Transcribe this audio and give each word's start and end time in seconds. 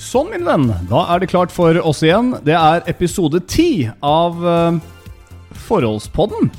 Sånn, 0.00 0.32
min 0.32 0.46
venn. 0.46 0.66
Da 0.90 1.04
er 1.14 1.22
det 1.22 1.30
klart 1.30 1.52
for 1.54 1.78
oss 1.86 2.02
igjen. 2.02 2.34
Det 2.46 2.54
er 2.58 2.82
episode 2.90 3.40
ti 3.50 3.86
av 4.02 4.40
uh, 4.42 4.78
Forholdspodden. 5.68 6.50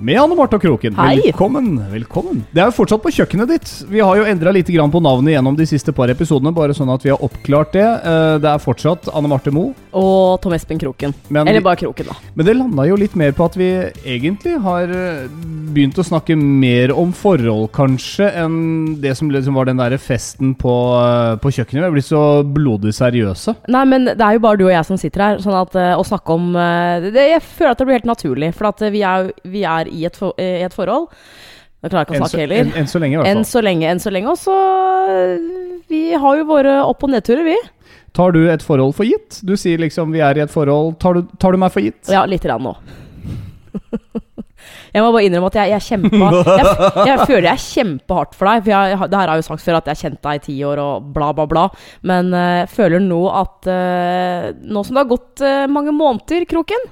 Med 0.00 0.16
Anne 0.16 0.32
Marte 0.32 0.56
og 0.56 0.62
Kroken. 0.64 0.94
Hei. 0.96 1.18
Velkommen. 1.26 1.74
velkommen. 1.92 2.38
Det 2.54 2.62
er 2.62 2.70
jo 2.70 2.72
fortsatt 2.78 3.02
på 3.04 3.10
kjøkkenet 3.12 3.50
ditt. 3.50 3.70
Vi 3.90 4.00
har 4.00 4.16
jo 4.16 4.24
endra 4.24 4.52
litt 4.54 4.70
på 4.70 5.00
navnet 5.04 5.34
gjennom 5.34 5.56
de 5.58 5.66
siste 5.68 5.92
par 5.92 6.08
episodene, 6.08 6.54
bare 6.56 6.72
sånn 6.72 6.88
at 6.88 7.04
vi 7.04 7.10
har 7.12 7.20
oppklart 7.20 7.74
det. 7.74 7.84
Eh, 7.84 8.38
Det 8.40 8.48
er 8.48 8.62
fortsatt 8.64 9.10
Anne 9.12 9.28
Marte 9.28 9.52
Moe. 9.52 9.74
Og 9.92 10.40
Tom 10.40 10.54
Espen 10.54 10.78
Kroken. 10.80 11.12
Men 11.28 11.46
Eller 11.48 11.60
bare 11.60 11.76
Kroken, 11.76 12.06
da. 12.06 12.14
Men 12.34 12.46
det 12.46 12.56
landa 12.56 12.86
jo 12.88 12.96
litt 12.96 13.14
mer 13.14 13.32
på 13.32 13.44
at 13.44 13.56
vi 13.56 13.68
egentlig 14.06 14.56
har 14.62 14.88
eh, 14.88 15.28
begynt 15.74 15.98
å 16.00 16.06
snakke 16.06 16.34
mer 16.34 16.94
om 16.96 17.12
forhold, 17.12 17.70
kanskje, 17.72 18.30
enn 18.40 18.96
det 19.02 19.14
som 19.18 19.28
liksom 19.28 19.52
var 19.54 19.66
den 19.66 19.76
der 19.76 19.98
festen 19.98 20.54
på, 20.54 20.96
eh, 20.96 21.36
på 21.36 21.52
kjøkkenet. 21.52 21.84
Vi 21.84 21.90
er 21.90 21.96
blitt 21.98 22.08
så 22.08 22.24
blodig 22.42 22.94
seriøse. 22.96 23.54
Nei, 23.68 23.84
men 23.84 24.08
det 24.08 24.16
er 24.20 24.38
jo 24.38 24.44
bare 24.46 24.56
du 24.56 24.64
og 24.64 24.72
jeg 24.72 24.86
som 24.86 24.96
sitter 24.96 25.26
her, 25.26 25.44
sånn 25.44 25.60
at 25.60 25.76
å 25.76 26.06
snakke 26.06 26.32
om 26.32 26.52
det, 26.54 27.12
Jeg 27.20 27.42
føler 27.42 27.72
at 27.72 27.78
det 27.78 27.86
blir 27.86 27.98
helt 28.00 28.08
naturlig, 28.08 28.54
for 28.56 28.70
at 28.72 28.80
vi 28.80 29.04
er, 29.04 29.32
vi 29.44 29.62
er 29.68 29.89
i, 29.90 30.04
et 30.08 30.16
for, 30.16 30.34
i 30.40 30.62
et 30.66 30.74
forhold. 30.74 31.10
Da 31.80 31.88
klarer 31.88 32.04
jeg 32.04 32.08
ikke 32.10 32.20
å 32.20 32.28
snakke 32.28 32.42
heller. 32.42 32.60
enn, 32.60 32.72
enn 32.76 32.88
så 32.90 33.00
lenge, 33.00 33.14
i 33.14 33.18
hvert 33.18 33.26
fall. 33.26 33.38
Enn 33.38 33.46
så 33.48 33.60
lenge, 33.64 33.88
enn 33.88 34.02
så 34.02 34.10
lenge. 34.12 34.32
Og 34.34 34.40
så 34.40 34.56
eh, 35.08 35.36
Vi 35.88 36.00
har 36.12 36.40
jo 36.40 36.48
våre 36.50 36.74
opp- 36.84 37.06
og 37.06 37.12
nedturer, 37.14 37.46
vi. 37.46 37.56
Tar 38.16 38.34
du 38.36 38.42
et 38.52 38.64
forhold 38.64 38.92
for 38.98 39.08
gitt? 39.08 39.38
Du 39.46 39.54
sier 39.56 39.80
liksom 39.80 40.12
'vi 40.12 40.20
er 40.20 40.36
i 40.36 40.42
et 40.44 40.52
forhold'. 40.52 40.98
Tar 41.00 41.14
du, 41.16 41.22
tar 41.40 41.52
du 41.52 41.60
meg 41.62 41.72
for 41.72 41.80
gitt? 41.80 42.10
Ja, 42.10 42.26
lite 42.26 42.50
grann 42.50 42.66
nå. 42.66 42.74
Jeg 44.90 45.04
må 45.04 45.12
bare 45.14 45.22
innrømme 45.24 45.48
at 45.48 45.56
jeg, 45.56 45.70
jeg 45.70 45.82
kjempa 45.86 46.28
jeg, 46.58 46.70
jeg 47.06 47.26
føler 47.30 47.46
jeg 47.46 47.62
kjemper 47.62 48.18
hardt 48.18 48.34
for 48.34 48.50
deg. 48.50 48.64
For 48.66 48.72
jeg, 48.74 48.98
det 48.98 49.16
her 49.16 49.30
har 49.30 49.38
jeg 49.38 49.44
jo 49.44 49.46
sagt 49.46 49.64
før 49.64 49.78
at 49.78 49.86
jeg 49.86 49.94
har 49.94 50.02
kjent 50.02 50.22
deg 50.26 50.40
i 50.40 50.44
ti 50.44 50.56
år 50.66 50.82
og 50.82 51.10
bla, 51.14 51.30
bla, 51.32 51.46
bla. 51.46 51.64
Men 52.02 52.34
jeg 52.34 52.68
føler 52.74 53.02
nå 53.04 53.20
at 53.30 53.70
uh, 53.70 54.50
Nå 54.60 54.82
som 54.84 54.98
det 54.98 55.04
har 55.04 55.12
gått 55.14 55.44
uh, 55.46 55.70
mange 55.70 55.94
måneder, 55.94 56.44
Kroken, 56.50 56.90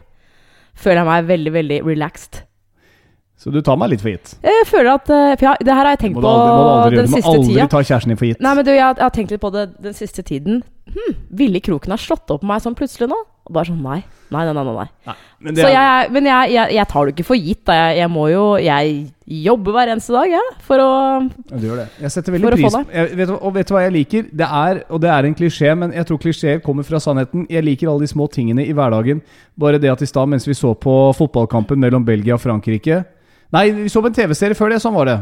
føler 0.79 1.03
jeg 1.03 1.11
meg 1.11 1.29
veldig, 1.33 1.55
veldig 1.59 1.81
relaxed. 1.91 2.41
Så 3.49 3.55
du 3.55 3.63
tar 3.65 3.79
meg 3.81 3.95
litt 3.95 4.03
for 4.05 4.13
gitt? 4.13 4.35
Jeg 4.45 4.67
føler 4.69 4.91
at 4.99 5.09
eh, 5.09 5.31
For 5.41 5.47
ja, 5.49 5.55
det 5.65 5.73
her 5.73 5.81
har 5.87 5.95
jeg 5.97 6.03
tenkt 6.05 6.21
på 6.21 6.29
aldri, 6.29 6.51
må 6.53 6.65
du 6.67 6.73
aldri 6.75 6.97
Du 7.07 7.15
må 7.15 7.23
aldri 7.33 7.55
tida. 7.55 7.69
ta 7.73 7.81
kjæresten 7.81 8.13
din 8.13 8.21
for 8.21 8.29
gitt. 8.29 8.43
Nei, 8.45 8.53
men 8.59 8.67
du, 8.69 8.75
jeg, 8.75 8.85
jeg 8.85 9.07
har 9.07 9.15
tenkt 9.17 9.33
litt 9.33 9.41
på 9.41 9.51
det 9.57 9.65
den 9.89 9.97
siste 9.97 10.25
tiden. 10.27 10.61
Hm, 10.89 11.17
ville 11.41 11.61
Kroken 11.65 11.93
ha 11.93 11.99
slått 12.01 12.29
opp 12.33 12.43
på 12.45 12.49
meg 12.49 12.61
sånn 12.65 12.77
plutselig 12.77 13.09
nå? 13.09 13.17
Og 13.49 13.53
bare 13.57 13.69
sånn 13.71 13.81
nei. 13.81 14.03
Nei, 14.29 14.43
nei, 14.45 14.53
nei. 14.53 14.63
nei, 14.69 14.85
nei. 15.09 15.15
Men 15.41 15.55
det 15.57 15.63
Så 15.65 15.69
er- 15.71 15.77
jeg, 15.79 16.11
men 16.13 16.27
jeg, 16.29 16.51
jeg, 16.53 16.73
jeg 16.77 16.89
tar 16.93 17.07
det 17.09 17.15
ikke 17.15 17.27
for 17.31 17.37
gitt. 17.41 17.63
Da. 17.65 17.77
Jeg, 17.97 18.11
må 18.13 18.27
jo 18.29 18.43
Jeg 18.61 19.07
jobber 19.49 19.73
hver 19.77 19.93
eneste 19.95 20.13
dag, 20.13 20.29
jeg, 20.37 20.55
for 20.69 20.85
å 20.85 20.89
du 21.57 21.65
gjør 21.65 21.81
det. 21.81 21.87
Jeg 22.05 22.13
setter 22.13 22.33
veldig 22.37 22.53
pris 22.53 22.77
på 22.77 23.17
vet, 23.23 23.33
Og 23.39 23.55
vet 23.57 23.69
du 23.69 23.75
hva 23.77 23.83
jeg 23.87 23.93
liker? 23.97 24.29
Det 24.33 24.49
er, 24.61 24.83
og 24.93 25.01
det 25.01 25.11
er 25.15 25.29
en 25.31 25.37
klisjé, 25.41 25.73
men 25.81 25.93
jeg 25.97 26.09
tror 26.09 26.21
klisjeer 26.21 26.61
kommer 26.65 26.85
fra 26.85 27.01
sannheten. 27.01 27.47
Jeg 27.49 27.65
liker 27.65 27.89
alle 27.89 28.05
de 28.05 28.13
små 28.13 28.29
tingene 28.33 28.65
i 28.69 28.73
hverdagen. 28.77 29.23
Bare 29.57 29.81
det 29.81 29.93
at 29.93 30.03
i 30.05 30.09
stad, 30.09 30.29
mens 30.29 30.45
vi 30.49 30.57
så 30.57 30.75
på 30.77 30.99
fotballkampen 31.17 31.81
mellom 31.81 32.05
Belgia 32.05 32.37
og 32.37 32.45
Frankrike 32.45 33.05
Nei, 33.55 33.71
vi 33.73 33.89
så 33.89 34.03
på 34.05 34.11
en 34.11 34.17
TV-serie 34.17 34.57
før 34.57 34.75
det, 34.75 34.83
sånn 34.83 34.93
var 34.93 35.09
det. 35.09 35.17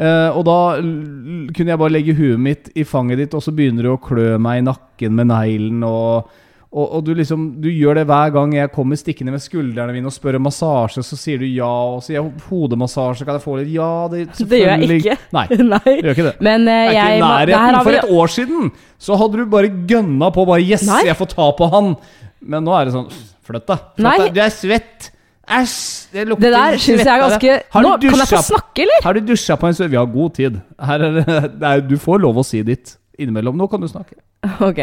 Eh, 0.00 0.32
og 0.32 0.46
da 0.48 0.56
kunne 0.80 1.72
jeg 1.74 1.80
bare 1.82 1.92
legge 1.92 2.14
huet 2.16 2.40
mitt 2.40 2.70
i 2.72 2.86
fanget 2.88 3.20
ditt, 3.20 3.36
og 3.36 3.42
så 3.44 3.52
begynner 3.52 3.84
du 3.84 3.90
å 3.92 4.00
klø 4.00 4.38
meg 4.40 4.62
i 4.62 4.64
nakken 4.64 5.12
med 5.18 5.28
neglen. 5.28 5.82
Og, 5.84 6.30
og, 6.72 6.86
og 6.86 7.02
du 7.04 7.10
liksom 7.18 7.44
Du 7.60 7.68
gjør 7.68 8.00
det 8.00 8.06
hver 8.08 8.32
gang 8.32 8.54
jeg 8.56 8.72
kommer 8.72 8.96
stikkende 8.96 9.34
med 9.34 9.44
skuldrene 9.44 9.92
mine 9.92 10.08
og 10.08 10.14
spør 10.16 10.38
om 10.38 10.46
massasje, 10.48 11.04
så 11.04 11.18
sier 11.20 11.44
du 11.44 11.44
ja. 11.50 11.68
Og 11.68 12.00
så 12.00 12.14
sier 12.14 12.18
jeg 12.22 12.46
hodemassasje, 12.46 13.26
kan 13.28 13.36
jeg 13.36 13.44
få 13.44 13.58
litt? 13.60 13.74
Ja, 13.76 13.90
det 14.12 14.22
Det 14.54 14.62
gjør 14.62 14.72
jeg 14.72 14.96
ikke. 15.02 15.18
Nei, 15.36 15.44
Nei. 15.74 15.82
det 15.84 15.98
gjør 15.98 16.14
ikke 16.14 16.28
det. 16.30 16.34
Men 16.48 16.64
uh, 16.70 16.78
jeg, 16.96 17.18
i 17.18 17.26
nærheten. 17.26 17.80
For 17.90 17.98
et 18.00 18.14
år 18.22 18.32
siden 18.38 18.70
så 18.96 19.20
hadde 19.20 19.42
du 19.42 19.52
bare 19.52 19.74
gønna 19.92 20.32
på. 20.32 20.46
Bare 20.48 20.64
Yes, 20.64 20.86
Nei. 20.88 21.02
jeg 21.10 21.18
får 21.20 21.28
ta 21.34 21.50
på 21.60 21.68
han! 21.76 21.92
Men 22.40 22.64
nå 22.64 22.72
er 22.78 22.88
det 22.88 22.96
sånn. 22.96 23.12
Flytt 23.44 23.68
deg. 23.68 23.84
Du 24.32 24.40
er 24.40 24.54
svett. 24.54 25.10
Æsj! 25.46 26.08
Det 26.12 26.24
lukter 26.26 26.42
Det 26.48 26.52
der 26.56 26.76
syns 26.82 27.02
jeg 27.04 27.12
er 27.12 27.22
ganske 27.22 27.56
Nå, 27.82 27.90
Kan 28.02 28.18
jeg 28.18 28.28
få 28.32 28.40
snakke, 28.42 28.82
eller? 28.82 29.02
Har 29.04 29.14
du 29.14 29.20
dusja 29.28 29.56
på 29.60 29.68
en 29.68 29.74
stund? 29.78 29.90
Vi 29.92 29.96
har 30.00 30.06
god 30.10 30.34
tid. 30.34 30.60
Det, 31.60 31.62
er, 31.62 31.80
du 31.86 31.96
får 32.02 32.22
lov 32.24 32.40
å 32.42 32.44
si 32.46 32.62
ditt 32.66 32.96
innimellom. 33.18 33.56
Nå 33.56 33.68
kan 33.70 33.80
du 33.80 33.86
snakke. 33.88 34.18
Ok. 34.60 34.78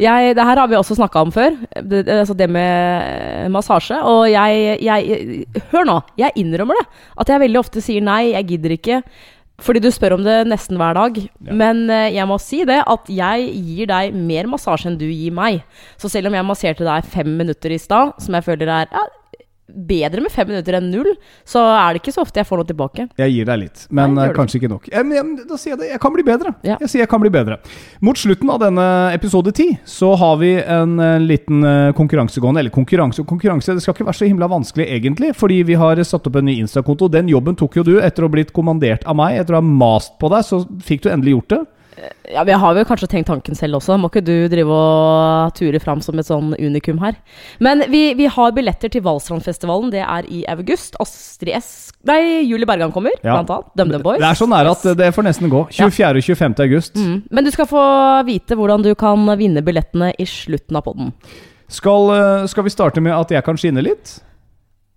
Jeg, 0.00 0.34
det 0.38 0.44
her 0.46 0.60
har 0.60 0.68
vi 0.70 0.76
også 0.78 0.94
snakka 1.00 1.22
om 1.26 1.32
før. 1.34 1.56
Det, 1.74 2.04
det- 2.06 2.18
altså 2.22 2.36
det 2.38 2.48
med 2.52 3.44
eh, 3.44 3.48
massasje. 3.52 3.98
Og 4.06 4.26
jeg, 4.30 4.76
jeg 4.84 5.46
Hør 5.72 5.88
nå. 5.88 5.96
Jeg 6.20 6.36
innrømmer 6.44 6.78
det. 6.78 6.86
At 7.20 7.32
jeg 7.32 7.42
veldig 7.42 7.60
ofte 7.64 7.82
sier 7.84 8.04
nei, 8.04 8.32
jeg 8.36 8.46
gidder 8.52 8.76
ikke. 8.76 9.00
Fordi 9.62 9.82
du 9.84 9.90
spør 9.94 10.16
om 10.16 10.22
det 10.26 10.36
nesten 10.50 10.78
hver 10.80 10.94
dag. 10.98 11.18
Ja. 11.24 11.56
Men 11.58 11.84
eh, 11.90 12.10
jeg 12.16 12.28
må 12.30 12.38
si 12.42 12.62
det 12.68 12.80
at 12.86 13.10
jeg 13.12 13.48
gir 13.66 13.90
deg 13.90 14.14
mer 14.16 14.48
massasje 14.50 14.90
enn 14.92 15.00
du 15.00 15.08
gir 15.08 15.34
meg. 15.34 15.64
Så 16.00 16.10
selv 16.12 16.30
om 16.30 16.36
jeg 16.38 16.46
masserte 16.48 16.86
deg 16.86 17.10
fem 17.12 17.32
minutter 17.40 17.74
i 17.74 17.80
stad, 17.82 18.14
som 18.22 18.38
jeg 18.38 18.46
føler 18.46 18.70
er 18.80 18.88
ja, 18.94 19.04
bedre 19.72 20.20
med 20.20 20.32
fem 20.32 20.48
minutter 20.48 20.76
enn 20.76 20.90
null, 20.92 21.08
så 21.48 21.62
er 21.62 21.94
det 21.94 22.02
ikke 22.02 22.14
så 22.14 22.24
ofte 22.24 22.42
jeg 22.42 22.48
får 22.48 22.60
noe 22.60 22.68
tilbake. 22.68 23.06
Jeg 23.20 23.34
gir 23.34 23.48
deg 23.48 23.60
litt, 23.62 23.84
men 23.94 24.16
Nei, 24.18 24.26
eh, 24.28 24.34
kanskje 24.36 24.58
ikke 24.58 24.70
nok. 24.72 24.88
Jeg, 24.92 25.06
men, 25.08 25.34
da 25.48 25.58
sier 25.60 25.74
jeg 25.74 25.80
det. 25.82 25.90
Jeg 25.92 26.02
kan 26.02 26.14
bli 26.14 26.24
bedre. 26.26 26.54
Ja. 26.66 26.76
Jeg 26.82 26.92
sier 26.92 27.04
jeg 27.04 27.10
kan 27.12 27.22
bli 27.22 27.32
bedre. 27.32 27.58
Mot 28.04 28.18
slutten 28.18 28.50
av 28.52 28.60
denne 28.62 28.86
episode 29.14 29.54
ti 29.56 29.68
så 29.88 30.12
har 30.20 30.38
vi 30.42 30.54
en 30.60 30.96
eh, 31.00 31.18
liten 31.22 31.64
konkurransegående. 31.98 32.64
Eller 32.64 32.74
konkurranse 32.74 33.22
og 33.22 33.30
konkurranse, 33.30 33.76
det 33.76 33.84
skal 33.84 33.96
ikke 33.96 34.08
være 34.10 34.20
så 34.20 34.28
himla 34.28 34.50
vanskelig 34.50 34.88
egentlig, 34.98 35.32
fordi 35.38 35.62
vi 35.68 35.78
har 35.78 36.00
satt 36.06 36.26
opp 36.28 36.40
en 36.40 36.48
ny 36.50 36.58
Insta-konto. 36.62 37.08
Den 37.12 37.30
jobben 37.30 37.56
tok 37.58 37.78
jo 37.80 37.86
du 37.86 37.94
etter 38.00 38.24
å 38.24 38.30
ha 38.30 38.34
blitt 38.34 38.52
kommandert 38.56 39.06
av 39.08 39.18
meg. 39.18 39.38
Etter 39.40 39.56
å 39.56 39.62
ha 39.62 39.66
mast 39.66 40.18
på 40.20 40.30
deg, 40.32 40.44
så 40.46 40.64
fikk 40.84 41.06
du 41.06 41.12
endelig 41.12 41.38
gjort 41.38 41.54
det. 41.54 41.62
Ja, 42.32 42.44
Vi 42.44 42.52
har 42.56 42.74
vel 42.74 42.84
kanskje 42.88 43.08
tenkt 43.10 43.28
tanken 43.28 43.54
selv 43.58 43.76
også. 43.78 43.98
Må 44.00 44.08
ikke 44.10 44.24
du 44.24 44.48
drive 44.48 44.72
og 44.72 45.52
ture 45.58 45.78
fram 45.82 46.00
som 46.04 46.18
et 46.18 46.26
sånn 46.28 46.54
unikum 46.58 46.98
her. 47.02 47.16
Men 47.60 47.84
vi, 47.92 48.14
vi 48.18 48.26
har 48.32 48.52
billetter 48.56 48.88
til 48.92 49.04
Valstrandfestivalen. 49.04 49.90
Det 49.92 50.00
er 50.00 50.28
i 50.32 50.42
august. 50.48 50.96
Astrid 51.02 51.52
S 51.60 51.92
Nei, 52.08 52.42
Julie 52.48 52.66
Bergan 52.66 52.90
kommer, 52.90 53.12
Ja. 53.22 53.36
blant 53.36 53.50
annet. 53.54 53.68
DumDum 53.78 54.02
Boys. 54.02 54.18
Det 54.18 54.26
er 54.26 54.34
så 54.40 54.48
nære 54.50 54.72
at 54.74 54.82
det 54.98 55.12
får 55.14 55.22
nesten 55.28 55.50
gå. 55.52 55.60
24. 55.70 56.18
og 56.18 56.24
25. 56.24 56.56
august. 56.64 56.96
Mm. 56.98 57.22
Men 57.30 57.44
du 57.44 57.50
skal 57.54 57.68
få 57.70 57.84
vite 58.26 58.56
hvordan 58.58 58.82
du 58.82 58.94
kan 58.98 59.22
vinne 59.38 59.62
billettene 59.62 60.12
i 60.18 60.26
slutten 60.26 60.76
av 60.80 60.82
podden. 60.88 61.12
Skal, 61.70 62.10
eh, 62.10 62.46
skal 62.50 62.64
vi 62.66 62.70
starte 62.74 63.00
med 63.00 63.12
at 63.14 63.30
jeg 63.30 63.44
kan 63.44 63.56
skinne 63.56 63.84
litt? 63.86 64.18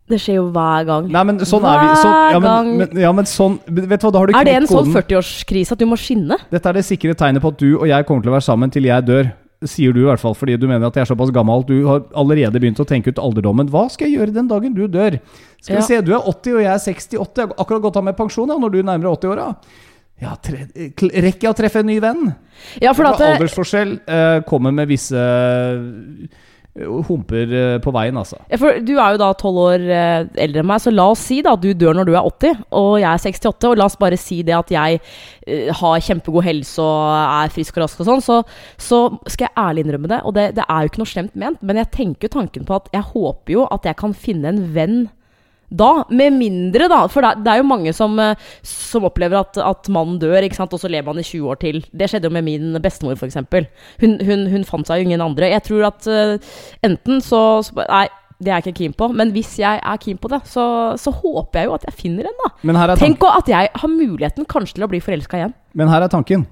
Det 0.05 0.19
skjer 0.21 0.35
jo 0.38 0.49
hver 0.53 0.83
gang. 0.85 1.07
Nei, 1.09 1.21
men 1.25 1.39
sånn 1.49 1.63
er 1.66 1.79
vi. 1.81 1.88
Sånn, 1.97 2.11
ja, 2.35 2.39
men, 2.39 2.45
gang. 2.49 2.67
men, 2.77 2.99
ja, 3.01 3.11
men 3.17 3.25
sånn 3.25 3.55
Vet 3.66 4.03
du 4.03 4.05
hva, 4.05 4.11
da 4.13 4.19
har 4.21 4.29
du 4.29 4.35
er 4.38 4.45
det 4.45 4.53
en 4.59 4.67
sånn 4.69 4.91
40-årskrise 4.93 5.73
at 5.73 5.81
du 5.81 5.88
må 5.89 5.97
skinne? 5.97 6.38
Dette 6.51 6.69
er 6.69 6.77
det 6.77 6.83
sikre 6.85 7.16
tegnet 7.17 7.41
på 7.41 7.49
at 7.55 7.57
du 7.63 7.71
og 7.79 7.88
jeg 7.89 8.05
kommer 8.05 8.21
til 8.21 8.29
å 8.29 8.35
være 8.35 8.45
sammen 8.45 8.73
til 8.73 8.85
jeg 8.85 9.07
dør. 9.07 9.31
Sier 9.66 9.95
du 9.95 10.03
i 10.03 10.05
hvert 10.05 10.21
fall, 10.21 10.35
fordi 10.38 10.59
du 10.61 10.67
mener 10.69 10.85
at 10.85 10.99
jeg 10.99 11.07
er 11.07 11.09
såpass 11.09 11.31
gammel. 11.33 11.63
Du 11.66 11.73
har 11.88 12.03
allerede 12.13 12.59
begynt 12.61 12.77
å 12.83 12.85
tenke 12.85 13.09
ut 13.09 13.21
alderdommen. 13.23 13.71
Hva 13.73 13.88
skal 13.89 14.11
jeg 14.11 14.19
gjøre 14.19 14.35
den 14.35 14.51
dagen 14.51 14.75
du 14.77 14.83
dør? 14.85 15.17
Skal 15.63 15.77
Ja. 15.77 15.81
vi 15.81 15.88
se, 15.88 16.01
du 16.05 16.13
er 16.13 16.22
80 16.22 16.53
og 16.59 16.61
jeg 16.61 16.73
er 16.75 16.83
68. 16.85 17.41
Jeg 17.41 17.47
har 17.49 17.66
akkurat 17.66 17.81
gått 17.87 17.97
av 17.97 18.03
med 18.05 18.17
pensjon 18.19 18.51
ja, 18.51 18.59
når 18.61 18.75
du 18.75 18.83
nærmer 18.83 19.07
deg 19.09 19.16
80-åra. 19.25 19.47
Ja, 20.22 20.35
tre, 20.39 20.67
rekker 21.01 21.47
jeg 21.47 21.51
å 21.51 21.57
treffe 21.57 21.81
en 21.81 21.89
ny 21.89 21.97
venn? 21.99 22.29
Ja, 22.79 22.93
for 22.95 23.09
at 23.09 23.19
aldersforskjell 23.19 23.97
eh, 24.05 24.37
kommer 24.47 24.72
med 24.72 24.87
visse 24.87 25.17
eh, 25.17 26.29
humper 26.75 27.52
eh, 27.56 27.78
på 27.80 27.91
veien, 27.96 28.18
altså. 28.19 28.38
Ja, 28.52 28.59
for 28.59 28.81
du 28.84 28.94
er 28.97 29.16
jo 29.16 29.22
da 29.22 29.30
tolv 29.40 29.62
år 29.63 29.86
eh, 29.86 30.28
eldre 30.44 30.62
enn 30.62 30.68
meg, 30.68 30.81
så 30.84 30.91
la 30.91 31.08
oss 31.13 31.24
si 31.30 31.40
da 31.46 31.53
at 31.56 31.63
du 31.63 31.69
dør 31.72 31.96
når 31.96 32.09
du 32.09 32.13
er 32.16 32.28
80, 32.28 32.66
og 32.75 32.90
jeg 33.00 33.08
er 33.08 33.24
68, 33.24 33.69
og 33.69 33.80
la 33.80 33.88
oss 33.88 33.97
bare 34.02 34.19
si 34.19 34.41
det 34.46 34.58
at 34.58 34.74
jeg 34.75 35.00
eh, 35.00 35.72
har 35.72 36.03
kjempegod 36.03 36.44
helse 36.46 36.84
og 36.84 37.16
er 37.16 37.53
frisk 37.56 37.80
og 37.80 37.85
rask 37.85 38.03
og 38.03 38.09
sånn, 38.09 38.25
så, 38.25 38.41
så 38.75 39.02
skal 39.31 39.47
jeg 39.47 39.56
ærlig 39.64 39.85
innrømme 39.85 40.12
det, 40.12 40.22
og 40.28 40.35
det, 40.35 40.50
det 40.59 40.68
er 40.68 40.84
jo 40.84 40.91
ikke 40.91 41.03
noe 41.03 41.14
slemt 41.14 41.40
ment, 41.40 41.64
men 41.64 41.80
jeg 41.80 41.94
tenker 41.96 42.28
jo 42.28 42.35
tanken 42.40 42.68
på 42.68 42.80
at 42.81 42.91
jeg 42.96 43.12
håper 43.14 43.56
jo 43.56 43.69
at 43.72 43.88
jeg 43.88 44.00
kan 44.02 44.18
finne 44.25 44.52
en 44.52 44.66
venn 44.75 45.00
da, 45.80 45.91
med 46.09 46.36
mindre 46.38 46.90
da, 46.91 47.03
for 47.12 47.25
det, 47.25 47.52
er 47.52 47.62
jo 47.62 47.68
mange 47.69 47.94
som, 47.96 48.18
eh, 48.22 48.36
som 48.66 49.08
opplever 49.08 49.40
at, 49.41 49.59
at 49.62 49.90
mannen 49.94 50.19
dør, 50.22 50.41
ikke 50.46 50.59
sant, 50.59 50.74
og 50.75 50.81
så 50.81 50.91
lever 50.91 51.08
man 51.08 51.22
i 51.22 51.25
20 51.25 51.50
år 51.52 51.62
til. 51.62 51.81
Det 51.91 52.09
skjedde 52.11 52.29
jo 52.29 52.35
med 52.35 52.47
min 52.47 52.78
bestemor, 52.84 53.17
eksempel. 53.26 53.67
Hun, 54.02 54.20
hun, 54.26 54.47
hun 54.52 54.67
fant 54.67 54.88
seg 54.88 55.02
jo 55.02 55.09
ingen 55.09 55.23
andre. 55.26 55.52
Jeg 55.53 55.66
tror 55.67 55.90
at 55.90 56.08
uh, 56.11 56.55
enten 56.85 57.23
så, 57.23 57.41
så 57.66 57.85
Nei, 57.85 58.08
det 58.44 58.52
er 58.52 58.59
jeg 58.59 58.66
ikke 58.66 58.79
keen 58.82 58.96
på, 58.97 59.08
men 59.16 59.32
hvis 59.35 59.53
jeg 59.61 59.79
er 59.79 60.02
keen 60.02 60.17
på 60.20 60.29
det, 60.32 60.41
så, 60.52 60.66
så 60.99 61.14
håper 61.14 61.61
jeg 61.61 61.70
jo 61.70 61.76
at 61.78 61.85
jeg 61.88 61.99
finner 62.02 62.28
en, 62.28 62.41
da. 62.41 62.49
Men 62.67 62.79
her 62.79 62.91
er, 62.91 62.99
Tenk 62.99 63.23
også 63.23 63.46
at 63.46 63.52
jeg 63.53 63.72
har 63.82 63.91
muligheten 63.91 64.47
kanskje 64.52 64.79
til 64.79 64.88
å 64.88 64.91
bli 64.91 64.99
forelska 65.03 65.40
igjen. 65.40 65.55
men 65.73 65.91
her 65.91 66.03
er 66.03 66.11
tanken. 66.11 66.44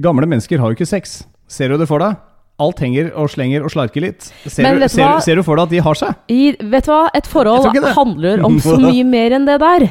Gamle 0.00 0.28
mennesker 0.30 0.62
har 0.62 0.70
jo 0.70 0.78
ikke 0.78 0.88
sex. 0.88 1.20
Ser 1.50 1.72
du 1.72 1.80
det 1.80 1.88
for 1.90 2.00
deg? 2.00 2.16
Alt 2.58 2.80
henger 2.82 3.12
og 3.14 3.28
slenger 3.30 3.62
og 3.62 3.70
slarker 3.70 4.02
litt. 4.02 4.26
Ser, 4.50 4.64
Men 4.66 4.80
du, 4.82 4.88
ser, 4.90 5.12
ser 5.22 5.38
du 5.38 5.44
for 5.46 5.54
deg 5.60 5.68
at 5.68 5.74
de 5.76 5.82
har 5.86 5.94
seg? 6.00 6.16
I, 6.34 6.56
vet 6.58 6.88
du 6.88 6.90
hva? 6.90 7.04
Et 7.14 7.26
forhold 7.30 7.68
handler 7.94 8.42
om 8.48 8.56
så 8.64 8.74
mye 8.82 9.04
mer 9.06 9.36
enn 9.36 9.46
det 9.46 9.60
der. 9.62 9.86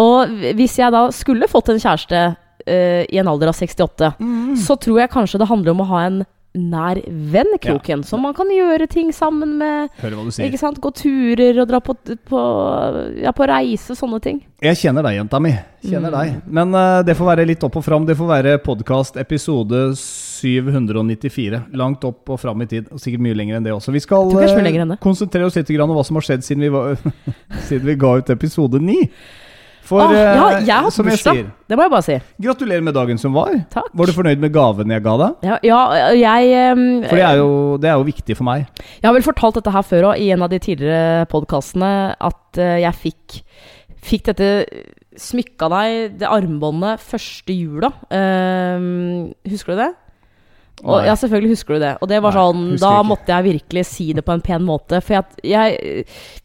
Og 0.00 0.32
hvis 0.56 0.78
jeg 0.80 0.94
da 0.96 1.06
skulle 1.12 1.48
fått 1.52 1.68
en 1.74 1.82
kjæreste 1.82 2.22
uh, 2.32 3.02
i 3.04 3.20
en 3.20 3.28
alder 3.28 3.52
av 3.52 3.58
68, 3.60 4.14
Mm. 4.16 4.56
så 4.56 4.78
tror 4.80 5.02
jeg 5.02 5.12
kanskje 5.12 5.42
det 5.44 5.50
handler 5.50 5.74
om 5.76 5.84
å 5.84 5.90
ha 5.92 6.00
en 6.06 6.22
nær 6.56 6.96
venn-kroken. 7.04 8.00
Så 8.08 8.16
man 8.16 8.32
kan 8.32 8.48
gjøre 8.48 8.86
ting 8.88 9.10
sammen 9.12 9.58
med 9.60 9.90
Hører 10.00 10.14
hva 10.16 10.22
du 10.24 10.30
sier. 10.32 10.46
ikke 10.48 10.56
sant? 10.62 10.78
Gå 10.80 10.88
turer 10.96 11.58
og 11.60 11.68
dra 11.68 11.82
på, 11.84 11.92
på, 12.00 12.44
ja, 13.20 13.34
på 13.36 13.44
reise, 13.50 13.92
sånne 13.98 14.22
ting. 14.24 14.38
Jeg 14.64 14.78
kjenner 14.80 15.04
deg, 15.04 15.18
jenta 15.18 15.36
mi. 15.44 15.52
Kjenner 15.84 16.08
Mm. 16.08 16.16
deg. 16.16 16.40
Men 16.48 16.72
uh, 16.72 17.02
det 17.04 17.12
får 17.18 17.28
være 17.34 17.44
litt 17.52 17.66
opp 17.68 17.76
og 17.76 17.84
fram. 17.84 18.06
Det 18.08 18.16
får 18.16 18.30
være 18.32 18.56
podkast 18.64 19.20
episode 19.20 19.90
794. 20.46 21.62
Langt 21.78 22.04
opp 22.08 22.32
og 22.32 22.40
fram 22.42 22.62
i 22.64 22.68
tid. 22.70 22.90
Og 22.94 23.02
sikkert 23.02 23.24
mye 23.26 23.36
lenger 23.38 23.58
enn 23.58 23.66
det 23.66 23.74
også. 23.74 23.94
Vi 23.94 24.04
skal 24.04 24.30
det 24.32 24.50
eh, 24.52 24.94
konsentrere 25.02 25.48
oss 25.48 25.58
litt 25.58 25.72
om 25.82 25.96
hva 25.96 26.06
som 26.06 26.20
har 26.20 26.28
skjedd 26.28 26.46
siden 26.46 26.66
vi, 26.66 26.70
var, 26.72 26.96
siden 27.68 27.88
vi 27.88 27.98
ga 28.00 28.16
ut 28.20 28.32
episode 28.36 28.80
9. 28.82 29.02
For 29.86 30.02
ah, 30.02 30.10
ja, 30.10 30.22
eh, 30.56 30.64
jeg 30.66 30.74
har 30.74 30.88
hatt 30.88 31.06
bursdag. 31.06 31.40
Det 31.70 31.78
må 31.78 31.86
jeg 31.86 31.92
bare 31.92 32.04
si. 32.06 32.16
gratulerer 32.42 32.82
med 32.82 32.96
dagen 32.96 33.20
som 33.22 33.36
var. 33.36 33.54
Takk. 33.70 33.92
Var 33.94 34.10
du 34.10 34.14
fornøyd 34.16 34.42
med 34.42 34.52
gaven 34.54 34.90
jeg 34.90 35.04
ga 35.04 35.14
deg? 35.20 35.46
Ja, 35.46 35.58
ja 35.62 35.80
jeg 36.18 36.74
um, 36.74 36.84
For 37.06 37.20
det 37.20 37.26
er 37.28 37.38
jo, 37.38 37.50
det 37.82 37.90
er 37.92 37.94
jo 38.00 38.08
viktig 38.08 38.38
for 38.38 38.48
meg. 38.48 38.66
Jeg 38.98 39.06
har 39.06 39.14
vel 39.14 39.26
fortalt 39.26 39.60
dette 39.60 39.74
her 39.76 39.86
før 39.86 40.10
òg, 40.10 40.22
i 40.22 40.32
en 40.34 40.42
av 40.42 40.50
de 40.50 40.60
tidligere 40.62 41.28
podkastene, 41.30 41.92
at 42.18 42.62
eh, 42.62 42.80
jeg 42.82 43.00
fikk, 43.04 43.38
fikk 44.10 44.26
dette 44.32 44.50
smykka 45.16 45.70
deg, 45.72 46.18
det 46.20 46.28
armbåndet, 46.28 47.02
første 47.02 47.54
jula. 47.54 47.92
Ehm, 48.12 49.30
husker 49.48 49.74
du 49.74 49.84
det? 49.84 49.92
Og, 50.84 50.98
Nei. 50.98 51.06
ja, 51.08 51.14
selvfølgelig 51.16 51.54
husker 51.54 51.76
du 51.76 51.80
det. 51.80 51.90
Og 52.04 52.08
det 52.10 52.18
var 52.20 52.34
Nei, 52.36 52.40
sånn, 52.42 52.64
da 52.76 52.90
ikke. 52.98 53.08
måtte 53.08 53.32
jeg 53.32 53.44
virkelig 53.46 53.84
si 53.88 54.06
det 54.12 54.24
på 54.26 54.34
en 54.34 54.42
pen 54.44 54.64
måte. 54.66 54.98
For 55.00 55.16
jeg, 55.16 55.38
jeg, 55.48 56.02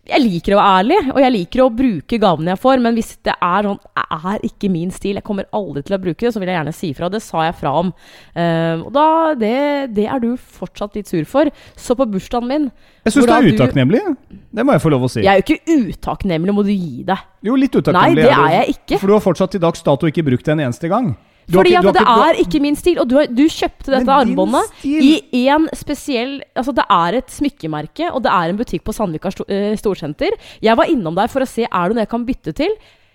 jeg 0.07 0.23
liker 0.23 0.55
å 0.55 0.59
være 0.61 0.75
ærlig, 0.79 0.99
og 1.11 1.17
jeg 1.19 1.33
liker 1.35 1.63
å 1.65 1.71
bruke 1.75 2.19
gavene 2.21 2.53
jeg 2.53 2.61
får. 2.63 2.83
Men 2.85 2.95
hvis 2.95 3.09
det 3.27 3.33
er 3.35 3.67
sånn 3.67 3.81
er 4.21 4.45
ikke 4.47 4.69
min 4.71 4.93
stil, 4.95 5.19
jeg 5.19 5.25
kommer 5.27 5.49
aldri 5.51 5.83
til 5.83 5.97
å 5.97 5.99
bruke 6.05 6.23
det, 6.23 6.31
så 6.31 6.39
vil 6.39 6.51
jeg 6.51 6.57
gjerne 6.61 6.75
si 6.77 6.91
ifra. 6.93 7.09
Det 7.11 7.19
sa 7.25 7.43
jeg 7.49 7.57
fra 7.59 7.73
om. 7.81 7.91
Uh, 8.31 8.85
og 8.85 8.93
da, 8.95 9.07
det, 9.41 9.57
det 9.97 10.05
er 10.07 10.23
du 10.23 10.29
fortsatt 10.61 10.95
litt 10.95 11.11
sur 11.11 11.27
for. 11.27 11.51
Så 11.75 11.97
på 11.99 12.07
bursdagen 12.13 12.47
min 12.47 12.69
Jeg 13.03 13.17
syns 13.17 13.27
det 13.27 13.35
er 13.35 13.49
utakknemlig. 13.51 14.01
Det 14.31 14.63
må 14.63 14.77
jeg 14.77 14.85
få 14.85 14.93
lov 14.95 15.09
å 15.09 15.11
si. 15.11 15.25
Jeg 15.25 15.33
er 15.33 15.43
jo 15.43 15.57
ikke 15.57 15.91
utakknemlig, 15.91 16.55
må 16.55 16.63
du 16.63 16.71
gi 16.71 17.03
deg. 17.07 17.27
Jo, 17.43 17.59
litt 17.59 17.75
Nei, 17.91 18.13
det 18.15 18.31
er 18.31 18.55
jeg 18.61 18.77
ikke. 18.77 19.01
For 19.01 19.11
du 19.11 19.17
har 19.17 19.25
fortsatt 19.27 19.57
til 19.57 19.63
dags 19.63 19.83
dato 19.83 20.07
ikke 20.07 20.23
brukt 20.23 20.47
det 20.47 20.55
en 20.55 20.63
eneste 20.69 20.87
gang. 20.91 21.11
Du 21.51 21.57
Fordi 21.59 21.73
ikke- 21.75 21.87
at 21.91 21.93
det 21.97 22.01
ikke- 22.05 22.27
er 22.29 22.41
ikke 22.45 22.61
min 22.61 22.75
stil. 22.79 22.99
Og 23.01 23.07
du, 23.09 23.15
har- 23.19 23.27
du 23.27 23.43
kjøpte 23.43 23.91
dette 23.91 24.07
armbåndet 24.07 24.85
i 24.85 25.21
én 25.45 25.67
spesiell 25.75 26.41
Altså, 26.55 26.73
det 26.73 26.85
er 26.89 27.17
et 27.17 27.27
smykkemerke, 27.27 28.11
og 28.13 28.23
det 28.23 28.31
er 28.31 28.49
en 28.49 28.57
butikk 28.57 28.83
på 28.87 28.93
Sandvika 28.95 29.31
sto, 29.31 29.43
uh, 29.49 29.75
Storsenter. 29.75 30.31
Jeg 30.61 30.77
var 30.77 30.85
innom 30.85 31.15
der 31.15 31.27
for 31.27 31.41
å 31.41 31.47
se 31.47 31.63
er 31.67 31.87
det 31.89 31.95
noe 31.95 32.05
jeg 32.05 32.09
kan 32.09 32.25
bytte 32.25 32.53
til. 32.55 32.71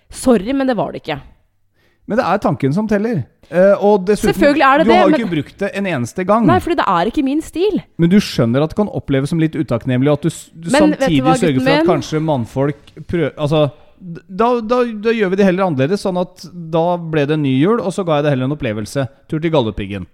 Sorry, 0.09 0.53
men 0.53 0.67
det 0.67 0.75
var 0.77 0.91
det 0.93 1.01
ikke. 1.03 1.19
Men 2.07 2.17
det 2.17 2.25
er 2.25 2.37
tanken 2.39 2.73
som 2.73 2.87
teller. 2.87 3.25
Uh, 3.51 3.75
og 3.83 4.05
dessuten, 4.05 4.33
Selvfølgelig 4.33 4.63
er 4.63 4.77
det 4.77 4.85
du 4.85 4.91
det, 4.91 4.97
har 4.97 5.09
jo 5.09 5.15
ikke 5.17 5.31
brukt 5.31 5.57
det 5.59 5.71
en 5.75 5.85
eneste 5.85 6.25
gang. 6.27 6.45
Nei, 6.45 6.59
fordi 6.59 6.75
det 6.79 6.85
er 6.87 7.05
ikke 7.11 7.23
min 7.23 7.41
stil. 7.41 7.81
Men 7.97 8.09
du 8.09 8.17
skjønner 8.19 8.63
at 8.63 8.69
det 8.71 8.75
kan 8.79 8.87
oppleves 8.91 9.29
som 9.29 9.39
litt 9.39 9.55
utakknemlig, 9.55 10.11
og 10.11 10.19
at 10.19 10.21
du, 10.21 10.29
du 10.67 10.69
Men 10.71 10.93
samtidig 10.93 11.21
hva, 11.23 11.35
sørger 11.39 11.61
for 11.63 11.71
at 11.81 11.85
kanskje 11.87 12.21
mannfolk 12.23 12.93
prøver 13.07 13.33
Altså, 13.37 13.71
da, 13.99 14.49
da, 14.61 14.83
da 15.03 15.13
gjør 15.15 15.31
vi 15.33 15.39
det 15.39 15.47
heller 15.47 15.67
annerledes, 15.67 16.03
sånn 16.05 16.19
at 16.21 16.45
da 16.53 16.97
ble 16.97 17.25
det 17.25 17.37
en 17.37 17.43
ny 17.43 17.55
jul, 17.57 17.79
og 17.81 17.93
så 17.95 18.05
ga 18.05 18.19
jeg 18.19 18.27
det 18.27 18.35
heller 18.35 18.49
en 18.49 18.55
opplevelse. 18.57 19.07
Tur 19.27 19.41
til 19.41 19.53
Galdhøpiggen. 19.53 20.05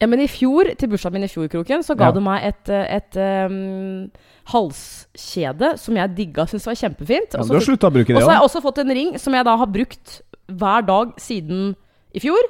Ja, 0.00 0.08
men 0.08 0.22
i 0.24 0.28
fjor, 0.32 0.70
til 0.80 0.88
bursdagen 0.88 1.18
min 1.18 1.26
i 1.26 1.28
fjor, 1.28 1.48
Kroken, 1.52 1.82
så 1.84 1.92
ga 1.94 2.08
Ja. 2.08 2.12
du 2.16 2.20
meg 2.24 2.42
et, 2.48 2.70
eh, 2.72 2.96
et 2.96 3.16
um, 3.20 4.10
halskjede 4.48 5.74
som 5.78 5.98
jeg 5.98 6.14
digga, 6.16 6.46
syntes 6.48 6.66
var 6.66 6.78
kjempefint. 6.80 7.36
Ja, 7.36 7.44
du 7.44 7.52
har 7.52 7.64
slutta 7.64 7.90
å 7.90 7.94
bruke 7.94 8.16
Og 8.16 8.22
så 8.22 8.30
har 8.30 8.40
jeg 8.40 8.48
også 8.48 8.62
fått 8.64 8.80
en 8.82 8.94
ring 8.96 9.18
som 9.20 9.36
jeg 9.36 9.44
da 9.44 9.56
har 9.60 9.66
brukt 9.70 10.22
hver 10.48 10.86
dag 10.88 11.12
siden 11.20 11.74
i 12.16 12.22
fjor. 12.22 12.40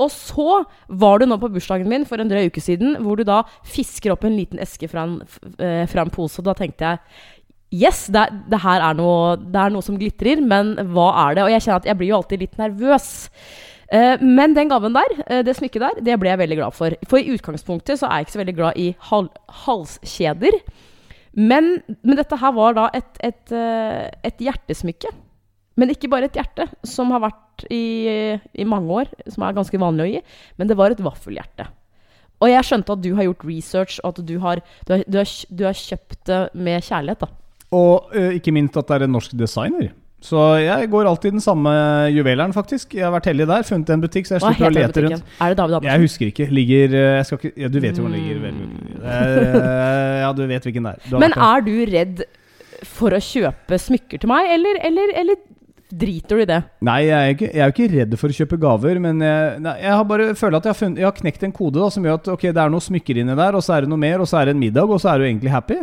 Og 0.00 0.08
så 0.14 0.62
var 0.88 1.18
du 1.20 1.26
nå 1.26 1.36
på 1.42 1.50
bursdagen 1.52 1.90
min 1.90 2.06
for 2.08 2.22
en 2.22 2.30
drøy 2.30 2.46
uke 2.48 2.62
siden, 2.62 2.96
hvor 3.04 3.18
du 3.20 3.24
da 3.24 3.42
fisker 3.68 4.14
opp 4.14 4.24
en 4.24 4.38
liten 4.38 4.62
eske 4.62 4.88
fra 4.88 5.04
en, 5.08 5.20
eh, 5.58 5.84
fra 5.90 6.06
en 6.06 6.10
pose. 6.14 6.38
Og 6.40 6.44
da 6.46 6.54
tenkte 6.54 6.78
jeg 6.86 6.98
Yes, 7.70 8.08
det, 8.10 8.24
det 8.50 8.58
her 8.64 8.82
er 8.82 8.96
noe, 8.98 9.36
det 9.38 9.58
er 9.62 9.70
noe 9.70 9.86
som 9.86 9.98
glitrer, 9.98 10.40
men 10.42 10.74
hva 10.90 11.10
er 11.28 11.36
det? 11.38 11.44
Og 11.44 11.52
jeg 11.52 11.62
kjenner 11.62 11.78
at 11.78 11.86
jeg 11.86 11.98
blir 12.00 12.10
jo 12.10 12.16
alltid 12.18 12.42
litt 12.42 12.58
nervøs. 12.58 13.10
Uh, 13.90 14.18
men 14.22 14.56
den 14.56 14.70
gaven 14.70 14.94
der, 14.94 15.14
uh, 15.22 15.40
det 15.46 15.54
smykket 15.58 15.84
der, 15.84 16.02
det 16.10 16.18
ble 16.18 16.32
jeg 16.32 16.40
veldig 16.42 16.58
glad 16.58 16.74
for. 16.74 16.98
For 17.10 17.22
i 17.22 17.30
utgangspunktet 17.34 18.00
så 18.00 18.08
er 18.08 18.20
jeg 18.20 18.26
ikke 18.26 18.34
så 18.34 18.42
veldig 18.42 18.56
glad 18.58 18.78
i 18.82 18.88
hal 19.10 19.30
halskjeder. 19.64 20.58
Men, 21.38 21.76
men 22.02 22.18
dette 22.18 22.38
her 22.42 22.54
var 22.58 22.74
da 22.74 22.88
et, 22.98 23.10
et, 23.22 23.42
uh, 23.54 24.06
et 24.26 24.46
hjertesmykke. 24.46 25.14
Men 25.78 25.94
ikke 25.94 26.10
bare 26.10 26.26
et 26.26 26.38
hjerte, 26.38 26.66
som 26.82 27.14
har 27.14 27.22
vært 27.22 27.64
i, 27.70 28.34
i 28.58 28.66
mange 28.68 28.90
år, 28.98 29.12
som 29.30 29.46
er 29.46 29.54
ganske 29.56 29.78
vanlig 29.78 30.06
å 30.06 30.10
gi. 30.10 30.24
Men 30.58 30.70
det 30.70 30.76
var 30.78 30.90
et 30.90 31.02
vaffelhjerte. 31.02 31.70
Og 32.40 32.50
jeg 32.50 32.66
skjønte 32.66 32.96
at 32.96 33.02
du 33.04 33.12
har 33.14 33.26
gjort 33.28 33.46
research, 33.46 34.00
og 34.02 34.14
at 34.14 34.26
du 34.26 34.34
har, 34.42 34.62
du 34.88 34.94
har, 34.96 35.04
du 35.06 35.20
har, 35.20 35.30
du 35.54 35.64
har 35.68 35.76
kjøpt 35.76 36.18
det 36.26 36.40
med 36.56 36.82
kjærlighet. 36.82 37.22
da. 37.22 37.39
Og 37.76 38.12
uh, 38.16 38.30
ikke 38.34 38.54
minst 38.54 38.76
at 38.76 38.88
det 38.88 38.98
er 38.98 39.06
en 39.06 39.14
norsk 39.18 39.34
designer. 39.38 39.90
Så 40.20 40.40
jeg 40.60 40.88
går 40.92 41.08
alltid 41.08 41.32
den 41.32 41.40
samme 41.40 41.70
juveleren, 42.12 42.52
faktisk. 42.52 42.92
Jeg 42.94 43.06
har 43.06 43.12
vært 43.14 43.30
heldig 43.30 43.46
der, 43.48 43.62
funnet 43.64 43.92
en 43.94 44.02
butikk, 44.02 44.26
så 44.28 44.36
jeg 44.36 44.42
slipper 44.44 44.68
å 44.68 44.74
lete 44.74 45.04
rundt. 45.06 45.30
Er 45.40 45.54
det 45.54 45.56
David 45.62 45.86
Jeg 45.88 46.02
husker 46.02 46.28
ikke. 46.28 46.48
Ligger 46.52 46.96
eh, 46.98 47.30
ikke, 47.36 47.52
ja, 47.56 47.70
Du 47.72 47.78
vet 47.80 47.96
jo 47.96 48.04
hvor 48.04 48.12
den 48.12 48.20
ligger. 48.20 48.42
vel. 48.42 48.58
Eh, 49.00 50.18
ja, 50.20 50.32
du 50.36 50.42
vet 50.50 50.66
hvilken 50.68 50.90
det 50.90 50.92
er. 50.92 51.22
Men 51.24 51.32
er 51.32 51.64
du 51.64 51.72
redd 51.88 52.20
for 52.90 53.16
å 53.16 53.22
kjøpe 53.24 53.80
smykker 53.80 54.20
til 54.20 54.28
meg, 54.28 54.50
eller, 54.58 54.80
eller, 54.90 55.14
eller 55.22 55.40
driter 55.88 56.36
du 56.36 56.44
i 56.44 56.48
det? 56.50 56.58
Nei, 56.84 56.98
jeg 57.06 57.16
er, 57.16 57.32
ikke, 57.38 57.48
jeg 57.48 57.62
er 57.64 57.72
jo 57.72 57.76
ikke 57.76 57.94
redd 57.94 58.18
for 58.20 58.34
å 58.34 58.36
kjøpe 58.42 58.58
gaver, 58.60 59.00
men 59.06 59.24
jeg, 59.24 59.54
nei, 59.64 59.74
jeg 59.86 59.94
har 60.02 60.04
bare 60.12 60.28
føler 60.36 60.60
at 60.60 60.68
jeg 60.68 60.74
har, 60.74 60.80
funnet, 60.82 61.00
jeg 61.00 61.08
har 61.08 61.16
knekt 61.16 61.48
en 61.48 61.56
kode 61.56 61.80
da, 61.80 61.88
som 61.96 62.04
gjør 62.04 62.20
at 62.20 62.28
ok, 62.36 62.44
det 62.50 62.60
er 62.60 62.76
noe 62.76 62.84
smykker 62.84 63.22
inni 63.24 63.40
der, 63.40 63.56
og 63.56 63.64
så 63.64 63.78
er 63.78 63.86
det 63.86 63.92
noe 63.92 64.04
mer, 64.04 64.20
og 64.20 64.28
så 64.28 64.42
er 64.42 64.50
det 64.50 64.56
en 64.56 64.62
middag, 64.62 64.92
og 64.92 65.00
så 65.00 65.14
er 65.14 65.24
du 65.24 65.30
egentlig 65.30 65.54
happy. 65.56 65.80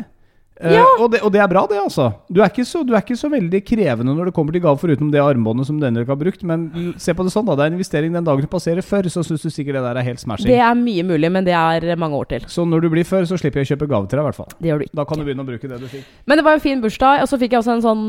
Eh, 0.57 0.77
og, 0.98 1.12
det, 1.13 1.21
og 1.21 1.31
det 1.33 1.42
er 1.44 1.50
bra, 1.51 1.63
det, 1.69 1.77
altså. 1.81 2.09
Du 2.30 2.42
er, 2.42 2.50
ikke 2.50 2.65
så, 2.65 2.81
du 2.88 2.95
er 2.95 3.04
ikke 3.04 3.18
så 3.19 3.30
veldig 3.30 3.62
krevende 3.65 4.15
når 4.18 4.30
det 4.30 4.36
kommer 4.38 4.56
til 4.56 4.63
gaver, 4.63 4.81
foruten 4.81 5.12
det 5.13 5.21
armbåndet 5.21 5.69
som 5.69 5.81
denne 5.81 6.01
ikke 6.01 6.15
har 6.15 6.21
brukt. 6.21 6.45
Men 6.48 6.68
se 7.01 7.13
på 7.18 7.25
det 7.27 7.33
sånn, 7.33 7.45
da. 7.50 7.57
Det 7.57 7.65
er 7.65 7.71
en 7.71 7.77
investering 7.77 8.18
den 8.18 8.27
dagen 8.27 8.45
du 8.45 8.50
passerer 8.51 8.86
før, 8.86 9.09
så 9.13 9.24
syns 9.25 9.45
du 9.45 9.51
sikkert 9.54 9.80
det 9.80 9.86
der 9.86 10.01
er 10.01 10.07
helt 10.07 10.24
smashing. 10.24 10.50
Det 10.50 10.59
er 10.63 10.77
mye 10.80 11.06
mulig, 11.07 11.31
men 11.33 11.48
det 11.48 11.56
er 11.57 11.88
mange 12.00 12.18
år 12.19 12.31
til. 12.33 12.48
Så 12.51 12.65
når 12.68 12.86
du 12.86 12.92
blir 12.94 13.07
før, 13.07 13.27
så 13.30 13.39
slipper 13.39 13.62
jeg 13.62 13.69
å 13.69 13.71
kjøpe 13.75 13.89
gave 13.94 14.09
til 14.09 14.18
deg, 14.18 14.25
i 14.25 14.30
hvert 14.30 14.39
fall. 14.42 14.51
Det 14.57 14.71
gjør 14.71 14.81
du 14.81 14.88
ikke. 14.88 14.98
Da 15.01 15.07
kan 15.09 15.21
du 15.21 15.27
begynne 15.27 15.45
å 15.45 15.50
bruke 15.51 15.71
det 15.71 15.81
du 15.81 15.89
fikk. 15.92 16.07
Men 16.27 16.42
det 16.42 16.48
var 16.48 16.57
en 16.57 16.63
fin 16.63 16.83
bursdag, 16.83 17.24
og 17.24 17.31
så 17.31 17.42
fikk 17.42 17.56
jeg 17.56 17.63
også 17.63 17.77
en 17.77 17.86
sånn 17.86 18.06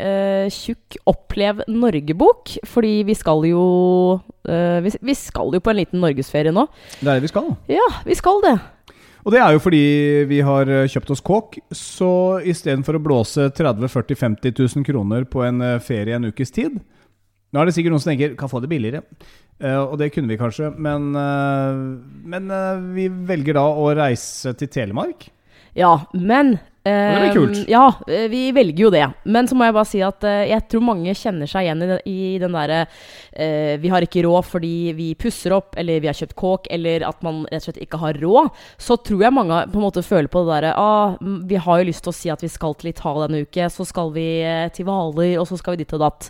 eh, 0.00 0.46
tjukk 0.54 1.00
Opplev 1.10 1.64
Norge-bok. 1.68 2.56
Fordi 2.68 2.94
vi 3.08 3.16
skal 3.18 3.44
jo 3.48 3.64
uh, 4.48 4.78
vi, 4.84 4.94
vi 5.04 5.16
skal 5.18 5.52
jo 5.54 5.60
på 5.60 5.72
en 5.72 5.82
liten 5.82 6.02
norgesferie 6.04 6.54
nå. 6.54 6.68
Det 7.00 7.08
er 7.08 7.18
det 7.18 7.26
vi 7.26 7.34
skal. 7.34 7.52
Ja, 7.70 7.88
vi 8.06 8.16
skal 8.18 8.40
det. 8.44 8.56
Og 9.24 9.32
det 9.32 9.40
er 9.40 9.54
jo 9.54 9.62
fordi 9.64 9.84
vi 10.28 10.40
har 10.44 10.68
eh, 10.68 10.88
kjøpt 10.90 11.14
oss 11.14 11.24
kåk, 11.24 11.56
så 11.72 12.10
istedenfor 12.44 12.98
å 12.98 13.04
blåse 13.04 13.48
30 13.56 13.88
40 13.88 14.20
50 14.20 14.58
000 14.76 14.84
kroner 14.86 15.24
på 15.28 15.44
en 15.46 15.64
eh, 15.64 15.80
ferie 15.84 16.18
en 16.18 16.28
ukes 16.28 16.52
tid 16.54 16.76
Nå 17.54 17.62
er 17.62 17.68
det 17.68 17.76
sikkert 17.76 17.94
noen 17.94 18.02
som 18.02 18.10
tenker 18.10 18.32
kan 18.38 18.50
få 18.50 18.60
det 18.64 18.72
billigere, 18.72 19.04
Eh, 19.62 19.78
og 19.78 19.92
det 20.00 20.08
kunne 20.10 20.26
vi 20.26 20.34
kanskje, 20.34 20.72
men, 20.82 21.12
men 22.26 22.48
vi 22.96 23.04
velger 23.06 23.54
da 23.54 23.62
å 23.62 23.84
reise 23.94 24.50
til 24.58 24.66
Telemark. 24.66 25.28
Ja, 25.78 25.92
men 26.10 26.56
det 26.84 27.20
blir 27.22 27.32
kult. 27.32 27.60
Ja, 27.68 27.86
eh, 28.08 28.26
vi 28.28 28.52
velger 28.52 28.84
jo 28.84 28.90
det. 28.92 29.04
Men 29.24 29.48
så 29.48 29.56
må 29.56 29.64
jeg 29.64 29.76
bare 29.76 29.88
si 29.88 30.02
at 30.04 30.24
eh, 30.28 30.50
jeg 30.50 30.66
tror 30.68 30.84
mange 30.84 31.14
kjenner 31.16 31.48
seg 31.48 31.64
igjen 31.64 31.80
i 31.80 31.88
den, 31.88 32.02
i 32.04 32.18
den 32.42 32.52
derre 32.52 32.82
eh, 33.32 33.80
Vi 33.80 33.88
har 33.88 34.04
ikke 34.04 34.26
råd 34.26 34.44
fordi 34.44 34.74
vi 34.96 35.06
pusser 35.16 35.54
opp, 35.56 35.78
eller 35.80 36.02
vi 36.04 36.10
har 36.10 36.18
kjøpt 36.18 36.36
kåk, 36.36 36.68
eller 36.74 37.06
at 37.08 37.24
man 37.24 37.46
rett 37.48 37.62
og 37.62 37.70
slett 37.70 37.80
ikke 37.86 38.02
har 38.02 38.20
råd. 38.20 38.52
Så 38.76 38.98
tror 39.00 39.24
jeg 39.24 39.36
mange 39.36 39.62
på 39.72 39.80
en 39.80 39.86
måte 39.86 40.04
føler 40.04 40.28
på 40.28 40.44
det 40.44 40.52
derre 40.52 40.74
ah, 40.76 41.16
Vi 41.48 41.56
har 41.56 41.80
jo 41.80 41.88
lyst 41.88 42.04
til 42.04 42.12
å 42.12 42.18
si 42.20 42.32
at 42.32 42.44
vi 42.44 42.52
skal 42.52 42.76
til 42.76 42.92
Italia 42.92 43.30
denne 43.30 43.48
uke, 43.48 43.70
så 43.72 43.88
skal 43.88 44.12
vi 44.12 44.28
til 44.76 44.84
Hvaler, 44.84 45.38
og 45.40 45.48
så 45.48 45.56
skal 45.56 45.78
vi 45.78 45.84
dit 45.86 45.96
og 45.96 46.04
datt. 46.04 46.28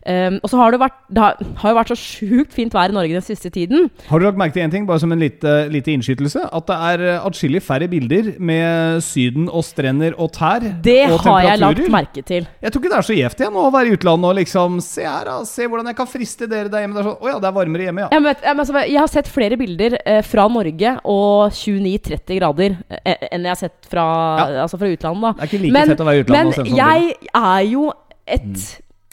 Um, 0.00 0.38
og 0.40 0.48
så 0.48 0.56
har 0.56 0.72
det, 0.72 0.78
vært, 0.80 0.94
det 1.12 1.20
har, 1.20 1.40
har 1.60 1.74
vært 1.76 1.90
så 1.92 1.96
sjukt 2.00 2.54
fint 2.56 2.72
vær 2.72 2.88
i 2.88 2.94
Norge 2.96 3.18
den 3.18 3.24
siste 3.24 3.50
tiden. 3.52 3.90
Har 4.08 4.16
du 4.16 4.24
lagt 4.24 4.38
merke 4.40 4.56
til 4.56 4.64
én 4.64 4.72
ting, 4.72 4.86
bare 4.88 5.02
som 5.02 5.12
en 5.12 5.20
lite, 5.20 5.66
lite 5.68 5.92
innskytelse? 5.92 6.46
At 6.56 6.70
det 6.70 6.78
er 6.88 7.04
atskillig 7.18 7.60
færre 7.66 7.90
bilder 7.92 8.32
med 8.40 9.04
Syden 9.04 9.50
og 9.52 9.66
strender 9.68 9.89
og 10.16 10.30
tær 10.32 10.60
Det 10.82 11.10
og 11.10 11.18
har 11.24 11.42
jeg 11.42 11.58
lagt 11.60 11.88
merke 11.90 12.22
til. 12.26 12.46
Jeg 12.62 12.72
tror 12.72 12.82
ikke 12.82 12.92
det 12.92 12.98
er 12.98 13.06
så 13.08 13.16
gjevt 13.16 13.40
igjen 13.42 13.56
å 13.60 13.70
være 13.74 13.90
i 13.90 13.94
utlandet 13.96 14.28
og 14.30 14.36
liksom 14.40 14.78
Se 14.84 15.02
her, 15.06 15.24
da. 15.28 15.38
Se 15.44 15.66
hvordan 15.66 15.86
jeg 15.90 15.96
kan 15.96 16.06
friste 16.10 16.46
dere 16.50 16.68
der 16.72 16.84
hjemme. 16.84 16.94
Det 16.96 17.02
er 17.02 17.08
sånn, 17.10 17.18
Å 17.20 17.30
ja, 17.32 17.38
det 17.42 17.48
er 17.50 17.56
varmere 17.56 17.86
hjemme, 17.88 18.04
ja. 18.04 18.08
Jeg, 18.14 18.22
vet, 18.28 18.44
jeg, 18.46 18.54
men 18.56 18.64
altså, 18.64 18.84
jeg 18.86 19.00
har 19.00 19.10
sett 19.12 19.28
flere 19.28 19.56
bilder 19.60 19.98
eh, 20.04 20.20
fra 20.26 20.46
Norge 20.48 20.94
og 21.04 21.50
29-30 21.56 22.38
grader 22.40 22.76
eh, 23.04 23.26
enn 23.30 23.48
jeg 23.48 23.52
har 23.54 23.60
sett 23.64 23.90
fra, 23.90 24.06
Ja. 24.40 24.62
altså 24.66 24.78
fra 24.80 24.92
utlandet. 24.94 25.36
Det 25.36 25.42
er 25.46 25.50
ikke 25.52 25.62
like 25.64 25.72
Men- 25.78 25.88
fett 25.94 26.00
å 26.04 26.08
være 26.10 26.20
i 26.20 26.24
utlandet 26.24 26.44
Men 26.44 26.52
sånne 26.60 26.76
jeg 26.76 27.16
er 27.34 27.66
jo 27.70 27.90
et 28.26 28.62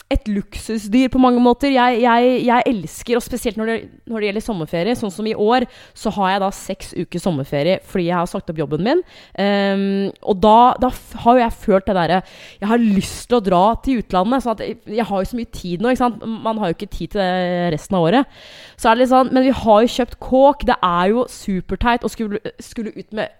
et 0.08 0.28
luksusdyr 0.30 1.10
på 1.12 1.20
mange 1.20 1.40
måter. 1.44 1.68
Jeg, 1.74 2.00
jeg, 2.00 2.28
jeg 2.46 2.64
elsker, 2.70 3.18
og 3.18 3.24
spesielt 3.24 3.58
når 3.60 3.70
det, 3.70 3.76
når 4.08 4.22
det 4.22 4.28
gjelder 4.28 4.44
sommerferie, 4.44 4.96
sånn 4.96 5.12
som 5.12 5.28
i 5.28 5.34
år, 5.36 5.66
så 5.96 6.12
har 6.16 6.32
jeg 6.32 6.42
da 6.44 6.50
seks 6.56 6.94
uker 6.96 7.22
sommerferie 7.22 7.78
fordi 7.88 8.06
jeg 8.08 8.16
har 8.16 8.30
sagt 8.30 8.48
opp 8.48 8.60
jobben 8.62 8.84
min. 8.86 9.02
Um, 9.36 10.08
og 10.32 10.40
da, 10.40 10.56
da 10.80 10.90
har 11.24 11.36
jo 11.36 11.44
jeg 11.44 11.58
følt 11.60 11.88
det 11.88 11.96
derre 11.98 12.20
Jeg 12.60 12.68
har 12.70 12.80
lyst 12.82 13.28
til 13.28 13.38
å 13.38 13.44
dra 13.44 13.62
til 13.84 14.02
utlandet. 14.02 14.44
Sånn 14.44 14.64
jeg, 14.64 14.78
jeg 14.96 15.08
har 15.10 15.24
jo 15.24 15.30
så 15.30 15.40
mye 15.40 15.52
tid 15.60 15.84
nå, 15.84 15.92
ikke 15.92 16.04
sant. 16.06 16.28
Man 16.48 16.62
har 16.62 16.72
jo 16.72 16.78
ikke 16.78 16.92
tid 16.94 17.14
til 17.14 17.22
det 17.22 17.72
resten 17.76 17.98
av 17.98 18.08
året. 18.08 18.38
Så 18.76 18.88
er 18.88 18.96
det 18.96 19.04
litt 19.04 19.12
sånn 19.12 19.32
Men 19.34 19.44
vi 19.44 19.56
har 19.64 19.82
jo 19.84 19.96
kjøpt 19.98 20.20
kåk. 20.24 20.64
Det 20.68 20.78
er 20.88 21.12
jo 21.12 21.26
superteit 21.32 22.06
å 22.06 22.12
skulle, 22.12 22.40
skulle 22.64 22.96
ut 22.96 23.12
med 23.16 23.36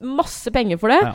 masse 0.00 0.50
penger 0.50 0.78
for 0.80 0.92
det. 0.92 1.00
Ja. 1.04 1.12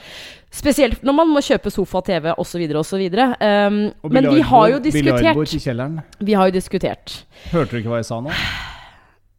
Spesielt 0.56 1.02
når 1.04 1.18
man 1.18 1.34
må 1.34 1.42
kjøpe 1.44 1.72
sofa, 1.74 2.02
TV 2.06 2.32
osv. 2.38 2.64
osv. 2.80 3.02
Um, 3.10 3.80
Og 4.06 4.14
men 4.14 4.30
vi 4.32 4.46
har 4.46 4.70
jo 4.72 4.80
diskutert. 4.80 6.06
Vi 6.20 6.38
har 6.38 6.52
jo 6.52 6.56
diskutert. 6.56 7.18
Hørte 7.52 7.76
du 7.76 7.82
ikke 7.82 7.92
hva 7.92 8.00
jeg 8.04 8.10
sa 8.12 8.22
nå? 8.24 8.32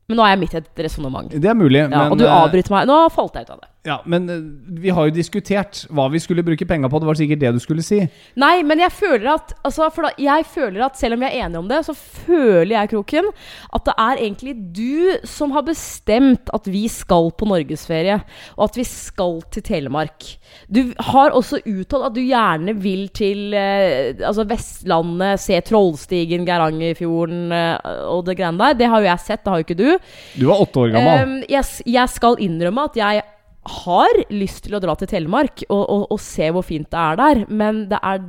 Men 0.07 0.21
nå 0.21 0.27
er 0.27 0.35
jeg 0.35 0.41
midt 0.45 0.55
i 0.55 0.59
et 0.61 0.85
resonnement. 0.87 1.33
Det 1.33 1.51
er 1.51 1.57
mulig, 1.59 1.81
Ja, 1.81 1.89
men 1.91 2.13
og 2.15 2.21
du 2.21 2.27
eh, 2.27 2.31
avbryter 2.35 2.75
meg. 2.75 2.87
Nå 2.87 2.99
falt 3.15 3.35
jeg 3.35 3.49
ut 3.49 3.57
av 3.57 3.63
det. 3.65 3.71
Ja, 3.87 4.01
men 4.05 4.27
eh, 4.31 4.43
vi 4.83 4.91
har 4.91 5.07
jo 5.07 5.15
diskutert 5.15 5.85
hva 5.95 6.09
vi 6.11 6.21
skulle 6.23 6.45
bruke 6.47 6.67
penga 6.67 6.91
på. 6.91 6.99
Det 6.99 7.07
var 7.09 7.19
sikkert 7.19 7.43
det 7.45 7.53
du 7.55 7.61
skulle 7.63 7.85
si. 7.87 8.01
Nei, 8.39 8.55
men 8.67 8.83
jeg 8.83 8.93
føler 8.95 9.29
at 9.37 9.55
altså, 9.67 9.87
da, 10.03 10.11
Jeg 10.19 10.47
føler 10.51 10.83
at 10.89 10.99
selv 10.99 11.17
om 11.17 11.23
vi 11.23 11.29
er 11.29 11.47
enige 11.47 11.63
om 11.63 11.69
det, 11.71 11.83
så 11.87 11.95
føler 11.95 12.75
jeg, 12.75 12.91
Kroken, 12.97 13.31
at 13.77 13.87
det 13.87 13.95
er 14.03 14.23
egentlig 14.25 14.55
du 14.75 15.27
som 15.29 15.55
har 15.55 15.65
bestemt 15.67 16.51
at 16.55 16.67
vi 16.71 16.87
skal 16.91 17.31
på 17.39 17.49
norgesferie, 17.49 18.19
og 18.57 18.65
at 18.69 18.81
vi 18.81 18.87
skal 18.89 19.39
til 19.55 19.65
Telemark. 19.67 20.27
Du 20.67 20.83
har 21.13 21.35
også 21.37 21.61
uttalt 21.63 22.11
at 22.11 22.17
du 22.17 22.23
gjerne 22.25 22.75
vil 22.83 23.07
til 23.15 23.55
eh, 23.55 24.17
altså 24.19 24.47
Vestlandet, 24.51 25.43
se 25.43 25.61
Trollstigen, 25.67 26.47
Geirangerfjorden 26.49 27.55
eh, 27.55 27.95
og 28.11 28.27
det 28.27 28.39
greiene 28.41 28.59
der. 28.65 28.81
Det 28.83 28.91
har 28.91 29.05
jo 29.05 29.11
jeg 29.13 29.27
sett, 29.29 29.45
det 29.45 29.53
har 29.55 29.63
jo 29.63 29.69
ikke 29.69 29.79
du. 29.79 29.89
Du 30.35 30.47
var 30.51 30.67
åtte 30.67 30.83
år 30.83 30.95
gammel. 30.97 31.23
Um, 31.23 31.41
jeg, 31.47 31.65
jeg 31.87 32.15
skal 32.17 32.43
innrømme 32.43 32.91
at 32.91 33.03
jeg 33.03 33.25
har 33.67 34.19
lyst 34.31 34.65
til 34.65 34.77
å 34.77 34.81
dra 34.83 34.95
til 34.99 35.09
Telemark 35.11 35.65
og, 35.69 35.83
og, 35.91 36.07
og 36.15 36.21
se 36.23 36.49
hvor 36.55 36.65
fint 36.67 36.89
det 36.93 36.99
er 37.03 37.17
der, 37.21 37.45
men 37.49 37.85
det 37.91 37.99
er 38.03 38.23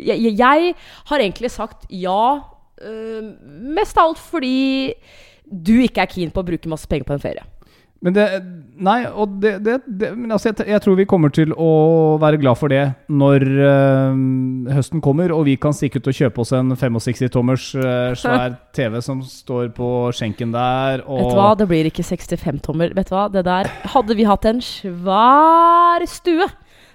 Jeg, 0.00 0.32
jeg- 0.38 0.74
har 1.10 1.18
egentlig 1.20 1.50
sagt 1.50 1.86
ja, 1.90 2.40
øh, 2.80 3.32
mest 3.76 3.98
av 3.98 4.08
alt 4.10 4.18
fordi 4.18 4.94
du 5.50 5.74
ikke 5.82 6.02
er 6.02 6.06
keen 6.06 6.30
på 6.30 6.40
å 6.40 6.46
bruke 6.46 6.68
masse 6.70 6.86
penger 6.88 7.04
på 7.08 7.12
en 7.16 7.20
ferie. 7.22 7.44
Men 8.00 8.16
det 8.16 8.26
Nei, 8.80 9.02
og 9.04 9.34
det, 9.42 9.58
det, 9.64 9.74
det 9.84 10.10
Men 10.16 10.32
altså, 10.32 10.50
jeg, 10.50 10.64
jeg 10.72 10.80
tror 10.80 10.96
vi 10.96 11.04
kommer 11.08 11.32
til 11.34 11.52
å 11.52 12.16
være 12.20 12.40
glad 12.40 12.56
for 12.56 12.72
det 12.72 12.82
når 13.12 13.44
øh, 13.44 14.22
høsten 14.72 15.02
kommer, 15.04 15.34
og 15.36 15.44
vi 15.48 15.58
kan 15.60 15.76
stikke 15.76 16.00
ut 16.00 16.08
og 16.08 16.16
kjøpe 16.16 16.40
oss 16.40 16.54
en 16.56 16.72
65-tommers 16.80 17.66
øh, 17.76 18.14
svær 18.16 18.56
TV 18.76 18.96
som 19.04 19.20
står 19.26 19.68
på 19.76 19.90
skjenken 20.16 20.54
der, 20.54 21.04
og 21.04 21.20
Vet 21.20 21.34
du 21.34 21.40
hva, 21.42 21.50
det 21.60 21.68
blir 21.68 21.90
ikke 21.90 22.06
65-tommer. 22.06 22.94
Vet 22.96 23.10
du 23.10 23.14
hva, 23.16 23.26
det 23.32 23.44
der 23.48 23.68
Hadde 23.92 24.16
vi 24.16 24.28
hatt 24.28 24.48
en 24.48 24.64
svær 24.64 26.06
stue, 26.08 26.48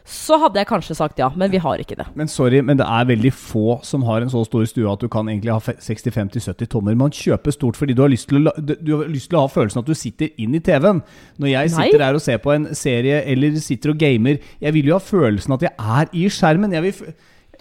så 0.05 0.38
hadde 0.38 0.59
jeg 0.62 0.67
kanskje 0.69 0.95
sagt 0.97 1.17
ja, 1.17 1.31
men 1.35 1.50
vi 1.50 1.57
har 1.57 1.81
ikke 1.81 1.95
det. 1.97 2.05
Men 2.13 2.29
sorry, 2.29 2.59
men 2.62 2.77
det 2.77 2.85
er 2.85 3.07
veldig 3.09 3.31
få 3.33 3.79
som 3.83 4.03
har 4.05 4.21
en 4.21 4.29
så 4.29 4.43
stor 4.45 4.65
stue 4.69 4.85
at 4.91 5.01
du 5.01 5.07
kan 5.09 5.25
egentlig 5.31 5.50
ha 5.53 5.57
fe- 5.57 5.79
65-70 5.81 6.69
tommer. 6.69 6.93
Man 7.00 7.09
kjøper 7.15 7.55
stort 7.55 7.79
fordi 7.79 7.95
du 7.97 8.03
har, 8.03 8.12
lyst 8.13 8.29
til 8.29 8.45
å, 8.45 8.53
du 8.62 8.91
har 9.00 9.09
lyst 9.09 9.31
til 9.31 9.39
å 9.39 9.47
ha 9.47 9.51
følelsen 9.51 9.81
at 9.81 9.89
du 9.89 9.95
sitter 9.97 10.29
inn 10.38 10.53
i 10.53 10.62
TV-en. 10.62 11.01
Når 11.41 11.50
jeg 11.55 11.71
Nei. 11.74 11.88
sitter 11.89 12.05
her 12.05 12.19
og 12.19 12.21
ser 12.21 12.38
på 12.43 12.53
en 12.53 12.69
serie 12.77 13.24
eller 13.25 13.57
sitter 13.57 13.95
og 13.95 13.97
gamer, 14.05 14.38
jeg 14.62 14.77
vil 14.77 14.91
jo 14.93 15.00
ha 15.00 15.01
følelsen 15.01 15.57
at 15.57 15.65
jeg 15.65 15.74
er 15.74 16.13
i 16.13 16.27
skjermen. 16.29 16.77
Jeg 16.77 16.85
vil 16.85 17.15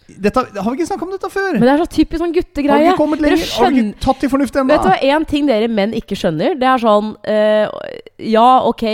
dette, 0.05 0.37
har 0.37 0.69
vi 0.69 0.77
ikke 0.77 0.87
snakka 0.91 1.07
om 1.07 1.13
dette 1.15 1.29
før? 1.33 1.55
Men 1.57 1.65
det 1.65 1.73
er 1.73 1.81
så 1.81 1.89
typisk 1.89 2.21
sånn 2.21 2.29
har 2.29 2.35
vi 2.35 2.43
guttegreie. 2.43 2.89
ikke 2.91 2.99
kommet 3.01 3.23
lenger? 3.25 3.41
lenger? 3.41 3.53
Har 3.57 3.71
vi 3.73 3.85
ikke 3.87 4.03
tatt 4.05 4.19
til 4.21 4.33
fornuft 4.35 4.59
ennå? 4.61 4.69
Vet 4.75 4.85
du 4.85 4.89
hva, 4.91 4.99
En 5.17 5.25
ting 5.31 5.49
dere 5.49 5.69
menn 5.73 5.95
ikke 5.97 6.19
skjønner, 6.21 6.59
det 6.61 6.69
er 6.69 6.83
sånn 6.83 7.15
eh, 7.25 7.95
Ja, 8.35 8.49
ok, 8.69 8.85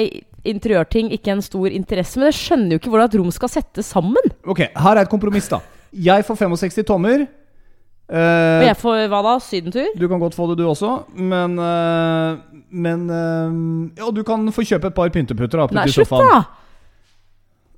interiørting, 0.44 1.10
ikke 1.12 1.34
en 1.34 1.44
stor 1.44 1.68
interesse, 1.74 2.20
men 2.20 2.30
jeg 2.30 2.38
skjønner 2.38 2.74
jo 2.74 2.80
ikke 2.80 2.92
hvordan 2.92 3.10
et 3.10 3.18
rom 3.20 3.34
skal 3.34 3.52
settes 3.52 3.90
sammen. 3.92 4.32
Ok, 4.44 4.64
her 4.68 4.96
er 4.96 5.04
et 5.04 5.12
kompromiss, 5.12 5.50
da. 5.52 5.60
Jeg 5.90 6.24
får 6.24 6.38
65 6.46 6.86
tommer. 6.86 7.26
Og 7.26 7.36
Eh, 8.10 8.64
jeg 8.66 8.74
får 8.74 9.04
hva 9.06 9.20
da? 9.22 9.36
Sydentur? 9.38 9.92
du 9.94 10.08
kan 10.10 10.18
godt 10.18 10.34
få 10.34 10.48
det, 10.50 10.56
du 10.58 10.64
også, 10.66 11.04
men 11.14 11.52
uh, 11.62 12.40
Men 12.74 13.04
uh, 13.06 14.00
Ja, 14.00 14.08
du 14.10 14.24
kan 14.26 14.48
få 14.50 14.64
kjøpe 14.66 14.90
et 14.90 14.96
par 14.96 15.12
pynteputter 15.14 15.62
da, 15.62 15.68
Nei, 15.78 15.84
slutt, 15.94 16.10
da! 16.10 16.40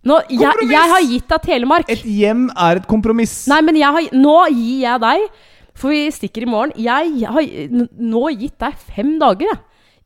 Nå, 0.09 0.17
jeg, 0.33 0.65
jeg 0.67 0.91
har 0.91 1.05
gitt 1.07 1.29
deg 1.31 1.45
Telemark. 1.45 1.91
Et 1.93 2.01
hjem 2.03 2.49
er 2.59 2.81
et 2.81 2.87
kompromiss. 2.91 3.45
Nei, 3.53 3.61
men 3.63 3.77
har, 3.85 4.09
nå 4.17 4.33
gir 4.51 4.81
jeg 4.83 5.03
deg 5.05 5.27
For 5.79 5.93
vi 5.95 6.01
stikker 6.11 6.43
i 6.43 6.49
morgen. 6.51 6.73
Jeg 6.75 7.29
har 7.29 7.77
nå 8.03 8.25
gitt 8.41 8.57
deg 8.65 8.81
fem 8.97 9.13
dager, 9.21 9.53
jeg. 9.53 9.61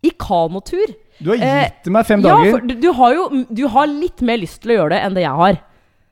I 0.05 0.13
kanotur. 0.21 0.93
Du 1.23 1.31
har 1.33 1.37
Eh, 1.41 1.63
gitt 1.71 1.91
meg 1.93 2.07
fem 2.07 2.21
Ja, 2.21 2.35
dager. 2.37 2.51
for 2.59 2.67
du, 2.67 2.75
du 2.75 2.93
har 2.93 3.15
jo 3.15 3.45
Du 3.53 3.67
har 3.69 3.87
litt 3.87 4.21
mer 4.23 4.37
lyst 4.39 4.61
til 4.63 4.73
å 4.75 4.79
gjøre 4.83 4.91
det 4.97 5.03
enn 5.07 5.15
det 5.15 5.23
jeg 5.23 5.37
har. 5.43 5.59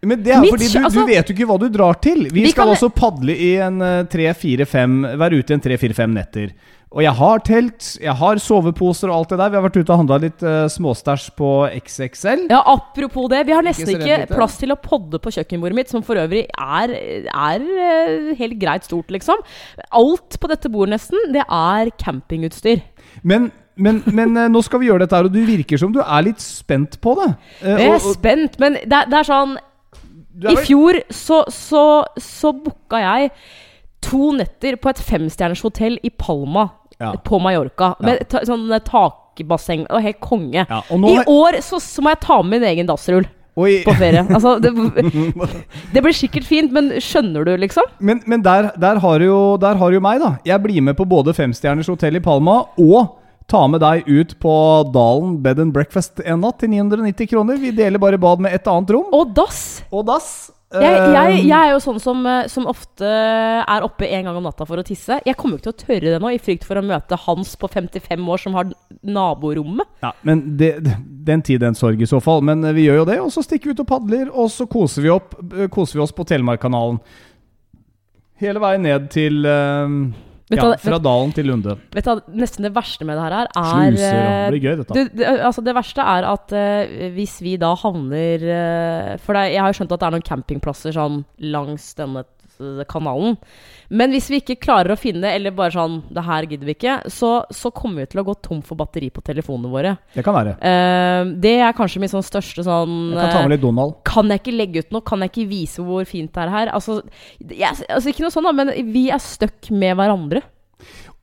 Men 0.04 0.22
det 0.22 0.34
er 0.34 0.40
Mitt 0.42 0.50
fordi 0.52 0.66
du, 0.72 0.78
altså- 0.84 1.00
du 1.00 1.06
vet 1.14 1.28
jo 1.30 1.34
ikke 1.34 1.46
hva 1.48 1.58
du 1.60 1.68
drar 1.72 1.94
til. 2.00 2.24
Vi, 2.28 2.42
Vi 2.44 2.50
skal 2.52 2.66
kan- 2.66 2.74
også 2.76 2.90
padle 2.94 3.32
i 3.32 3.56
en 3.56 3.80
eh, 3.80 4.02
tre, 4.04 4.32
fire, 4.34 4.66
fem 4.66 5.02
Være 5.16 5.38
ute 5.40 5.50
i 5.50 5.54
en 5.54 5.60
tre-fire-fem 5.60 6.12
netter. 6.12 6.50
Og 6.94 7.02
jeg 7.02 7.10
har 7.12 7.38
telt, 7.40 7.98
jeg 8.00 8.14
har 8.14 8.36
soveposer 8.38 9.08
og 9.10 9.16
alt 9.16 9.28
det 9.30 9.38
der. 9.38 9.48
Vi 9.50 9.56
har 9.56 9.64
vært 9.68 9.78
ute 9.82 9.90
og 9.90 9.98
handla 9.98 10.18
litt 10.22 10.42
uh, 10.46 10.68
småstæsj 10.70 11.30
på 11.34 11.48
XXL. 11.82 12.44
Ja, 12.52 12.60
Apropos 12.70 13.28
det, 13.32 13.40
vi 13.48 13.52
har 13.52 13.62
nesten 13.66 13.88
Ikke 13.96 14.04
ikke 14.28 14.28
plass 14.36 14.58
til 14.60 14.70
å 14.70 14.76
podde 14.80 15.18
på 15.18 15.32
kjøkkenbordet 15.34 15.74
mitt, 15.74 15.88
som 15.90 16.02
for 16.06 16.14
øvrig 16.14 16.44
er, 16.54 16.94
er 17.34 18.34
helt 18.38 18.58
greit 18.60 18.84
stort, 18.86 19.08
liksom. 19.10 19.42
Alt 19.90 20.38
på 20.38 20.46
dette 20.52 20.70
bordet 20.70 20.94
nesten, 20.94 21.18
det 21.34 21.42
er 21.48 21.90
campingutstyr. 21.98 22.82
Men, 23.24 23.50
men, 23.76 24.02
men 24.06 24.36
eh, 24.36 24.48
nå 24.52 24.62
skal 24.62 24.80
vi 24.82 24.86
gjøre 24.90 25.04
dette 25.06 25.16
her, 25.18 25.24
og 25.28 25.32
du 25.34 25.40
virker 25.46 25.78
som 25.80 25.92
du 25.94 26.00
er 26.02 26.22
litt 26.26 26.40
spent 26.42 27.00
på 27.02 27.14
det. 27.18 27.30
Eh, 27.62 27.70
Jeg 27.78 27.88
er 27.88 27.94
og- 27.94 28.06
og 28.10 28.14
spent, 28.16 28.58
men 28.62 28.74
det, 28.84 29.00
det 29.10 29.18
er 29.20 29.28
sånn 29.28 29.56
er 30.44 30.50
I 30.50 30.56
fjor 30.66 30.98
så, 31.14 31.44
så, 31.50 31.82
så 32.18 32.50
booka 32.52 32.98
jeg 32.98 33.30
to 34.04 34.32
netter 34.36 34.76
på 34.76 34.90
et 34.90 34.98
femstjerners 34.98 35.62
hotell 35.62 35.98
i 36.02 36.10
Palma 36.10 36.68
Ja. 37.00 37.12
på 37.18 37.38
Mallorca. 37.42 37.94
Med 38.00 38.28
ta, 38.28 38.40
sånn 38.46 38.68
takbasseng 38.86 39.86
og 39.90 40.02
helt 40.02 40.20
konge. 40.20 40.66
Ja, 40.68 40.82
og 40.90 41.06
I 41.10 41.16
år 41.26 41.60
så, 41.62 41.80
så 41.82 42.02
må 42.02 42.10
jeg 42.14 42.20
ta 42.20 42.40
med 42.42 42.60
min 42.60 42.68
egen 42.70 42.86
dassrull 42.86 43.26
Oi, 43.56 43.82
på 43.86 43.94
ferie. 43.94 44.24
Altså, 44.34 44.56
det, 44.62 44.72
det 45.94 46.02
blir 46.02 46.14
sikkert 46.16 46.44
fint, 46.46 46.72
men 46.74 46.90
skjønner 46.98 47.44
du, 47.46 47.52
liksom? 47.62 47.86
Men, 48.02 48.20
men 48.26 48.42
der, 48.42 48.72
der, 48.80 48.98
har 49.02 49.18
du 49.22 49.26
jo, 49.28 49.56
der 49.62 49.78
har 49.78 49.90
du 49.90 49.98
jo 50.00 50.02
meg, 50.02 50.18
da. 50.22 50.32
Jeg 50.46 50.62
blir 50.64 50.82
med 50.82 50.96
på 50.98 51.06
både 51.06 51.34
femstjerners 51.36 51.86
hotell 51.90 52.18
i 52.18 52.22
Palma 52.24 52.64
og 52.82 53.14
ta 53.50 53.66
med 53.68 53.82
deg 53.84 54.08
ut 54.08 54.34
på 54.40 54.54
Dalen 54.94 55.38
bed 55.44 55.60
and 55.60 55.74
breakfast 55.74 56.22
en 56.24 56.42
natt 56.44 56.62
til 56.62 56.72
990 56.72 57.30
kroner. 57.30 57.60
Vi 57.60 57.74
deler 57.76 58.02
bare 58.02 58.20
bad 58.20 58.42
med 58.44 58.56
et 58.56 58.68
annet 58.70 58.94
rom. 58.96 59.10
Og 59.14 59.34
dass! 59.36 59.82
Og 59.92 60.06
dass. 60.08 60.34
Jeg, 60.74 60.90
jeg, 60.90 61.34
Eh, 61.34 61.44
jeg 61.46 61.54
er 61.54 61.70
jo 61.74 61.80
sånn 61.82 62.00
som, 62.02 62.24
eh, 62.26 62.48
som 62.50 62.66
ofte 62.70 63.06
er 63.06 63.84
oppe 63.86 64.08
en 64.08 64.26
gang 64.26 64.38
om 64.38 64.46
natta 64.46 64.66
for 64.66 64.80
å 64.80 64.86
tisse. 64.86 65.20
Jeg 65.26 65.36
kommer 65.38 65.54
jo 65.54 65.60
ikke 65.60 65.68
til 65.68 65.74
å 65.74 65.84
tørre 65.84 66.14
det 66.14 66.20
nå, 66.22 66.32
i 66.34 66.40
frykt 66.42 66.66
for 66.66 66.80
å 66.80 66.84
møte 66.84 67.18
Hans 67.26 67.54
på 67.60 67.70
55 67.70 68.26
år 68.34 68.42
som 68.42 68.56
har 68.58 68.72
naborommet. 69.02 69.86
Ja, 70.02 70.12
men 70.22 70.56
det, 70.58 70.72
Den 71.24 71.42
tid, 71.42 71.60
den 71.60 71.78
sorg 71.78 72.02
i 72.02 72.10
så 72.10 72.20
fall. 72.20 72.42
Men 72.42 72.64
eh, 72.64 72.74
vi 72.74 72.88
gjør 72.88 73.02
jo 73.04 73.08
det, 73.12 73.20
og 73.22 73.30
så 73.34 73.44
stikker 73.44 73.70
vi 73.70 73.76
ut 73.76 73.84
og 73.84 73.90
padler, 73.92 74.28
og 74.32 74.50
så 74.50 74.66
koser 74.66 75.04
vi, 75.04 75.12
opp, 75.14 75.38
koser 75.70 76.00
vi 76.00 76.04
oss 76.04 76.12
på 76.12 76.26
Telemarkkanalen. 76.26 76.98
Hele 78.42 78.58
veien 78.58 78.82
ned 78.82 79.10
til 79.14 79.44
Vet 79.46 80.33
Ja, 80.58 80.64
hva- 80.70 80.78
fra 80.82 80.98
Dalen 81.02 81.32
til 81.36 81.46
Lunde. 81.50 81.76
Vet 81.94 82.04
du, 82.04 82.20
Nesten 82.40 82.62
det 82.66 82.72
verste 82.74 83.04
med 83.08 83.16
det 83.18 83.24
her 83.24 83.36
er 83.40 83.48
Sluser, 83.54 84.18
eh, 84.18 84.50
Det 84.50 84.52
blir 84.54 84.64
gøy, 84.64 84.76
dette. 84.82 84.94
det, 84.94 85.04
det, 85.18 85.26
altså 85.48 85.64
det 85.64 85.74
verste 85.74 86.00
er 86.14 86.28
at 86.30 86.54
uh, 86.54 87.10
hvis 87.16 87.36
vi 87.42 87.56
da 87.60 87.74
havner 87.80 88.44
uh, 88.44 89.16
For 89.24 89.34
det, 89.38 89.44
jeg 89.54 89.60
har 89.62 89.72
jo 89.72 89.78
skjønt 89.80 89.92
at 89.96 90.00
det 90.00 90.06
er 90.10 90.16
noen 90.18 90.28
campingplasser 90.30 90.92
sånn 90.96 91.24
langs 91.40 91.94
denne 91.98 92.24
eh, 92.24 92.43
kanalen. 92.88 93.36
Men 93.94 94.14
hvis 94.14 94.30
vi 94.32 94.40
ikke 94.40 94.56
klarer 94.62 94.94
å 94.94 94.98
finne, 94.98 95.28
eller 95.34 95.54
bare 95.54 95.74
sånn 95.74 95.98
Det 96.14 96.22
her 96.24 96.46
gidder 96.48 96.68
vi 96.68 96.74
ikke, 96.76 96.94
så, 97.12 97.32
så 97.52 97.70
kommer 97.74 98.04
vi 98.04 98.12
til 98.12 98.22
å 98.22 98.26
gå 98.26 98.36
tom 98.44 98.62
for 98.64 98.78
batteri 98.80 99.10
på 99.14 99.22
telefonene 99.24 99.70
våre. 99.72 99.94
Det 100.14 100.24
kan 100.26 100.36
være. 100.36 100.56
Uh, 100.60 101.34
det 101.44 101.56
er 101.60 101.76
kanskje 101.76 102.02
min 102.02 102.12
sånn 102.12 102.24
største 102.24 102.64
sånn 102.66 103.12
Jeg 103.12 103.20
kan 103.20 103.34
ta 103.34 103.42
eh, 103.42 103.46
med 103.48 103.56
litt 103.56 103.64
Donald. 103.64 103.98
kan 104.08 104.32
jeg 104.32 104.42
ikke 104.42 104.56
legge 104.56 104.84
ut 104.84 104.94
noe? 104.94 105.06
Kan 105.06 105.24
jeg 105.24 105.34
ikke 105.34 105.50
vise 105.50 105.84
hvor 105.84 106.08
fint 106.08 106.32
det 106.34 106.46
er 106.46 106.54
her? 106.54 106.72
Altså, 106.74 107.00
jeg, 107.42 107.70
altså 107.88 108.10
Ikke 108.10 108.26
noe 108.26 108.34
sånn, 108.34 108.48
da, 108.48 108.56
men 108.56 108.74
vi 108.94 109.08
er 109.12 109.22
stuck 109.22 109.70
med 109.74 109.98
hverandre. 110.00 110.44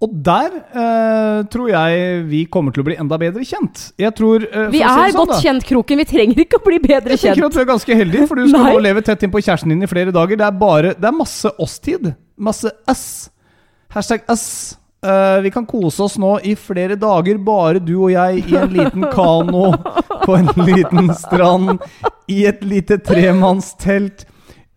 Og 0.02 0.14
der 0.26 0.56
eh, 0.74 1.42
tror 1.54 1.70
jeg 1.70 2.24
vi 2.26 2.40
kommer 2.50 2.74
til 2.74 2.82
å 2.82 2.88
bli 2.88 2.96
enda 2.98 3.20
bedre 3.22 3.44
kjent. 3.46 3.84
Jeg 4.02 4.16
tror 4.18 4.42
eh, 4.48 4.70
Vi 4.74 4.82
er 4.82 4.96
si 5.12 5.14
sånn, 5.14 5.20
godt 5.20 5.36
da. 5.36 5.40
kjent, 5.44 5.66
Kroken. 5.70 6.02
Vi 6.02 6.08
trenger 6.10 6.42
ikke 6.42 6.58
å 6.58 6.66
bli 6.66 6.80
bedre 6.82 7.14
Jeg 7.14 7.22
tenker 7.22 7.44
kjent. 7.44 7.52
at 7.52 7.58
du 7.60 7.62
er 7.62 7.70
ganske 7.70 7.98
heldig, 8.02 8.24
for 8.32 8.42
du 8.42 8.48
skal 8.50 8.66
nå 8.72 8.82
leve 8.82 9.04
tett 9.06 9.28
innpå 9.28 9.44
kjæresten 9.46 9.70
din 9.76 9.86
i 9.86 9.90
flere 9.92 10.14
dager. 10.16 10.40
Det 10.42 10.48
er 10.48 10.58
bare 10.58 10.96
Det 10.98 11.06
er 11.12 11.18
masse 11.20 11.52
oss-tid. 11.62 12.14
Masse 12.42 12.72
ass. 12.90 13.06
Hashtag 13.94 14.26
ass. 14.32 14.48
Eh, 15.06 15.38
vi 15.46 15.50
kan 15.54 15.66
kose 15.70 16.04
oss 16.06 16.18
nå 16.22 16.36
i 16.46 16.56
flere 16.58 16.98
dager, 16.98 17.38
bare 17.42 17.80
du 17.82 17.96
og 18.04 18.12
jeg 18.14 18.44
i 18.52 18.58
en 18.58 18.74
liten 18.74 19.06
kano 19.14 19.72
på 20.26 20.36
en 20.38 20.50
liten 20.66 21.10
strand 21.18 21.78
i 22.30 22.44
et 22.50 22.62
lite 22.66 22.98
tremannstelt. 23.06 24.26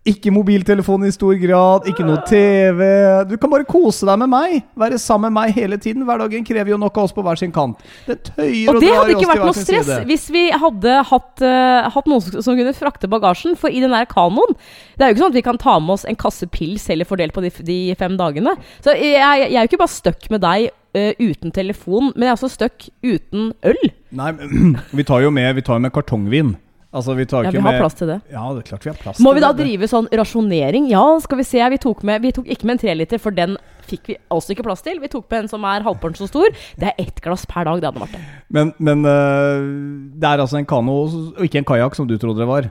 Ikke 0.05 0.29
mobiltelefon 0.29 1.07
i 1.09 1.11
stor 1.15 1.33
grad, 1.41 1.87
ikke 1.89 2.05
noe 2.05 2.21
TV. 2.29 2.81
Du 3.25 3.39
kan 3.41 3.49
bare 3.49 3.65
kose 3.65 4.05
deg 4.05 4.19
med 4.21 4.29
meg. 4.29 4.59
Være 4.77 4.99
sammen 5.01 5.33
med 5.33 5.39
meg 5.39 5.55
hele 5.57 5.79
tiden. 5.81 6.03
Hverdagen 6.05 6.45
krever 6.45 6.75
jo 6.75 6.77
nok 6.81 6.99
av 7.01 7.07
oss 7.09 7.15
på 7.17 7.25
hver 7.25 7.41
sin 7.41 7.55
kant. 7.55 7.81
Det 8.05 8.19
tøyer 8.27 8.69
Og 8.69 8.77
og 8.77 8.85
det 8.85 8.91
hadde 8.93 9.15
ikke 9.15 9.31
vært 9.31 9.45
noe 9.47 9.57
stress 9.57 9.89
side. 9.89 10.03
hvis 10.11 10.27
vi 10.35 10.43
hadde 10.53 10.99
hatt, 11.09 11.33
uh, 11.41 11.89
hatt 11.95 12.11
noen 12.13 12.21
som 12.45 12.53
kunne 12.59 12.75
frakte 12.77 13.09
bagasjen. 13.09 13.57
For 13.57 13.73
i 13.73 13.81
den 13.81 13.97
der 13.97 14.05
kanoen 14.11 14.53
Det 14.93 15.07
er 15.07 15.09
jo 15.09 15.17
ikke 15.17 15.23
sånn 15.25 15.33
at 15.33 15.41
vi 15.41 15.47
kan 15.49 15.61
ta 15.65 15.79
med 15.81 15.97
oss 15.97 16.05
en 16.05 16.21
kasse 16.21 16.51
pils 16.53 16.85
heller 16.93 17.09
fordelt 17.09 17.33
på 17.33 17.41
de, 17.41 17.53
de 17.65 17.79
fem 17.97 18.19
dagene. 18.21 18.59
Så 18.85 18.93
jeg, 18.93 19.17
jeg 19.17 19.57
er 19.57 19.63
jo 19.65 19.73
ikke 19.73 19.81
bare 19.87 19.97
stuck 19.97 20.29
med 20.35 20.45
deg 20.45 20.73
Uh, 20.95 21.11
uten 21.19 21.51
telefon, 21.51 22.13
men 22.15 22.29
jeg 22.29 22.31
er 22.31 22.37
også 22.37 22.49
stuck 22.53 22.85
uten 23.03 23.49
øl. 23.67 23.81
Nei, 24.15 24.29
men 24.37 24.77
vi 24.95 25.03
tar 25.03 25.25
jo 25.25 25.33
med, 25.35 25.49
vi 25.57 25.65
tar 25.67 25.81
med 25.83 25.91
kartongvin. 25.91 26.53
Altså, 26.95 27.15
vi 27.19 27.27
tar 27.27 27.43
Ja, 27.43 27.51
ikke 27.51 27.59
vi 27.59 27.65
har 27.65 27.75
med 27.75 27.83
plass 27.83 27.97
til 27.99 28.11
det. 28.13 28.17
Ja, 28.31 28.45
det 28.55 28.61
er 28.63 28.67
klart 28.69 28.85
vi 28.87 28.91
har 28.93 28.99
plass 29.01 29.19
Må 29.19 29.33
til 29.33 29.39
vi 29.39 29.43
da 29.43 29.51
det. 29.51 29.65
drive 29.65 29.89
sånn 29.91 30.07
rasjonering? 30.21 30.87
Ja, 30.93 31.03
skal 31.25 31.41
vi 31.41 31.47
se. 31.49 31.63
Vi 31.75 31.79
tok, 31.83 32.05
med, 32.07 32.23
vi 32.23 32.31
tok 32.37 32.47
ikke 32.55 32.69
med 32.69 32.77
en 32.77 32.83
treliter, 32.85 33.19
for 33.23 33.35
den 33.35 33.57
fikk 33.89 34.13
vi 34.13 34.17
altså 34.31 34.55
ikke 34.55 34.67
plass 34.69 34.85
til. 34.87 35.01
Vi 35.03 35.11
tok 35.11 35.27
med 35.27 35.45
en 35.45 35.51
som 35.51 35.67
er 35.67 35.83
halvparten 35.87 36.21
så 36.23 36.29
stor. 36.31 36.55
Det 36.79 36.93
er 36.93 37.03
ett 37.03 37.19
glass 37.25 37.43
per 37.51 37.67
dag, 37.67 37.83
det 37.83 37.91
vært 37.99 38.15
det. 38.15 38.23
Men, 38.55 38.71
men 38.79 39.03
uh, 39.03 39.67
det 40.15 40.31
er 40.31 40.45
altså 40.47 40.61
en 40.61 40.71
kano, 40.71 41.01
og 41.35 41.43
ikke 41.43 41.65
en 41.65 41.69
kajakk, 41.69 41.99
som 41.99 42.07
du 42.07 42.15
trodde 42.15 42.45
det 42.45 42.49
var. 42.49 42.71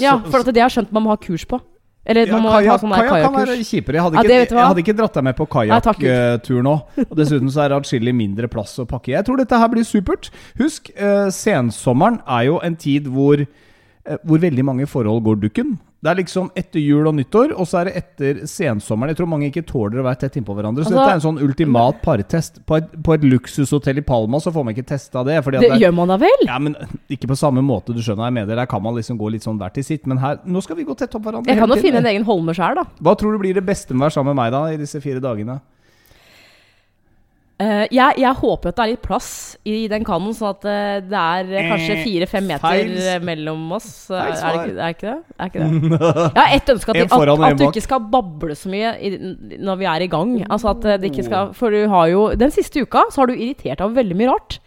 Ja, 0.00 0.16
for 0.22 0.40
at 0.40 0.48
det 0.48 0.62
har 0.62 0.70
jeg 0.70 0.78
skjønt 0.78 0.94
man 0.94 1.04
må 1.04 1.12
ha 1.12 1.18
kurs 1.20 1.44
på. 1.48 1.58
Eller 2.04 2.26
Ja, 2.26 2.34
man 2.34 2.42
må 2.42 2.50
ha 2.50 2.78
sånn 2.82 2.90
der 2.90 3.06
kajakk 3.06 3.28
kan 3.28 3.36
være 3.36 3.56
kjipere. 3.62 3.98
Jeg 3.98 4.02
hadde, 4.02 4.16
Ja, 4.16 4.40
ikke, 4.42 4.56
jeg 4.56 4.66
hadde 4.66 4.82
ikke 4.82 4.96
dratt 4.98 5.14
deg 5.14 5.26
med 5.28 5.36
på 5.38 5.46
kajakktur 5.54 6.64
nå. 6.66 6.74
Og 7.04 7.14
dessuten 7.18 7.52
så 7.52 7.62
er 7.62 7.70
det 7.70 7.78
atskillig 7.78 8.14
mindre 8.18 8.50
plass 8.50 8.74
å 8.82 8.86
pakke. 8.90 9.12
Jeg 9.14 9.26
tror 9.28 9.38
dette 9.38 9.60
her 9.62 9.70
blir 9.70 9.86
supert. 9.86 10.32
Husk, 10.58 10.90
uh, 10.98 11.30
sensommeren 11.30 12.18
er 12.26 12.48
jo 12.50 12.58
en 12.66 12.74
tid 12.74 13.06
hvor, 13.06 13.44
uh, 13.44 14.18
hvor 14.26 14.42
veldig 14.42 14.66
mange 14.66 14.88
forhold 14.90 15.22
går 15.28 15.42
dukken. 15.46 15.76
Det 16.02 16.10
er 16.10 16.16
liksom 16.18 16.48
etter 16.58 16.82
jul 16.82 17.06
og 17.06 17.14
nyttår, 17.14 17.52
og 17.54 17.66
så 17.70 17.78
er 17.78 17.84
det 17.88 17.92
etter 18.00 18.40
sensommeren. 18.50 19.12
Jeg 19.12 19.20
tror 19.20 19.28
mange 19.30 19.46
ikke 19.52 19.62
tåler 19.68 20.00
å 20.02 20.06
være 20.08 20.18
tett 20.24 20.38
innpå 20.40 20.56
hverandre. 20.56 20.82
Så 20.82 20.90
Altså- 20.90 20.98
dette 20.98 21.12
er 21.12 21.18
en 21.20 21.26
sånn 21.28 21.38
ultimat 21.46 22.00
partest. 22.02 22.58
På 22.66 22.76
et, 22.80 22.90
på 22.90 23.14
et 23.14 23.22
luksushotell 23.22 23.98
i 23.98 24.02
Palma 24.02 24.40
så 24.42 24.50
får 24.50 24.64
man 24.64 24.74
ikke 24.74 24.86
testa 24.88 25.22
det. 25.22 25.38
Det 25.44 25.60
det 25.60 25.70
er, 25.70 25.78
gjør 25.78 25.94
man 25.94 26.08
da 26.08 26.16
vel? 26.18 26.42
ja, 26.44 26.58
men 26.58 26.74
Ikke 27.08 27.28
på 27.30 27.36
samme 27.38 27.62
måte, 27.62 27.94
du 27.94 28.02
skjønner 28.02 28.26
jeg 28.26 28.34
mener. 28.34 28.56
Der 28.56 28.66
kan 28.66 28.82
man 28.82 28.94
liksom 28.96 29.16
gå 29.16 29.30
litt 29.30 29.42
sånn 29.46 29.58
hver 29.58 29.72
til 29.72 29.84
sitt. 29.84 30.04
Men 30.06 30.18
her, 30.18 30.40
nå 30.44 30.60
skal 30.60 30.74
vi 30.74 30.84
gå 30.84 30.96
tett 30.96 31.14
opp 31.14 31.22
hverandre. 31.22 31.46
Jeg 31.46 31.58
kan 31.58 31.68
jo 31.68 31.76
finne 31.76 31.98
en 32.02 32.06
egen 32.10 32.24
holme 32.24 32.50
sjøl, 32.52 32.74
da. 32.74 32.84
Hva 33.00 33.16
tror 33.16 33.32
du 33.32 33.38
blir 33.38 33.54
det 33.54 33.64
beste 33.64 33.94
med 33.94 34.02
å 34.02 34.10
være 34.10 34.16
sammen 34.18 34.34
med 34.34 34.42
meg 34.42 34.50
da 34.52 34.64
i 34.72 34.76
disse 34.82 35.00
fire 35.00 35.20
dagene? 35.22 35.60
Eh, 37.62 37.82
jeg, 37.94 38.16
jeg 38.22 38.38
håper 38.40 38.72
at 38.72 38.78
det 38.78 38.82
er 38.84 38.90
litt 38.94 39.02
plass 39.04 39.28
i 39.68 39.74
den 39.90 40.04
kanoen, 40.06 40.34
sånn 40.34 40.50
at 40.54 40.64
uh, 40.66 40.94
det 41.06 41.20
er 41.20 41.50
eh, 41.60 41.68
kanskje 41.70 41.96
fire-fem 42.02 42.48
meter 42.48 42.64
feil. 42.64 42.92
eh, 43.12 43.18
mellom 43.28 43.66
oss. 43.76 43.90
Uh, 44.10 44.16
Er 44.18 44.32
det, 44.32 44.40
er 44.42 44.56
det 44.80 44.88
ikke 44.96 45.10
det? 45.10 45.18
Er 45.36 45.52
ikke 45.52 45.60
det? 45.68 46.00
Jeg 46.24 46.40
har 46.40 46.56
ett 46.56 46.72
ønske 46.74 46.96
at, 46.96 47.02
at, 47.04 47.44
at 47.52 47.60
du 47.60 47.64
ikke 47.68 47.84
skal 47.84 48.08
bable 48.16 48.56
så 48.58 48.72
mye 48.72 48.94
i, 48.98 49.12
når 49.62 49.80
vi 49.82 49.90
er 49.92 50.06
i 50.06 50.10
gang. 50.16 50.34
Altså 50.48 50.72
at 50.72 50.88
det 51.02 51.12
ikke 51.12 51.26
skal 51.28 51.52
For 51.58 51.74
du 51.74 51.84
har 51.92 52.08
jo 52.10 52.22
Den 52.40 52.50
siste 52.54 52.82
uka 52.82 53.04
så 53.12 53.22
har 53.22 53.30
du 53.30 53.36
irritert 53.36 53.78
deg 53.78 53.86
over 53.86 54.00
veldig 54.00 54.18
mye 54.18 54.32
rart. 54.32 54.58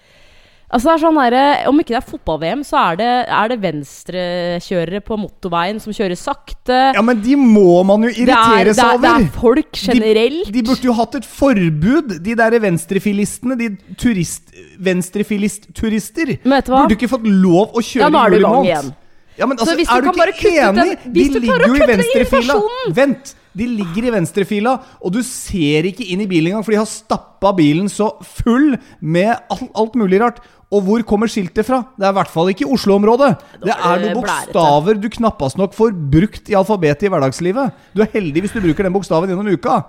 Altså 0.66 0.90
det 0.90 0.94
er 0.96 1.02
sånn 1.04 1.20
der, 1.20 1.36
Om 1.70 1.82
ikke 1.82 1.94
det 1.94 2.00
er 2.00 2.08
fotball-VM, 2.10 2.64
så 2.66 2.80
er 2.82 2.98
det, 3.00 3.10
er 3.38 3.52
det 3.52 3.58
venstrekjørere 3.64 5.02
på 5.06 5.18
motorveien 5.22 5.80
som 5.84 5.94
kjører 5.96 6.18
sakte. 6.20 6.80
Ja, 6.98 7.04
men 7.06 7.22
de 7.22 7.38
må 7.40 7.84
man 7.88 8.08
jo 8.08 8.12
er, 8.12 8.18
irritere 8.26 8.72
det, 8.72 8.76
seg 8.80 8.96
er, 8.96 9.04
det 9.04 9.14
er 9.14 9.30
folk 9.38 9.82
generelt. 9.86 10.52
De 10.56 10.66
burde 10.66 10.90
jo 10.90 10.98
hatt 10.98 11.20
et 11.22 11.30
forbud, 11.30 12.18
de 12.26 12.38
der 12.42 12.60
venstrefilistene. 12.66 13.60
De 13.62 13.72
turist... 14.02 14.54
Venstrefilist-turister. 14.76 16.36
Men 16.44 16.58
vet 16.58 16.68
du 16.68 16.74
hva? 16.74 16.84
Burde 16.84 16.98
ikke 16.98 17.12
fått 17.14 17.28
lov 17.30 17.78
å 17.78 17.84
kjøre 17.86 18.10
Ja, 18.10 18.28
i 18.28 18.70
igjen. 18.72 18.96
Ja, 19.38 19.46
men 19.46 19.58
Så 19.58 19.66
altså, 19.66 19.76
du 19.76 19.82
er 19.84 20.02
du 20.02 20.12
kan 20.12 20.30
ikke 20.32 20.52
enig? 20.54 20.98
den- 21.04 21.14
de 21.14 21.24
ligger 21.40 21.68
jo 21.68 21.76
i 21.76 21.88
venstrefila. 21.92 22.60
Vent! 22.96 23.36
De 23.56 23.66
ligger 23.72 24.04
i 24.10 24.12
venstrefila, 24.12 24.74
og 25.02 25.14
du 25.16 25.22
ser 25.24 25.84
ikke 25.88 26.04
inn 26.12 26.20
i 26.22 26.28
bilen 26.28 26.52
engang, 26.52 26.64
for 26.66 26.72
de 26.76 26.78
har 26.82 26.86
stappa 26.92 27.54
bilen 27.56 27.88
så 27.88 28.10
full 28.22 28.76
med 29.00 29.32
alt, 29.50 29.70
alt 29.74 29.96
mulig 29.96 30.20
rart. 30.20 30.42
Og 30.74 30.82
hvor 30.84 31.04
kommer 31.08 31.28
skiltet 31.32 31.64
fra? 31.66 31.78
Det 31.96 32.04
er 32.04 32.12
i 32.12 32.18
hvert 32.18 32.28
fall 32.34 32.50
ikke 32.52 32.68
Oslo-området. 32.68 33.30
Det 33.64 33.72
er 33.72 34.02
noen 34.02 34.18
bokstaver 34.18 35.00
du 35.00 35.08
knappast 35.14 35.58
nok 35.58 35.74
får 35.78 35.94
brukt 36.12 36.50
i 36.52 36.58
alfabetet 36.58 37.04
i 37.08 37.12
hverdagslivet. 37.14 37.72
Du 37.96 38.02
er 38.04 38.12
heldig 38.12 38.42
hvis 38.44 38.52
du 38.52 38.60
bruker 38.60 38.84
den 38.84 38.94
bokstaven 38.98 39.30
gjennom 39.32 39.48
uka. 39.54 39.86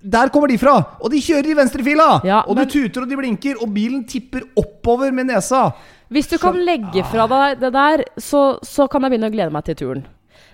Der 0.00 0.28
kommer 0.32 0.48
de 0.48 0.56
fra! 0.56 0.78
Og 1.02 1.10
de 1.12 1.18
kjører 1.20 1.50
i 1.52 1.54
venstrefila! 1.58 2.22
Ja, 2.24 2.40
og 2.46 2.56
men- 2.56 2.64
du 2.66 2.70
tuter 2.88 3.02
og 3.02 3.10
de 3.10 3.16
blinker, 3.18 3.60
og 3.60 3.74
bilen 3.74 4.04
tipper 4.08 4.40
oppover 4.56 5.12
med 5.12 5.26
nesa. 5.26 5.72
Hvis 6.12 6.28
du 6.30 6.36
kan 6.40 6.58
legge 6.66 7.04
fra 7.08 7.26
deg 7.30 7.62
det 7.62 7.72
der, 7.74 8.04
så, 8.20 8.42
så 8.64 8.88
kan 8.90 9.04
jeg 9.04 9.14
begynne 9.14 9.30
å 9.30 9.34
glede 9.34 9.54
meg 9.54 9.64
til 9.68 9.78
turen. 9.80 10.04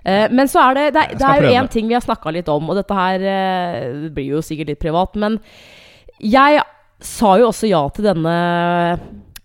Eh, 0.04 0.26
men 0.30 0.50
så 0.50 0.62
er 0.68 0.78
det 0.78 0.86
Det, 0.94 1.04
det 1.18 1.26
er 1.26 1.42
jo 1.42 1.54
én 1.58 1.68
ting 1.72 1.88
vi 1.90 1.96
har 1.96 2.04
snakka 2.04 2.32
litt 2.34 2.48
om, 2.52 2.70
og 2.70 2.78
dette 2.78 2.96
her 2.96 3.24
eh, 3.32 4.08
blir 4.14 4.36
jo 4.36 4.44
sikkert 4.44 4.72
litt 4.72 4.82
privat, 4.82 5.18
men 5.18 5.40
jeg 6.22 6.62
sa 7.04 7.36
jo 7.38 7.50
også 7.50 7.68
ja 7.70 7.84
til 7.94 8.08
denne 8.08 8.36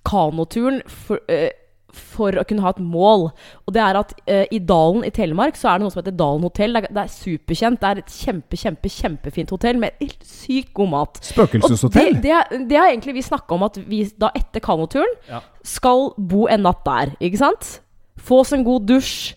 kanoturen 0.07 0.81
for, 0.89 1.21
eh, 1.29 1.51
for 1.93 2.33
å 2.39 2.43
kunne 2.49 2.63
ha 2.65 2.71
et 2.73 2.79
mål. 2.81 3.27
Og 3.67 3.73
det 3.75 3.81
er 3.83 3.99
at 3.99 4.13
eh, 4.25 4.45
i 4.55 4.59
Dalen 4.59 5.03
i 5.05 5.11
Telemark 5.13 5.57
så 5.59 5.69
er 5.71 5.77
det 5.79 5.85
noe 5.85 5.93
som 5.93 6.01
heter 6.01 6.15
Dalen 6.17 6.45
hotell. 6.47 6.73
Det 6.73 6.83
er, 6.83 6.95
det 6.97 7.03
er 7.03 7.11
superkjent. 7.13 7.79
Det 7.83 7.89
er 7.91 8.01
et 8.01 8.15
kjempe, 8.15 8.59
kjempe, 8.59 8.91
kjempefint 8.93 9.53
hotell 9.53 9.77
med 9.81 9.99
helt 10.01 10.25
sykt 10.27 10.73
god 10.77 10.91
mat. 10.95 11.21
Spøkelseshotell. 11.29 12.17
Det, 12.17 12.23
det, 12.25 12.33
er- 12.39 12.65
det 12.71 12.79
har 12.81 12.89
egentlig 12.91 13.15
vi 13.19 13.25
snakka 13.29 13.55
om 13.57 13.67
at 13.69 13.77
vi 13.87 14.03
da 14.19 14.31
etter 14.37 14.63
kanoturen 14.65 15.13
Ja. 15.29 15.43
skal 15.63 16.11
bo 16.17 16.47
en 16.51 16.65
natt 16.65 16.83
der, 16.87 17.13
ikke 17.21 17.41
sant? 17.43 17.77
Få 18.23 18.41
oss 18.43 18.53
en 18.55 18.65
god 18.65 18.85
dusj, 18.89 19.33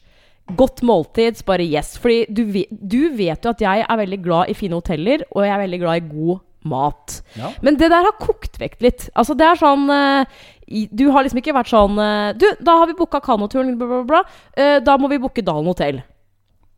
godt 0.56 0.82
måltid, 0.86 1.40
bare 1.48 1.64
yes. 1.66 1.96
Fordi 1.98 2.24
du 2.30 2.42
du 2.70 3.00
vet 3.18 3.42
jo 3.44 3.50
at 3.50 3.62
jeg 3.64 3.84
er 3.88 3.96
veldig 3.98 4.18
glad 4.22 4.50
i 4.52 4.54
fine 4.54 4.78
hoteller, 4.78 5.24
og 5.32 5.42
jeg 5.44 5.54
er 5.54 5.62
veldig 5.64 5.80
glad 5.82 6.02
i 6.02 6.08
god 6.12 6.42
mat. 6.66 7.20
Ja. 7.38 7.52
Men 7.62 7.76
det 7.78 7.88
der 7.92 8.02
har 8.08 8.14
kokt 8.18 8.56
vekk 8.58 8.80
litt. 8.82 9.04
Altså 9.14 9.34
det 9.38 9.46
er 9.46 9.58
sånn 9.60 9.84
eh, 9.90 10.24
Du 10.66 11.04
har 11.14 11.22
liksom 11.22 11.38
ikke 11.38 11.54
vært 11.54 11.70
sånn 11.70 11.98
eh, 12.02 12.32
Du, 12.34 12.46
da 12.66 12.80
har 12.80 12.88
vi 12.90 12.96
booka 12.98 13.20
kanoturen, 13.22 13.76
bla, 13.78 13.86
bla, 13.86 14.02
bla. 14.08 14.22
eh, 14.58 14.78
da 14.82 14.96
må 14.98 15.10
vi 15.12 15.20
booke 15.22 15.44
Dalen 15.46 15.68
hotell. 15.70 16.00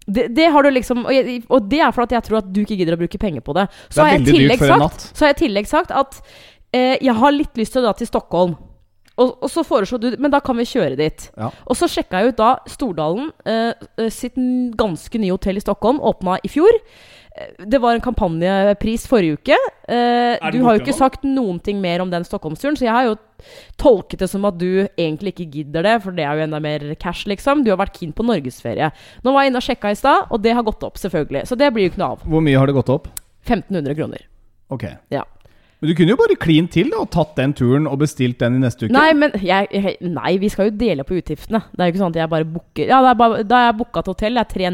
Det, 0.08 0.26
det 0.32 0.46
har 0.52 0.64
du 0.64 0.70
liksom 0.72 1.02
og, 1.06 1.12
jeg, 1.12 1.42
og 1.52 1.66
det 1.68 1.80
er 1.84 1.92
for 1.92 2.06
at 2.06 2.12
jeg 2.16 2.24
tror 2.24 2.38
at 2.40 2.52
du 2.52 2.62
ikke 2.62 2.78
gidder 2.80 2.96
å 2.96 3.00
bruke 3.00 3.20
penger 3.20 3.44
på 3.44 3.56
det. 3.56 3.66
Så 3.88 4.00
Det 5.20 5.24
har 5.24 5.32
jeg 5.32 5.36
i 5.36 5.42
tillegg 5.42 5.68
sagt, 5.68 5.92
at 5.92 6.20
eh, 6.72 6.96
jeg 7.00 7.16
har 7.20 7.34
litt 7.36 7.60
lyst 7.60 7.76
til 7.76 7.82
å 7.82 7.88
dra 7.88 7.96
til 7.96 8.08
Stockholm. 8.08 8.56
Og, 9.18 9.34
og 9.42 9.50
så 9.50 9.64
foreslo 9.66 9.98
du 9.98 10.12
Men 10.18 10.30
da 10.30 10.38
kan 10.44 10.56
vi 10.56 10.64
kjøre 10.68 10.96
dit. 10.98 11.28
Ja. 11.36 11.50
Og 11.66 11.76
så 11.78 11.88
sjekka 11.90 12.22
jeg 12.22 12.32
ut 12.34 12.40
da 12.40 12.52
Stordalen 12.70 13.30
eh, 13.44 13.72
eh, 13.98 14.10
sitt 14.14 14.38
ganske 14.78 15.18
nye 15.20 15.34
hotell 15.34 15.58
i 15.58 15.64
Stockholm. 15.64 15.98
Åpna 16.00 16.38
i 16.46 16.50
fjor. 16.52 16.78
Eh, 17.36 17.64
Det 17.66 17.80
var 17.82 17.94
en 17.98 18.04
kampanjepris 18.04 19.06
forrige 19.10 19.38
uke. 19.40 19.58
Eh, 19.88 20.50
du 20.54 20.60
har 20.64 20.78
jo 20.78 20.84
ikke 20.84 20.94
sagt 20.96 21.26
noen 21.26 21.58
ting 21.62 21.80
mer 21.82 22.00
om 22.04 22.10
den 22.10 22.24
Stockholmsturen, 22.26 22.78
så 22.78 22.86
jeg 22.86 22.94
har 22.94 23.08
jo 23.10 23.16
tolket 23.78 24.18
det 24.22 24.28
som 24.30 24.44
at 24.48 24.58
du 24.58 24.86
egentlig 24.98 25.34
ikke 25.34 25.50
gidder 25.58 25.86
det, 25.86 25.96
for 26.02 26.14
det 26.14 26.24
er 26.26 26.38
jo 26.38 26.46
enda 26.48 26.58
mer 26.62 26.82
cash, 26.98 27.26
liksom. 27.30 27.62
Du 27.66 27.70
har 27.70 27.78
vært 27.78 27.98
keen 27.98 28.12
på 28.16 28.26
norgesferie. 28.26 28.90
Nå 29.24 29.32
var 29.34 29.44
jeg 29.46 29.52
inne 29.52 29.62
og 29.62 29.66
sjekka 29.68 29.92
i 29.94 29.98
stad, 29.98 30.26
og 30.34 30.42
det 30.42 30.54
har 30.58 30.66
gått 30.66 30.82
opp, 30.86 30.98
selvfølgelig. 30.98 31.46
Så 31.50 31.58
det 31.58 31.70
blir 31.74 31.86
jo 31.86 31.92
ikke 31.92 32.02
noe 32.02 32.16
av. 32.16 32.24
Hvor 32.26 32.42
mye 32.44 32.58
har 32.58 32.66
det 32.70 32.74
gått 32.78 32.90
opp? 32.94 33.06
1500 33.46 33.94
kroner. 33.98 34.26
Ok. 34.74 34.84
Ja. 35.14 35.22
Men 35.78 35.90
du 35.90 35.94
kunne 35.94 36.10
jo 36.10 36.18
bare 36.18 36.34
klint 36.42 36.72
til 36.74 36.88
da, 36.90 37.04
og 37.04 37.10
tatt 37.14 37.36
den 37.38 37.52
turen 37.54 37.86
og 37.86 38.00
bestilt 38.00 38.40
den 38.42 38.56
i 38.58 38.62
neste 38.64 38.88
uke. 38.88 38.94
Nei, 38.96 39.12
men 39.14 39.34
jeg, 39.38 39.68
jeg, 39.70 39.94
nei, 40.10 40.32
vi 40.42 40.50
skal 40.50 40.72
jo 40.72 40.78
dele 40.80 41.04
på 41.06 41.14
utgiftene. 41.20 41.60
Det 41.70 41.84
er 41.84 41.90
jo 41.90 41.94
ikke 41.94 42.02
sånn 42.02 42.14
at 42.16 42.18
jeg 42.24 42.32
bare 42.32 42.48
booker 42.50 42.90
Ja, 42.90 42.98
bare, 43.14 43.44
da 43.46 43.60
har 43.60 43.68
jeg 43.68 43.76
booka 43.78 44.02
et 44.02 44.10
hotell. 44.10 44.40
Det 44.40 44.42
er 44.42 44.50
tre 44.54 44.72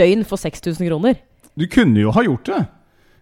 døgn 0.00 0.24
for 0.30 0.40
6000 0.40 0.88
kroner. 0.88 1.20
Du 1.60 1.66
kunne 1.68 2.00
jo 2.00 2.14
ha 2.16 2.24
gjort 2.24 2.48
det. 2.48 2.60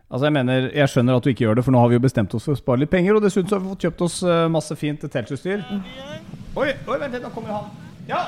Altså 0.09 0.29
Jeg 0.29 0.33
mener, 0.39 0.69
jeg 0.73 0.89
skjønner 0.93 1.19
at 1.19 1.27
du 1.27 1.33
ikke 1.33 1.45
gjør 1.45 1.59
det, 1.59 1.65
for 1.67 1.75
nå 1.75 1.83
har 1.83 1.91
vi 1.91 1.99
jo 1.99 2.05
bestemt 2.07 2.39
oss 2.39 2.47
for 2.47 2.55
å 2.55 2.61
spare 2.61 2.85
litt 2.85 2.93
penger. 2.95 3.19
Og 3.19 3.27
dessuten 3.27 3.51
så 3.51 3.59
har 3.59 3.65
vi 3.65 3.73
fått 3.75 3.89
kjøpt 3.89 4.07
oss 4.07 4.21
eh, 4.23 4.45
masse 4.55 4.79
fint 4.79 5.03
teltutstyr. 5.03 5.67
Oi, 6.55 6.71
oi, 6.71 6.97
vent 7.03 7.19
litt, 7.19 7.25
nå 7.27 7.33
kommer 7.35 7.57
han. 7.59 7.69
Ja. 8.09 8.23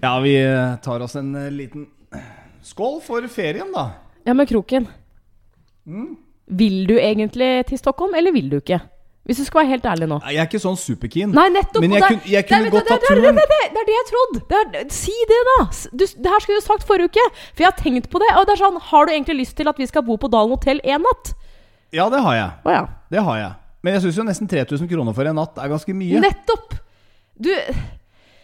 Ja, 0.00 0.14
vi 0.22 0.38
eh, 0.38 0.78
tar 0.86 1.04
oss 1.04 1.18
en 1.18 1.34
eh, 1.36 1.50
liten 1.52 1.90
skål 2.64 3.02
for 3.04 3.26
ferien, 3.32 3.74
da. 3.74 3.88
Ja, 4.24 4.38
men 4.38 4.48
Kroken. 4.48 4.88
Mm. 5.86 6.16
Vil 6.60 6.80
du 6.88 6.96
egentlig 6.98 7.66
til 7.68 7.78
Stockholm, 7.78 8.14
eller 8.18 8.32
vil 8.34 8.48
du 8.50 8.56
ikke? 8.58 8.80
Hvis 9.24 9.36
du 9.36 9.44
skal 9.44 9.60
være 9.60 9.68
helt 9.76 9.84
ærlig 9.86 10.06
nå. 10.08 10.16
Jeg 10.32 10.40
er 10.42 10.46
ikke 10.48 10.58
sånn 10.62 10.78
superkeen. 10.80 11.30
Nei, 11.36 11.44
nettopp! 11.54 11.82
Men 11.84 11.92
jeg 11.92 12.00
der, 12.00 12.06
er- 12.06 12.14
kunne- 12.16 12.32
jeg 12.32 12.46
kunne 12.48 12.70
godt 12.72 12.88
tatt 12.88 13.04
turen. 13.06 13.36
Det, 13.36 13.58
er 13.68 13.86
det 13.86 13.94
jeg 13.94 14.06
trodde! 14.08 14.80
Si 14.96 15.12
det, 15.30 15.40
da! 15.50 15.58
Du, 15.92 16.04
det 16.24 16.32
her 16.32 16.40
skulle 16.42 16.58
du 16.58 16.64
sagt 16.66 16.86
forrige 16.88 17.12
uke. 17.12 17.26
For 17.52 17.62
jeg 17.62 17.68
har 17.70 17.76
tenkt 17.78 18.08
på 18.10 18.18
det. 18.22 18.30
Og 18.40 18.46
det 18.48 18.56
er 18.56 18.62
sånn, 18.64 18.80
Har 18.90 19.06
du 19.06 19.12
egentlig 19.12 19.36
lyst 19.44 19.56
til 19.60 19.68
at 19.70 19.78
vi 19.78 19.86
skal 19.86 20.02
bo 20.08 20.16
på 20.16 20.30
Dalen 20.32 20.50
hotell 20.56 20.80
én 20.82 21.04
natt? 21.04 21.34
Ja, 21.92 22.08
det 22.10 22.20
har 22.24 22.34
jeg. 22.34 22.50
Oh, 22.64 22.72
ja. 22.72 22.82
Det 23.12 23.22
har 23.28 23.38
jeg. 23.38 23.52
Men 23.82 23.94
jeg 23.94 24.02
syns 24.02 24.16
jo 24.18 24.24
nesten 24.26 24.48
3000 24.50 24.88
kroner 24.90 25.14
for 25.14 25.24
en 25.30 25.36
natt 25.36 25.58
er 25.58 25.68
ganske 25.68 25.94
mye. 25.94 26.20
Nettopp! 26.24 26.74
Du 27.40 27.52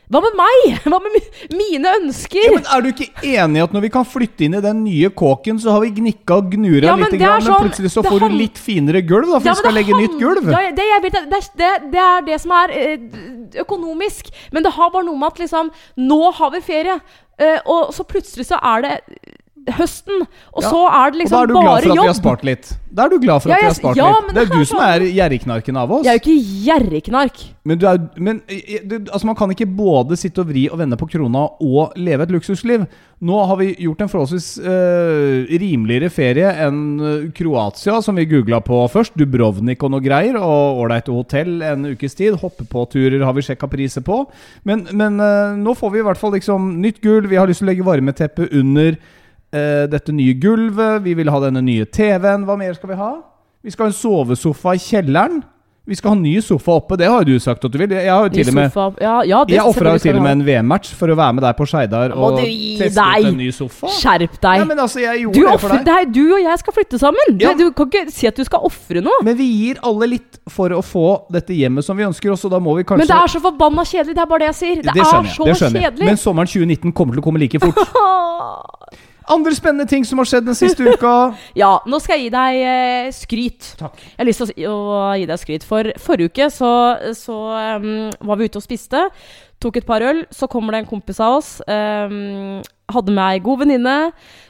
Hva 0.06 0.20
med 0.22 0.36
meg? 0.38 0.76
Hva 0.86 1.00
med 1.02 1.16
mine 1.50 1.92
ønsker?! 2.00 2.44
Ja, 2.46 2.52
men 2.54 2.68
Er 2.76 2.84
du 2.84 2.88
ikke 2.92 3.08
enig 3.26 3.58
i 3.58 3.64
at 3.64 3.72
når 3.74 3.84
vi 3.86 3.90
kan 3.96 4.06
flytte 4.06 4.46
inn 4.46 4.54
i 4.54 4.62
den 4.62 4.84
nye 4.84 5.10
kåken, 5.10 5.58
så 5.62 5.74
har 5.74 5.82
vi 5.82 5.90
gnikka 5.96 6.38
og 6.38 6.52
gnura 6.54 6.92
Ja, 6.92 6.94
litt, 7.00 7.16
grann, 7.18 7.42
men 7.42 7.48
sånn- 7.48 7.64
plutselig 7.66 7.90
så 7.96 8.04
får 8.06 8.26
du 8.26 8.36
litt 8.38 8.60
finere 8.62 9.02
gulv, 9.02 9.32
da, 9.32 9.40
for 9.40 9.50
Ja, 9.50 9.56
vi 9.56 9.62
skal 9.64 9.76
legge 9.80 9.98
nytt 9.98 10.18
gulv? 10.20 10.50
Ja, 10.54 10.62
det, 10.76 10.86
vet, 11.06 11.18
det, 11.32 11.42
det, 11.58 11.72
det 11.94 12.02
er 12.06 12.26
det 12.28 12.40
som 12.44 12.54
er 12.54 12.74
eh, 12.76 12.96
økonomisk. 13.64 14.30
Men 14.54 14.66
det 14.66 14.74
har 14.78 14.92
bare 14.94 15.08
noe 15.08 15.18
med 15.18 15.34
at 15.34 15.42
liksom 15.42 15.72
Nå 16.06 16.20
har 16.38 16.54
vi 16.54 16.62
ferie, 16.64 17.00
eh, 17.42 17.58
og 17.66 17.90
så 17.96 18.06
plutselig 18.06 18.46
så 18.48 18.60
er 18.62 18.86
det 18.86 18.94
høsten, 19.74 20.26
og 20.52 20.62
Ja, 20.62 20.70
så 20.70 20.82
er 20.86 21.10
det 21.10 21.22
liksom 21.22 21.36
bare 21.36 21.56
Og 21.56 21.64
da 21.66 21.76
er 21.76 21.82
du 21.82 21.86
glad 21.86 21.86
for 21.86 21.90
at 21.90 22.02
vi 22.02 22.06
har 22.06 22.18
spart 22.20 22.44
litt. 22.46 22.68
Da 22.96 23.04
er 23.04 23.12
du 23.12 23.18
glad 23.20 23.42
for 23.42 23.50
Ja, 23.50 23.56
at 23.56 23.60
vi 23.60 23.66
har 23.66 23.76
spart 23.76 23.98
ja, 23.98 24.10
litt. 24.12 24.30
Det 24.34 24.42
er 24.42 24.46
det 24.46 24.60
du 24.60 24.68
som 24.70 24.80
er 24.84 25.04
gjerrigknarken 25.04 25.76
av 25.76 25.92
oss. 25.98 26.06
Jeg 26.06 26.12
er 26.12 26.20
jo 26.20 26.22
ikke 26.22 26.62
gjerrigknark. 26.66 27.42
Men, 27.66 27.80
du 27.82 27.86
er, 27.90 27.98
men 28.16 28.40
du, 28.46 28.94
altså 29.10 29.26
man 29.26 29.36
kan 29.36 29.50
ikke 29.52 29.66
både 29.66 30.16
sitte 30.16 30.40
og 30.40 30.48
vri 30.52 30.68
og 30.70 30.78
vende 30.78 30.98
på 31.00 31.08
krona 31.10 31.48
og 31.60 31.96
leve 31.98 32.24
et 32.24 32.32
luksusliv. 32.32 32.86
Nå 33.26 33.40
har 33.48 33.58
vi 33.60 33.70
gjort 33.80 34.04
en 34.04 34.10
forholdsvis 34.12 34.48
uh, 34.60 35.48
rimeligere 35.60 36.10
ferie 36.12 36.50
enn 36.66 36.80
eh, 37.00 37.28
Kroatia, 37.36 37.98
som 38.04 38.18
vi 38.20 38.26
googla 38.28 38.60
på 38.64 38.82
først. 38.92 39.16
Dubrovnik 39.16 39.82
og 39.82 39.94
noe 39.94 40.04
greier, 40.04 40.36
og 40.36 40.82
ålreite 40.84 41.14
hotell 41.16 41.62
en 41.64 41.88
ukes 41.94 42.16
tid. 42.18 42.36
Hoppe-på-turer 42.42 43.24
har 43.24 43.36
vi 43.36 43.44
sjekka 43.46 43.70
priser 43.72 44.04
på. 44.04 44.22
Men, 44.68 44.84
men 44.92 45.16
uh, 45.20 45.56
nå 45.56 45.74
får 45.76 45.94
vi 45.94 46.04
i 46.04 46.06
hvert 46.06 46.20
fall 46.20 46.36
liksom 46.36 46.74
nytt 46.84 47.00
gull, 47.04 47.24
Vi 47.26 47.40
har 47.40 47.48
lyst 47.48 47.64
til 47.64 47.70
å 47.70 47.72
legge 47.72 47.88
varmeteppe 47.88 48.50
under 48.52 49.00
eh, 49.52 49.84
dette 49.90 50.14
nye 50.14 50.34
gulvet. 50.40 51.02
Vi 51.06 51.14
vil 51.18 51.30
ha 51.32 51.42
denne 51.46 51.62
nye 51.64 51.86
TV-en. 51.86 52.46
Hva 52.48 52.56
mer 52.58 52.74
skal 52.78 52.94
vi 52.94 53.00
ha? 53.00 53.12
Vi 53.66 53.74
skal 53.74 53.88
ha 53.88 53.92
en 53.92 54.00
sovesofa 54.00 54.76
i 54.78 54.82
kjelleren. 54.82 55.42
Vi 55.86 55.94
skal 55.94 56.10
ha 56.10 56.16
ny 56.18 56.32
sofa 56.42 56.74
oppe, 56.80 56.96
det 56.98 57.06
har 57.06 57.22
jo 57.22 57.36
du 57.36 57.42
sagt 57.42 57.62
at 57.62 57.70
du 57.70 57.76
vil. 57.78 57.92
Jeg 57.94 58.10
har 58.10 58.24
jo 58.26 58.30
til 58.34 58.48
og 58.50 58.56
med. 58.56 58.78
Ja, 58.98 59.20
ja, 59.22 59.42
det 59.46 59.54
Jeg 59.54 59.66
ofra 59.70 59.92
jo 59.94 60.00
til 60.02 60.16
og 60.18 60.24
med 60.24 60.32
en 60.32 60.42
VM-match 60.42 60.90
for 60.98 61.12
å 61.12 61.14
være 61.14 61.36
med 61.36 61.46
deg 61.46 61.54
på 61.60 61.66
Skeidar 61.70 62.10
og 62.10 62.40
teste 62.40 63.04
ut 63.06 63.28
en 63.30 63.38
ny 63.38 63.46
sofa. 63.54 63.92
Skjerp 63.94 64.34
deg. 64.34 64.64
Ja, 64.64 64.66
men 64.66 64.82
altså, 64.82 64.98
jeg 65.04 65.30
Du, 65.30 65.38
det 65.46 65.78
deg. 65.86 66.10
du 66.10 66.24
og 66.24 66.42
jeg 66.42 66.58
skal 66.64 66.74
flytte 66.80 66.98
sammen. 66.98 67.38
Ja. 67.38 67.54
Du, 67.54 67.68
du 67.68 67.78
kan 67.78 67.86
ikke 67.86 68.16
si 68.18 68.26
at 68.26 68.34
du 68.34 68.42
skal 68.48 68.66
ofre 68.66 69.04
noe. 69.06 69.22
Men 69.22 69.38
vi 69.38 69.46
gir 69.46 69.78
alle 69.86 70.10
litt 70.16 70.42
for 70.50 70.74
å 70.74 70.82
få 70.82 71.06
dette 71.30 71.54
hjemmet 71.54 71.86
som 71.86 71.94
vi 71.94 72.08
ønsker 72.08 72.34
oss, 72.34 72.42
og 72.50 72.56
da 72.56 72.58
må 72.58 72.74
vi 72.80 72.82
kanskje 72.82 73.04
Men 73.06 73.12
det 73.14 73.22
er 73.22 73.34
så 73.36 73.44
forbanna 73.46 73.86
kjedelig. 73.86 74.18
Det 74.18 74.26
er 74.26 74.30
bare 74.34 74.42
det 74.42 74.50
jeg 74.50 74.60
sier. 74.64 74.82
Det, 74.82 74.90
Det 74.90 75.06
er 75.06 75.18
jeg, 75.22 75.36
så 75.38 75.46
det 75.46 75.58
kjedelig. 75.62 76.10
Men 76.10 76.18
sommeren 76.18 76.50
2019 76.50 76.98
kommer 76.98 77.14
til 77.14 77.22
å 77.22 77.28
komme 77.30 77.46
like 77.46 77.62
fort. 77.62 77.78
Andre 79.32 79.54
spennende 79.56 79.88
ting 79.90 80.04
som 80.06 80.20
har 80.22 80.28
skjedd 80.30 80.46
den 80.46 80.58
siste 80.58 80.86
uka. 80.86 81.14
Ja, 81.62 81.72
nå 81.88 81.98
skal 82.02 82.20
jeg 82.20 82.28
gi 82.28 82.34
deg 82.34 82.60
eh, 82.62 83.08
skryt. 83.14 83.72
Takk. 83.80 83.98
Jeg 83.98 84.20
har 84.20 84.28
lyst 84.28 84.44
til 84.44 84.68
å, 84.70 84.76
å 84.76 85.00
gi 85.18 85.26
deg 85.26 85.42
skryt. 85.42 85.66
For 85.66 85.90
forrige 86.02 86.30
uke 86.30 86.48
så, 86.54 86.70
så 87.16 87.36
um, 87.82 87.90
var 88.28 88.38
vi 88.38 88.46
ute 88.46 88.60
og 88.60 88.66
spiste. 88.66 89.02
Tok 89.62 89.80
et 89.80 89.88
par 89.88 90.04
øl. 90.06 90.22
Så 90.30 90.48
kommer 90.52 90.76
det 90.76 90.84
en 90.84 90.90
kompis 90.90 91.18
av 91.24 91.40
oss. 91.40 91.56
Um, 91.66 92.62
hadde 92.92 93.14
med 93.14 93.24
ei 93.26 93.42
god 93.42 93.64
venninne. 93.64 93.96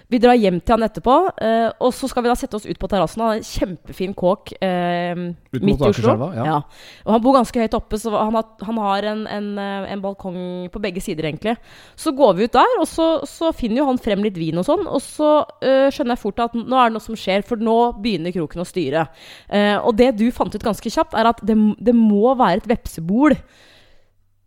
Vi 0.07 0.21
drar 0.23 0.37
hjem 0.39 0.61
til 0.63 0.77
han 0.77 0.87
etterpå. 0.87 1.15
eh, 1.43 1.69
og 1.83 1.91
så 1.95 2.07
skal 2.07 2.23
vi 2.23 2.31
da 2.31 2.37
sette 2.39 2.55
oss 2.55 2.67
ut 2.67 2.79
på 2.79 2.89
terrassen. 2.89 3.21
Han 3.25 3.33
har 3.33 3.41
en 3.41 3.49
kjempefin 3.49 4.13
kåk 4.15 4.53
eh, 4.63 5.19
midt 5.19 5.83
i 5.83 5.89
Oslo. 5.89 5.91
Akerselva, 5.91 6.29
ja. 6.39 6.59
Og 7.03 7.11
han 7.17 7.25
bor 7.25 7.35
ganske 7.35 7.59
høyt 7.59 7.75
oppe, 7.75 7.99
så 7.99 8.13
han 8.15 8.39
har, 8.39 8.47
han 8.69 8.79
har 8.85 9.09
en, 9.11 9.27
en, 9.27 9.49
eh, 9.59 9.89
en 9.97 10.05
balkong 10.05 10.39
på 10.71 10.83
begge 10.85 11.03
sider, 11.03 11.27
egentlig. 11.27 11.57
Så 11.99 12.15
går 12.15 12.39
vi 12.39 12.47
ut 12.47 12.55
der, 12.55 12.79
og 12.79 12.87
så, 12.87 13.09
så 13.27 13.51
finner 13.57 13.83
jo 13.83 13.89
han 13.91 13.99
frem 13.99 14.23
litt 14.23 14.39
vin 14.39 14.63
og 14.63 14.69
sånn. 14.69 14.87
Og 14.87 15.03
så 15.03 15.31
eh, 15.59 15.91
skjønner 15.91 16.15
jeg 16.15 16.23
fort 16.23 16.45
at 16.47 16.55
nå 16.55 16.79
er 16.79 16.93
det 16.93 17.01
noe 17.01 17.09
som 17.11 17.19
skjer, 17.19 17.43
for 17.47 17.59
nå 17.59 17.79
begynner 17.99 18.35
kroken 18.37 18.63
å 18.63 18.69
styre. 18.69 19.09
Eh, 19.51 19.75
og 19.81 19.99
det 19.99 20.13
du 20.21 20.29
fant 20.31 20.55
ut 20.55 20.71
ganske 20.71 20.93
kjapt, 20.93 21.19
er 21.19 21.35
at 21.35 21.43
det, 21.43 21.59
det 21.83 21.99
må 21.99 22.31
være 22.39 22.63
et 22.63 22.71
vepsebol 22.77 23.35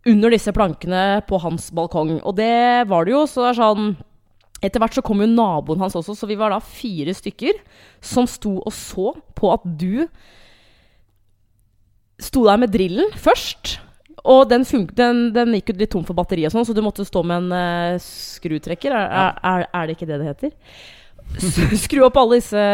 under 0.08 0.32
disse 0.32 0.52
plankene 0.56 1.20
på 1.28 1.38
hans 1.42 1.68
balkong. 1.76 2.22
Og 2.24 2.32
det 2.40 2.88
var 2.88 3.04
det 3.04 3.12
jo, 3.12 3.26
så 3.28 3.44
det 3.44 3.50
er 3.52 3.60
sånn 3.60 3.90
etter 4.60 4.82
hvert 4.82 4.96
så 4.96 5.04
kom 5.04 5.22
jo 5.22 5.28
naboen 5.30 5.80
hans 5.80 5.96
også, 5.96 6.14
så 6.16 6.28
vi 6.28 6.38
var 6.38 6.52
da 6.52 6.60
fire 6.60 7.14
stykker 7.16 7.60
som 8.04 8.28
sto 8.28 8.58
og 8.60 8.74
så 8.76 9.14
på 9.36 9.52
at 9.54 9.64
du 9.64 10.04
sto 12.20 12.44
der 12.44 12.60
med 12.60 12.72
drillen 12.74 13.14
først. 13.16 13.78
Og 14.28 14.44
den, 14.50 14.66
den, 14.96 15.20
den 15.32 15.56
gikk 15.56 15.72
jo 15.72 15.78
litt 15.80 15.92
tom 15.94 16.04
for 16.04 16.18
batteri 16.18 16.44
og 16.44 16.52
sånn, 16.52 16.66
så 16.68 16.76
du 16.76 16.82
måtte 16.84 17.06
stå 17.08 17.22
med 17.24 17.46
en 17.46 17.54
uh, 17.96 18.02
skrutrekker. 18.04 18.92
Er, 18.92 19.38
er, 19.40 19.64
er, 19.70 19.86
det 19.88 19.96
ikke 19.96 20.10
det 20.10 20.20
det 20.20 20.28
heter? 20.28 20.52
Skru 21.84 22.04
opp 22.04 22.18
alle 22.20 22.40
disse 22.40 22.64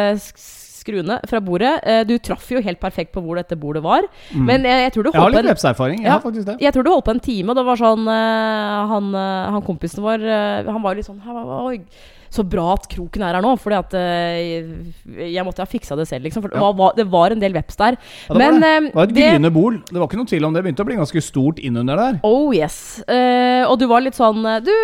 skruene 0.87 1.19
fra 1.29 1.43
bordet. 1.43 1.75
Eh, 1.83 2.05
du 2.07 2.17
traff 2.23 2.49
jo 2.55 2.63
helt 2.63 2.81
perfekt 2.81 3.13
på 3.13 3.21
hvor 3.27 3.37
dette 3.43 3.59
bordet 3.59 3.83
var. 3.83 4.07
Men 4.33 4.63
jeg, 4.65 4.87
jeg 4.87 4.93
tror 4.95 5.03
du 5.03 5.11
Mm. 5.11 5.15
Jeg 5.19 5.23
har 5.27 5.31
litt 5.37 5.45
en 5.45 5.53
vepserfaring. 5.55 5.99
Jeg 6.01 6.07
Ja. 6.07 6.17
har 6.19 6.25
faktisk 6.25 6.47
det. 6.47 6.57
jeg 6.63 6.73
tror 6.73 6.85
du 6.87 6.91
holdt 6.95 7.05
på 7.11 7.15
en 7.17 7.21
time, 7.21 7.51
og 7.51 7.57
det 7.57 7.65
var 7.67 7.77
sånn 7.77 8.07
eh, 8.07 8.87
han, 8.95 9.15
eh, 9.15 9.51
han 9.57 9.63
kompisen 9.67 10.03
vår 10.07 10.23
eh, 10.23 10.71
Han 10.71 10.83
var 10.83 10.95
litt 10.95 11.07
sånn 11.07 11.21
Oi, 11.27 11.81
så 12.29 12.43
bra 12.45 12.73
at 12.75 12.89
kroken 12.91 13.23
er 13.23 13.35
her 13.39 13.41
nå, 13.45 13.53
fordi 13.57 13.77
at 13.79 13.95
eh, 13.95 15.31
jeg 15.33 15.45
måtte 15.47 15.63
ha 15.63 15.69
fiksa 15.71 15.97
det 15.97 16.05
selv, 16.11 16.25
liksom. 16.27 16.43
For 16.43 16.51
det, 16.53 16.59
var, 16.77 16.93
det 16.99 17.07
var 17.09 17.31
en 17.33 17.41
del 17.41 17.55
veps 17.55 17.77
der. 17.79 17.97
Ja, 17.97 18.35
det 18.35 18.37
var 18.37 18.43
Men 18.43 18.61
det. 18.61 18.73
eh, 18.77 18.81
Det 18.91 18.95
var 18.99 19.07
et 19.07 19.15
gryende 19.17 19.53
bol. 19.55 19.79
Det 19.87 19.97
var 19.97 20.09
ikke 20.11 20.19
noe 20.21 20.27
tvil 20.29 20.45
om 20.45 20.53
det. 20.53 20.65
Begynte 20.67 20.83
å 20.85 20.89
bli 20.91 20.97
ganske 20.99 21.23
stort 21.23 21.59
innunder 21.63 21.97
der. 21.97 22.19
Oh 22.27 22.53
yes. 22.55 22.99
Eh, 23.09 23.65
og 23.65 23.79
du 23.79 23.87
var 23.87 24.03
litt 24.05 24.19
sånn 24.19 24.45
eh, 24.45 24.61
Du, 24.67 24.75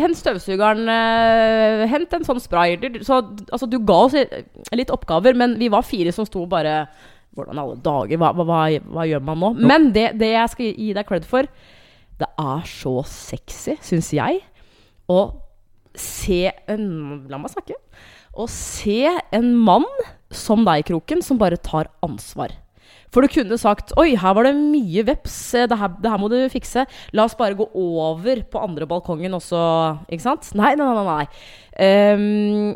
hent 0.00 0.16
støvsugeren. 0.18 0.88
eh, 0.88 1.86
hent 1.90 2.12
en 2.14 2.24
sånn 2.24 2.40
spray. 2.40 2.76
Du- 2.76 3.02
Så 3.04 3.20
altså, 3.52 3.68
du 3.70 3.78
ga 3.78 3.94
oss 4.06 4.14
litt 4.72 4.90
oppgaver, 4.90 5.34
men 5.36 5.58
vi 5.58 5.68
var 5.68 5.82
fire 5.82 6.12
som 6.12 6.26
sto 6.26 6.46
bare 6.46 6.88
Hvordan 7.34 7.58
alle 7.58 7.74
dager? 7.82 8.16
Hva, 8.16 8.28
hva, 8.32 8.44
hva, 8.78 9.04
gjør 9.10 9.20
man 9.26 9.40
nå? 9.40 9.48
Men 9.58 9.88
det, 9.90 10.12
det 10.20 10.28
jeg 10.36 10.50
skal 10.52 10.66
gi 10.78 10.92
deg 10.94 11.04
cred 11.08 11.24
for, 11.26 11.42
det 12.20 12.28
er 12.38 12.60
så 12.70 12.92
sexy, 13.04 13.74
syns 13.82 14.12
jeg, 14.14 14.40
å 15.10 15.34
se 15.98 16.52
en 16.70 17.26
La 17.28 17.36
meg 17.42 17.50
snakke. 17.50 17.74
Å 18.38 18.46
se 18.48 19.00
en 19.32 19.50
mann 19.58 19.84
som 20.30 20.62
deg, 20.64 20.84
Kroken, 20.86 21.22
som 21.26 21.36
bare 21.38 21.56
tar 21.58 21.90
ansvar. 22.06 22.54
For 23.14 23.22
du 23.22 23.30
kunne 23.30 23.58
sagt 23.60 23.92
Oi, 24.00 24.12
her 24.18 24.34
var 24.34 24.48
det 24.48 24.54
mye 24.58 25.04
veps. 25.06 25.36
eh, 25.54 25.68
Det 25.70 25.78
her, 25.78 25.92
det 26.02 26.10
her 26.10 26.18
må 26.18 26.28
du 26.32 26.38
fikse. 26.50 26.82
La 27.14 27.28
oss 27.28 27.36
bare 27.38 27.54
gå 27.54 27.68
over 27.72 28.42
på 28.50 28.62
andre 28.62 28.88
balkongen 28.90 29.36
også. 29.38 29.60
Ikke 30.10 30.26
sant? 30.26 30.50
Nei, 30.58 30.74
nei, 30.74 30.88
nei. 30.98 31.04
nei. 31.06 31.26
Um, 31.78 32.72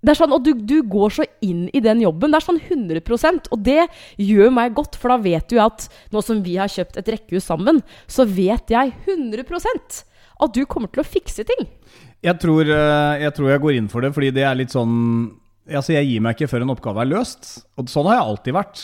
det 0.00 0.14
er 0.14 0.20
sånn, 0.20 0.32
Og 0.32 0.44
du, 0.46 0.54
du 0.54 0.78
går 0.88 1.10
så 1.12 1.26
inn 1.44 1.66
i 1.76 1.82
den 1.84 2.00
jobben. 2.04 2.30
Det 2.32 2.38
er 2.40 2.46
sånn 2.46 2.60
100% 2.62 3.50
Og 3.52 3.64
det 3.66 3.82
gjør 4.16 4.54
meg 4.54 4.76
godt, 4.78 4.96
for 5.00 5.12
da 5.12 5.18
vet 5.20 5.50
du 5.50 5.58
at 5.60 5.88
nå 6.14 6.22
som 6.24 6.40
vi 6.46 6.56
har 6.60 6.70
kjøpt 6.72 6.96
et 7.02 7.10
rekkehus 7.16 7.50
sammen, 7.50 7.82
så 8.08 8.24
vet 8.24 8.72
jeg 8.72 8.94
100% 9.04 10.04
at 10.40 10.54
du 10.56 10.62
kommer 10.64 10.88
til 10.88 11.02
å 11.02 11.04
fikse 11.04 11.44
ting. 11.44 11.66
Jeg 12.24 12.38
tror, 12.40 12.64
eh, 12.64 13.20
jeg 13.26 13.34
tror 13.36 13.50
jeg 13.50 13.60
går 13.60 13.76
inn 13.76 13.90
for 13.92 14.00
det, 14.04 14.14
fordi 14.16 14.30
det 14.38 14.46
er 14.46 14.56
litt 14.56 14.72
sånn 14.72 15.36
Altså, 15.70 15.92
jeg 15.94 16.08
gir 16.08 16.22
meg 16.24 16.34
ikke 16.34 16.48
før 16.50 16.64
en 16.64 16.72
oppgave 16.72 17.02
er 17.04 17.10
løst. 17.12 17.60
Og 17.78 17.86
sånn 17.92 18.08
har 18.08 18.16
jeg 18.16 18.30
alltid 18.32 18.54
vært. 18.56 18.80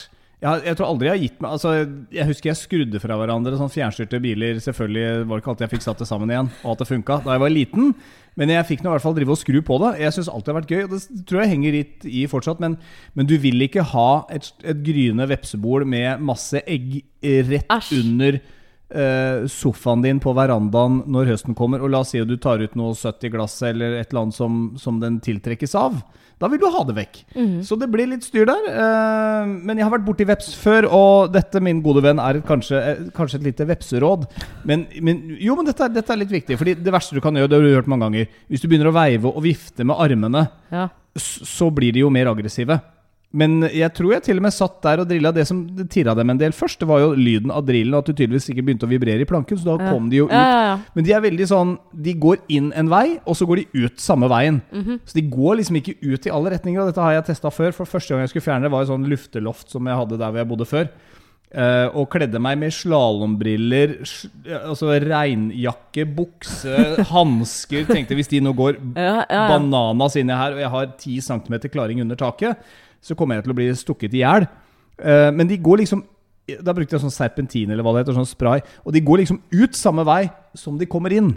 Jeg, 0.47 0.63
jeg 0.69 0.79
tror 0.79 0.91
aldri 0.93 1.09
jeg 1.09 1.15
har 1.17 1.23
gitt 1.25 1.41
meg 1.43 1.55
Altså, 1.57 1.73
Jeg 2.15 2.29
husker 2.29 2.51
jeg 2.53 2.61
skrudde 2.61 3.01
fra 3.03 3.17
hverandre 3.19 3.59
sånn 3.59 3.73
fjernstyrte 3.73 4.21
biler. 4.23 4.61
Selvfølgelig 4.63 5.25
var 5.25 5.33
det 5.33 5.43
ikke 5.43 5.53
alltid 5.55 5.67
jeg 5.67 5.73
fikk 5.75 5.87
satt 5.87 6.03
det 6.03 6.09
sammen 6.09 6.31
igjen, 6.33 6.51
og 6.63 6.75
at 6.75 6.85
det 6.85 6.89
funka 6.91 7.19
da 7.25 7.35
jeg 7.35 7.43
var 7.43 7.55
liten. 7.55 7.95
Men 8.37 8.53
jeg 8.53 8.69
fikk 8.69 8.85
nå 8.85 8.91
i 8.91 8.95
hvert 8.95 9.05
fall 9.07 9.17
drive 9.17 9.33
og 9.33 9.41
skru 9.41 9.59
på 9.65 9.79
det. 9.83 9.95
Jeg 10.05 10.15
syns 10.15 10.29
alltid 10.29 10.51
det 10.51 10.55
har 10.55 10.59
vært 10.61 10.75
gøy, 10.75 10.83
og 10.85 10.93
det 10.93 11.25
tror 11.29 11.43
jeg 11.43 11.53
henger 11.55 11.77
litt 11.79 12.07
i 12.07 12.27
fortsatt. 12.31 12.61
Men, 12.63 12.77
men 13.17 13.29
du 13.31 13.35
vil 13.41 13.65
ikke 13.67 13.87
ha 13.95 14.11
et, 14.37 14.51
et 14.63 14.83
gryende 14.87 15.27
vepsebol 15.33 15.87
med 15.89 16.23
masse 16.25 16.61
egg 16.69 17.01
rett 17.49 17.73
Asch. 17.73 17.91
under 17.97 18.39
sofaen 19.51 20.03
din 20.05 20.21
på 20.23 20.33
verandaen 20.37 21.01
når 21.11 21.33
høsten 21.33 21.55
kommer, 21.59 21.83
og 21.83 21.91
la 21.91 22.01
oss 22.05 22.13
si 22.15 22.21
at 22.23 22.29
du 22.31 22.37
tar 22.39 22.63
ut 22.63 22.77
noe 22.79 22.95
søtt 22.95 23.25
i 23.27 23.31
glasset 23.33 23.73
eller 23.75 23.97
et 24.01 24.11
eller 24.13 24.23
annet 24.27 24.35
som, 24.39 24.61
som 24.79 25.01
den 25.03 25.19
tiltrekkes 25.21 25.75
av. 25.79 25.99
Da 26.39 26.51
vil 26.53 26.61
du 26.61 26.67
ha 26.69 26.83
det 26.85 26.95
vekk. 26.99 27.19
Så 27.65 27.79
det 27.81 27.87
blir 27.89 28.07
litt 28.11 28.23
styr 28.27 28.45
der. 28.45 28.67
eh, 28.69 29.47
men 29.49 29.79
jeg 29.79 29.87
har 29.87 29.95
vært 29.95 30.05
borti 30.05 30.27
veps 30.29 30.51
før, 30.61 30.85
og 30.93 31.31
dette, 31.33 31.63
min 31.65 31.81
gode 31.83 32.03
venn, 32.05 32.21
er 32.21 32.43
kanskje, 32.45 32.77
eh, 32.77 32.99
kanskje 33.17 33.39
et 33.41 33.47
lite 33.49 33.65
vepseråd. 33.67 34.27
Men, 34.69 34.85
men 35.01 35.23
jo, 35.41 35.57
men 35.57 35.65
dette, 35.65 35.81
er- 35.89 35.95
dette 35.97 36.13
er 36.13 36.21
litt 36.21 36.35
viktig, 36.35 36.59
Fordi 36.61 36.75
det 36.77 36.93
verste 36.93 37.17
du 37.17 37.23
kan 37.25 37.35
gjøre, 37.35 37.49
det 37.49 37.57
har 37.57 37.65
du 37.65 37.75
hørt 37.75 37.89
mange 37.89 38.05
ganger 38.05 38.29
Hvis 38.53 38.61
du 38.61 38.69
begynner 38.69 38.91
å 38.93 38.95
veive 38.99 39.33
og 39.33 39.43
vifte 39.43 39.83
med 39.89 39.97
armene, 39.97 40.45
Ja. 40.71 40.89
så 41.17 41.71
blir 41.73 41.93
de 41.97 42.01
jo 42.05 42.11
mer 42.13 42.29
aggressive. 42.29 42.77
Men 43.37 43.67
jeg 43.69 43.93
tror 43.93 44.15
jeg 44.15 44.23
til 44.25 44.39
og 44.41 44.45
med 44.47 44.55
satt 44.57 44.79
der 44.87 45.03
og 45.03 45.09
drilla. 45.11 45.33
Det 45.37 45.45
som 45.49 45.59
tirra 45.93 46.15
dem 46.17 46.31
en 46.33 46.39
del 46.41 46.55
først, 46.57 46.79
det 46.81 46.89
var 46.89 47.03
jo 47.03 47.11
lyden 47.19 47.51
av 47.53 47.67
drillen, 47.69 47.93
og 47.93 48.01
at 48.01 48.09
du 48.09 48.15
tydeligvis 48.17 48.49
ikke 48.55 48.65
begynte 48.65 48.87
å 48.89 48.91
vibrere 48.91 49.21
i 49.27 49.29
planken, 49.29 49.59
så 49.61 49.75
da 49.77 49.85
Ja. 49.85 49.91
kom 49.93 50.09
de 50.11 50.17
jo 50.23 50.27
ut. 50.31 50.33
Ja, 50.33 50.63
ja. 50.71 50.79
Men 50.97 51.05
de 51.05 51.13
er 51.13 51.21
veldig 51.21 51.47
sånn 51.51 51.75
De 51.93 52.15
går 52.15 52.39
inn 52.49 52.73
en 52.75 52.89
vei, 52.89 53.19
og 53.27 53.37
så 53.37 53.47
går 53.47 53.57
de 53.63 53.85
ut 53.85 53.97
samme 54.01 54.29
veien. 54.33 54.63
Mhm. 54.73 55.01
Så 55.05 55.15
de 55.19 55.23
går 55.29 55.57
liksom 55.61 55.77
ikke 55.83 55.97
ut 56.03 56.27
i 56.27 56.31
alle 56.33 56.51
retninger, 56.57 56.81
og 56.81 56.89
dette 56.95 57.03
har 57.03 57.13
jeg 57.19 57.27
testa 57.27 57.51
før. 57.51 57.73
For 57.75 57.85
første 57.85 58.09
gang 58.15 58.21
jeg 58.25 58.31
skulle 58.35 58.47
fjerne 58.49 58.63
det, 58.63 58.71
var 58.73 58.85
jo 58.87 58.95
sånn 58.97 59.07
lufteloft 59.11 59.71
som 59.71 59.85
jeg 59.87 59.97
hadde 59.97 60.19
der 60.19 60.31
hvor 60.33 60.41
jeg 60.43 60.49
bodde 60.49 60.67
før. 60.67 60.89
Uh, 61.57 61.89
og 61.95 62.11
kledde 62.11 62.41
meg 62.43 62.59
med 62.59 62.73
slalåmbriller, 62.75 63.93
altså 64.67 64.91
regnjakke, 65.03 66.05
bukse, 66.17 66.75
hansker. 67.13 67.87
Tenkte 67.89 68.17
hvis 68.19 68.29
de 68.33 68.41
nå 68.45 68.53
går 68.57 68.79
Ja, 68.97 69.23
ja, 69.23 69.25
ja. 69.31 69.45
bananas 69.55 70.17
inni 70.21 70.35
her, 70.37 70.57
og 70.57 70.61
jeg 70.65 70.73
har 70.75 70.87
10 70.99 71.21
cm 71.29 71.59
klaring 71.73 72.01
under 72.03 72.19
taket, 72.19 72.57
så 73.07 73.17
kommer 73.19 73.39
jeg 73.39 73.47
til 73.47 73.55
å 73.55 73.59
bli 73.59 73.71
stukket 73.79 74.15
i 74.17 74.23
hjel. 74.25 74.49
Uh, 74.99 75.31
men 75.35 75.49
de 75.49 75.59
går 75.61 75.83
liksom 75.83 76.01
Da 76.63 76.73
brukte 76.73 76.95
jeg 76.95 77.03
sånn 77.03 77.13
serpentin 77.13 77.73
eller 77.75 77.85
hva 77.85 77.93
det 77.93 78.05
heter, 78.05 78.15
sånn 78.17 78.29
spray. 78.29 78.63
Og 78.87 78.95
de 78.95 79.03
går 79.03 79.25
liksom 79.25 79.41
ut 79.51 79.75
samme 79.75 80.05
vei 80.07 80.29
som 80.55 80.77
de 80.79 80.87
kommer 80.87 81.15
inn. 81.15 81.33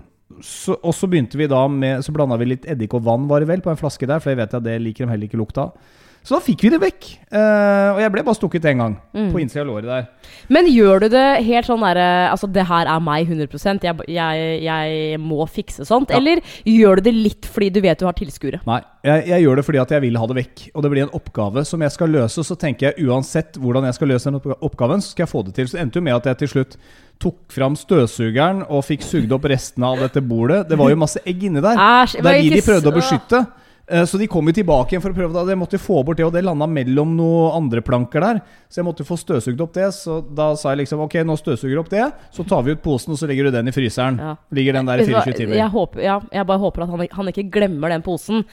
Så, 0.46 0.76
og 0.86 0.94
så 0.94 1.08
begynte 1.10 1.40
vi 1.40 1.48
da 1.50 1.64
med 1.68 2.04
Så 2.06 2.14
blanda 2.14 2.38
vi 2.38 2.52
litt 2.52 2.68
eddik 2.70 2.94
og 2.94 3.02
vann, 3.08 3.26
var 3.28 3.42
det 3.42 3.50
vel, 3.50 3.64
på 3.66 3.72
en 3.74 3.80
flaske 3.80 4.06
der, 4.06 4.22
for 4.22 4.30
jeg 4.30 4.38
vet 4.38 4.54
at 4.54 4.66
det 4.68 4.76
liker 4.84 5.08
de 5.08 5.16
heller 5.16 5.30
ikke 5.30 5.42
lukta 5.42 5.66
av. 5.66 5.98
Så 6.30 6.36
da 6.38 6.44
fikk 6.46 6.62
vi 6.62 6.70
det 6.70 6.78
vekk. 6.78 7.06
Uh, 7.34 7.96
og 7.96 8.00
jeg 8.04 8.12
ble 8.14 8.22
bare 8.28 8.38
stukket 8.38 8.66
én 8.70 8.82
gang. 8.84 8.96
Mm. 9.18 9.32
På 9.34 9.40
innsida 9.42 9.64
av 9.64 9.70
låret 9.72 9.90
der. 9.90 10.36
Men 10.54 10.68
gjør 10.70 11.02
du 11.02 11.08
det 11.16 11.24
helt 11.48 11.66
sånn 11.66 11.82
derre 11.82 12.06
Altså, 12.30 12.46
det 12.54 12.68
her 12.70 12.90
er 12.90 13.02
meg 13.02 13.30
100% 13.30 13.86
jeg, 13.86 14.04
jeg, 14.14 14.44
jeg 14.62 15.18
må 15.22 15.48
fikse 15.50 15.88
sånt? 15.90 16.14
Ja. 16.14 16.20
Eller 16.20 16.44
gjør 16.70 17.00
du 17.00 17.08
det 17.08 17.14
litt 17.16 17.48
fordi 17.50 17.72
du 17.74 17.80
vet 17.82 17.98
du 17.98 18.06
har 18.06 18.18
tilskuere? 18.18 18.62
Nei, 18.70 18.78
jeg, 19.08 19.26
jeg 19.32 19.46
gjør 19.48 19.58
det 19.58 19.66
fordi 19.72 19.82
at 19.82 19.94
jeg 19.96 20.04
vil 20.06 20.20
ha 20.22 20.28
det 20.30 20.38
vekk. 20.38 20.66
Og 20.76 20.86
det 20.86 20.92
blir 20.94 21.08
en 21.08 21.16
oppgave 21.18 21.64
som 21.66 21.86
jeg 21.86 21.96
skal 21.96 22.14
løse. 22.14 22.46
Så 22.46 22.58
tenker 22.62 22.92
jeg 22.92 23.10
uansett 23.10 23.58
hvordan 23.58 23.90
jeg 23.90 23.98
skal 23.98 24.14
løse 24.14 24.30
den 24.30 24.58
oppgaven, 24.60 25.02
så 25.02 25.16
skal 25.16 25.26
jeg 25.26 25.34
få 25.34 25.42
det 25.48 25.56
til. 25.58 25.72
Så 25.72 25.80
det 25.80 25.88
endte 25.88 25.98
jo 25.98 26.06
med 26.12 26.20
at 26.20 26.30
jeg 26.30 26.44
til 26.44 26.54
slutt 26.54 26.78
tok 27.20 27.40
fram 27.52 27.74
støvsugeren 27.76 28.68
og 28.70 28.86
fikk 28.86 29.02
sugd 29.04 29.34
opp 29.34 29.50
restene 29.50 29.90
av 29.90 30.06
dette 30.06 30.22
bordet. 30.22 30.68
Det 30.70 30.78
var 30.78 30.94
jo 30.94 31.02
masse 31.02 31.26
egg 31.26 31.50
inni 31.50 31.66
der. 31.66 31.74
Æsj. 31.74 32.22
Det 32.22 32.36
er 32.36 32.46
de 32.46 32.54
de 32.54 32.68
prøvde 32.70 32.94
å 32.94 33.00
beskytte. 33.02 33.42
Eh, 33.90 34.06
Så 34.06 34.18
de 34.22 34.28
kom 34.28 34.46
jo 34.46 34.54
tilbake 34.54 34.94
igjen 34.94 35.02
for 35.02 35.12
å 35.14 35.18
prøve 35.18 35.34
det. 35.34 35.54
Jeg 35.56 35.60
måtte 35.60 35.80
få 35.82 36.04
bort 36.06 36.18
det, 36.20 36.26
og 36.28 36.34
det 36.36 36.44
landa 36.46 36.68
mellom 36.70 37.16
noen 37.18 37.56
andre 37.58 37.82
planker 37.82 38.22
der. 38.22 38.42
Så 38.70 38.82
jeg 38.82 38.86
måtte 38.86 39.06
få 39.08 39.18
støvsugd 39.18 39.62
opp 39.66 39.74
det. 39.74 39.88
Så 39.98 40.20
da 40.36 40.52
sa 40.60 40.74
jeg 40.76 40.84
liksom 40.84 41.02
ok, 41.06 41.16
nå 41.26 41.38
støvsuger 41.40 41.74
du 41.74 41.82
opp 41.82 41.90
det. 41.94 42.06
Så 42.36 42.46
tar 42.48 42.62
vi 42.68 42.76
ut 42.78 42.84
posen, 42.86 43.16
og 43.16 43.20
så 43.22 43.30
legger 43.30 43.50
du 43.50 43.52
den 43.58 43.72
i 43.72 43.74
fryseren. 43.74 44.20
Ja. 44.22 44.36
Ligger 44.54 44.78
den 44.78 44.86
der 44.92 45.02
i 45.02 45.06
Vet 45.06 45.10
du 45.10 45.16
hva, 45.18 45.24
24 45.26 45.40
timer. 45.42 45.58
Jeg, 45.58 45.74
håper, 45.74 46.04
ja, 46.06 46.20
jeg 46.38 46.50
bare 46.52 46.64
håper 46.66 46.86
at 46.86 46.94
han, 46.94 47.06
han 47.20 47.32
ikke 47.34 47.48
glemmer 47.50 47.90
den 47.96 48.06
posen. 48.06 48.46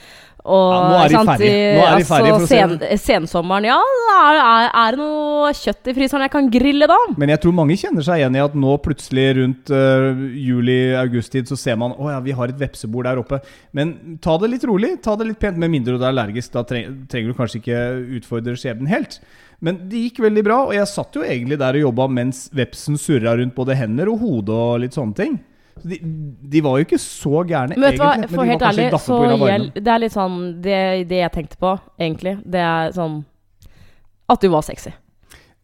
Og, 0.47 0.67
Ja, 0.71 0.81
nå 0.87 0.99
er 1.01 1.11
de 1.11 1.17
ferdige. 1.19 1.31
ferdig. 1.31 1.77
Nå 1.77 1.87
er 1.87 1.97
de 1.99 2.07
ferdige 2.07 2.35
for 2.35 2.45
å 2.45 2.51
si 2.51 2.59
sen, 2.61 2.99
sensommeren, 3.03 3.67
ja. 3.67 3.79
Er, 4.17 4.69
er, 4.71 4.97
det 4.97 5.01
noe 5.01 5.51
kjøtt 5.59 5.91
i 5.91 5.95
fryseren 5.97 6.25
jeg 6.27 6.33
kan 6.33 6.51
grille, 6.53 6.89
da? 6.91 6.99
Men 7.19 7.33
jeg 7.35 7.43
tror 7.43 7.57
mange 7.59 7.79
kjenner 7.81 8.07
seg 8.07 8.23
igjen 8.23 8.39
i 8.39 8.45
at 8.45 8.55
nå 8.59 8.77
plutselig 8.85 9.27
rundt 9.41 9.73
uh, 9.75 10.23
juli-august-tid 10.47 11.51
så 11.51 11.59
ser 11.59 11.81
man 11.81 11.97
å 11.99 12.13
ja, 12.13 12.21
vi 12.25 12.37
har 12.37 12.53
et 12.53 12.61
vepsebord 12.61 13.09
der 13.11 13.23
oppe. 13.23 13.41
Men 13.77 14.19
ta 14.23 14.37
det 14.43 14.53
litt 14.55 14.69
rolig, 14.69 14.95
ta 15.05 15.17
det 15.19 15.29
litt 15.33 15.43
pent. 15.43 15.59
Med 15.61 15.73
mindre 15.73 15.97
du 15.97 16.05
er 16.05 16.13
allergisk, 16.13 16.53
da 16.55 16.63
treng, 16.69 17.03
trenger 17.11 17.33
du 17.33 17.39
kanskje 17.39 17.61
ikke 17.63 17.83
utfordre 18.21 18.57
skjebnen 18.61 18.91
helt. 18.93 19.19
Men 19.65 19.87
det 19.91 20.07
gikk 20.07 20.23
veldig 20.27 20.45
bra, 20.45 20.63
og 20.69 20.75
jeg 20.77 20.89
satt 20.91 21.17
jo 21.17 21.25
egentlig 21.25 21.59
der 21.61 21.79
og 21.79 21.89
jobba 21.89 22.09
mens 22.13 22.47
vepsen 22.55 22.99
surra 23.01 23.37
rundt 23.39 23.57
både 23.57 23.77
hender 23.79 24.11
og 24.13 24.21
hode 24.21 24.57
og 24.57 24.83
litt 24.85 24.97
sånne 24.97 25.17
ting. 25.17 25.39
De, 25.85 25.99
de 26.55 26.61
var 26.65 26.79
jo 26.79 26.85
ikke 26.87 26.99
så 27.03 27.43
gærne, 27.47 27.77
Men 27.77 27.93
egentlig. 27.93 28.01
hva, 28.01 28.13
men 28.17 28.23
de 28.23 28.37
helt 28.37 28.61
var 28.61 28.67
kanskje 28.67 28.85
ærlig, 28.87 29.01
på 29.07 29.17
grunn 29.21 29.33
av 29.35 29.41
varmen. 29.45 29.67
det 29.77 29.93
er 29.93 29.99
litt 30.03 30.15
sånn 30.15 30.37
det, 30.65 30.79
det 31.11 31.19
jeg 31.21 31.33
tenkte 31.35 31.59
på, 31.61 31.73
egentlig, 32.01 32.37
det 32.47 32.63
er 32.65 32.95
sånn 32.97 33.19
At 34.29 34.41
du 34.43 34.49
var 34.51 34.63
sexy. 34.67 34.91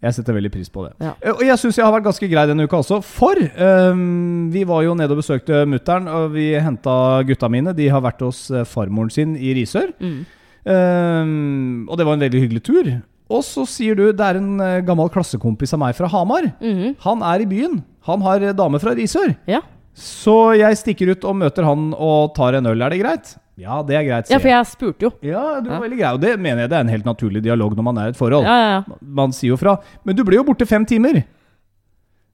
Jeg 0.03 0.15
setter 0.17 0.35
veldig 0.35 0.51
pris 0.51 0.69
på 0.71 0.83
det. 0.85 0.93
Ja. 0.99 1.13
Eh, 1.23 1.31
Og 1.31 1.43
jeg 1.47 1.59
syns 1.63 1.77
jeg 1.79 1.85
har 1.87 1.93
vært 1.95 2.05
ganske 2.09 2.27
grei 2.31 2.43
denne 2.51 2.65
uka 2.67 2.81
også. 2.83 2.97
For 3.07 3.39
um, 3.39 4.51
vi 4.51 4.65
var 4.67 4.83
jo 4.83 4.95
nede 4.99 5.15
og 5.15 5.21
besøkte 5.23 5.61
mutter'n, 5.71 6.09
og 6.11 6.33
vi 6.35 6.49
henta 6.59 6.95
gutta 7.29 7.49
mine. 7.49 7.71
De 7.79 7.87
har 7.89 8.03
vært 8.03 8.21
hos 8.27 8.49
eh, 8.51 8.65
farmoren 8.67 9.11
sin 9.15 9.37
i 9.39 9.53
Risør. 9.55 9.93
Mm. 10.03 10.25
Um, 10.67 11.87
og 11.91 11.99
det 11.99 12.07
var 12.07 12.17
en 12.19 12.25
veldig 12.25 12.43
hyggelig 12.45 12.63
tur. 12.67 12.91
Og 13.33 13.45
så 13.47 13.63
sier 13.71 13.97
du 13.97 14.05
det 14.11 14.27
er 14.27 14.39
en 14.41 14.51
eh, 14.61 14.81
gammel 14.87 15.09
klassekompis 15.15 15.73
av 15.77 15.81
meg 15.85 15.95
fra 15.99 16.11
Hamar. 16.13 16.51
Mhm. 16.61 16.97
Han 17.07 17.23
er 17.31 17.45
i 17.45 17.49
byen. 17.49 17.79
Han 18.11 18.23
har 18.27 18.43
dame 18.59 18.81
fra 18.83 18.95
Risør. 18.99 19.37
Ja. 19.49 19.63
Så 19.95 20.35
jeg 20.57 20.79
stikker 20.81 21.13
ut 21.13 21.25
og 21.29 21.37
møter 21.37 21.67
han 21.69 21.91
og 21.93 22.35
tar 22.37 22.57
en 22.59 22.67
øl. 22.71 22.81
Er 22.83 22.95
det 22.95 23.01
greit? 23.03 23.35
Ja, 23.61 23.83
det 23.85 23.95
er 23.99 24.05
greit, 24.07 24.31
ja, 24.33 24.39
for 24.41 24.49
jeg. 24.49 24.67
spurte 24.71 25.05
jo. 25.07 25.11
Ja, 25.21 25.61
du 25.61 25.69
var 25.69 25.77
Ja. 25.77 25.81
veldig 25.85 25.99
grei. 25.99 26.13
Og 26.15 26.21
det 26.23 26.39
mener 26.41 26.63
jeg 26.65 26.71
det 26.71 26.77
er 26.79 26.81
en 26.87 26.89
helt 26.89 27.05
naturlig 27.05 27.43
dialog 27.45 27.77
når 27.77 27.85
man 27.85 27.99
er 27.99 28.07
i 28.07 28.15
et 28.15 28.17
forhold. 28.17 28.45
Ja, 28.49 28.57
ja, 28.57 28.71
ja. 28.81 28.97
Man 29.03 29.33
sier 29.33 29.53
jo 29.53 29.57
fra. 29.61 29.77
Men 30.05 30.17
du 30.17 30.25
ble 30.25 30.37
jo 30.41 30.45
borte 30.45 30.67
fem 30.67 30.87
timer. 30.87 31.25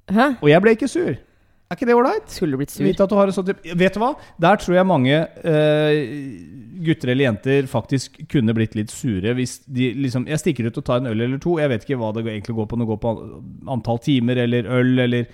Hæ? 0.08 0.36
Og 0.40 0.48
jeg 0.48 0.62
ble 0.62 0.76
ikke 0.76 0.88
sur. 0.88 1.10
Er 1.68 1.76
ikke 1.76 1.84
det 1.90 1.96
ålreit? 1.98 2.30
Skulle 2.32 2.56
blitt 2.56 2.70
sur? 2.72 2.84
Vite 2.86 3.02
at 3.04 3.10
du 3.10 3.32
sånn 3.34 3.50
Vet 3.76 3.92
du 3.92 4.00
hva? 4.00 4.14
Der 4.40 4.56
tror 4.56 4.74
jeg 4.78 4.86
mange 4.88 5.18
uh, 5.44 5.98
gutter 6.80 7.10
eller 7.12 7.26
jenter 7.28 7.66
faktisk 7.68 8.16
kunne 8.30 8.54
blitt 8.56 8.74
litt 8.78 8.88
sure 8.88 9.34
hvis 9.36 9.58
de 9.66 9.90
liksom 9.98 10.24
Jeg 10.30 10.40
stikker 10.40 10.70
ut 10.70 10.78
og 10.80 10.86
tar 10.86 11.02
en 11.02 11.10
øl 11.10 11.20
eller 11.26 11.42
to. 11.42 11.58
Jeg 11.60 11.68
vet 11.68 11.84
ikke 11.84 11.98
hva 12.00 12.14
det 12.14 12.24
egentlig 12.24 12.56
går 12.56 12.70
på. 12.70 12.78
Om 12.78 12.84
det 12.86 12.88
går 12.88 13.00
på 13.02 13.12
antall 13.74 13.98
timer 14.06 14.40
eller 14.46 14.70
øl 14.78 14.98
eller 15.04 15.26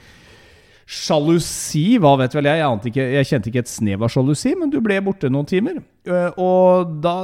Sjalusi, 0.85 1.97
hva 2.03 2.15
vet 2.21 2.35
vel 2.37 2.49
jeg? 2.51 2.61
Jeg, 2.61 2.81
ikke, 2.91 3.09
jeg 3.17 3.29
kjente 3.31 3.51
ikke 3.51 3.65
et 3.65 3.73
snev 3.73 4.05
av 4.05 4.13
sjalusi, 4.13 4.55
men 4.59 4.73
du 4.73 4.81
ble 4.85 4.99
borte 5.05 5.31
noen 5.33 5.49
timer. 5.49 5.81
Eh, 6.05 6.41
og 6.41 6.99
da 7.05 7.17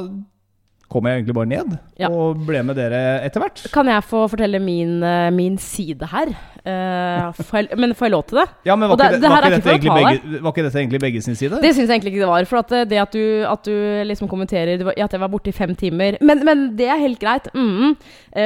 kom 0.90 1.06
jeg 1.06 1.20
egentlig 1.20 1.34
bare 1.36 1.46
ned 1.50 1.74
Ja. 2.00 2.08
og 2.10 2.40
ble 2.46 2.62
med 2.66 2.76
dere 2.76 3.20
etter 3.26 3.42
hvert. 3.44 3.60
Kan 3.72 3.86
jeg 3.86 4.02
få 4.08 4.24
fortelle 4.32 4.58
min, 4.62 4.96
eh, 5.06 5.30
min 5.30 5.56
side 5.62 6.08
her? 6.10 6.32
Uh, 6.60 7.30
får 7.32 7.56
jeg, 7.56 7.78
men 7.80 7.94
får 7.96 8.08
jeg 8.10 8.12
lov 8.12 8.24
til 8.28 8.36
det? 8.42 8.44
Ja, 8.68 8.74
men 8.76 8.90
var, 8.90 8.98
ikke, 8.98 9.12
det, 9.14 9.20
det 9.22 9.30
var, 9.32 9.46
ikke 9.46 9.46
ikke 9.46 9.60
dette 9.62 9.70
egentlig 9.70 9.94
begge, 9.96 10.40
var 10.44 10.52
ikke 10.52 10.64
dette 10.66 10.80
egentlig 10.82 11.00
begge 11.00 11.22
sin 11.24 11.38
side? 11.38 11.60
Det 11.62 11.70
syns 11.72 11.86
jeg 11.88 11.94
egentlig 11.94 12.12
ikke 12.12 12.24
det 12.26 12.28
var. 12.28 12.48
For 12.50 12.60
at 12.60 12.74
eh, 12.76 12.84
det 12.90 12.98
at 13.00 13.14
du, 13.16 13.22
at 13.48 13.62
du 13.64 13.72
liksom 14.10 14.28
kommenterer 14.28 14.82
at 14.90 15.14
jeg 15.16 15.22
var 15.22 15.32
borte 15.32 15.48
i 15.48 15.56
fem 15.56 15.72
timer 15.78 16.18
Men, 16.20 16.44
men 16.44 16.66
det 16.76 16.90
er 16.92 17.00
helt 17.00 17.20
greit. 17.22 17.48
Mm. 17.54 17.94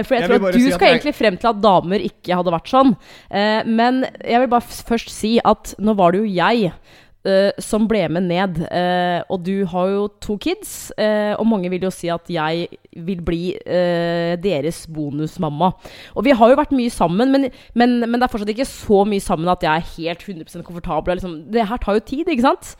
For 0.05 0.15
jeg, 0.15 0.21
Jeg 0.21 0.29
tror 0.31 0.37
at 0.49 0.55
du 0.55 0.61
si 0.61 0.69
at 0.69 0.77
skal 0.79 0.87
jeg- 0.87 0.99
egentlig 1.01 1.15
frem 1.19 1.37
til 1.41 1.49
at 1.51 1.63
damer 1.65 2.05
ikke 2.07 2.39
hadde 2.39 2.55
vært 2.55 2.71
sånn. 2.71 2.95
Men 3.67 4.05
jeg 4.23 4.41
vil 4.45 4.53
bare 4.53 4.63
først 4.93 5.11
si 5.11 5.39
at 5.45 5.75
nå 5.83 5.97
var 5.99 6.13
det 6.15 6.23
jo 6.23 6.31
jeg. 6.31 6.71
Eh, 7.27 7.51
som 7.63 7.89
ble 7.91 8.05
med 8.13 8.29
ned. 8.29 8.61
Uh, 8.69 9.21
og 9.33 9.43
du 9.47 9.65
har 9.71 9.91
jo 9.93 10.07
to 10.23 10.37
kids, 10.41 10.93
uh, 10.99 11.35
og 11.39 11.47
mange 11.49 11.71
vil 11.73 11.87
jo 11.87 11.93
si 11.95 12.11
at 12.13 12.31
jeg 12.31 12.69
vil 12.95 13.23
bli 13.27 13.43
deres 13.65 14.85
bonusmamma. 14.95 15.73
Og 16.15 16.27
vi 16.27 16.35
har 16.37 16.51
jo 16.51 16.59
vært 16.61 16.75
mye 16.77 16.93
sammen, 16.95 17.33
men, 17.35 17.49
men, 17.75 17.97
men 18.05 18.21
det 18.21 18.29
er 18.29 18.31
fortsatt 18.31 18.53
ikke 18.53 18.69
så 18.69 19.01
mye 19.09 19.23
sammen 19.25 19.51
at 19.51 19.65
jeg 19.67 19.73
er 19.73 19.89
helt 19.97 20.23
100 20.23 20.63
komfortabel. 20.63 21.19
Liksom, 21.19 21.35
det 21.51 21.67
her 21.67 21.81
tar 21.83 21.99
jo 21.99 22.05
tid, 22.07 22.31
ikke 22.31 22.47
sant? 22.47 22.77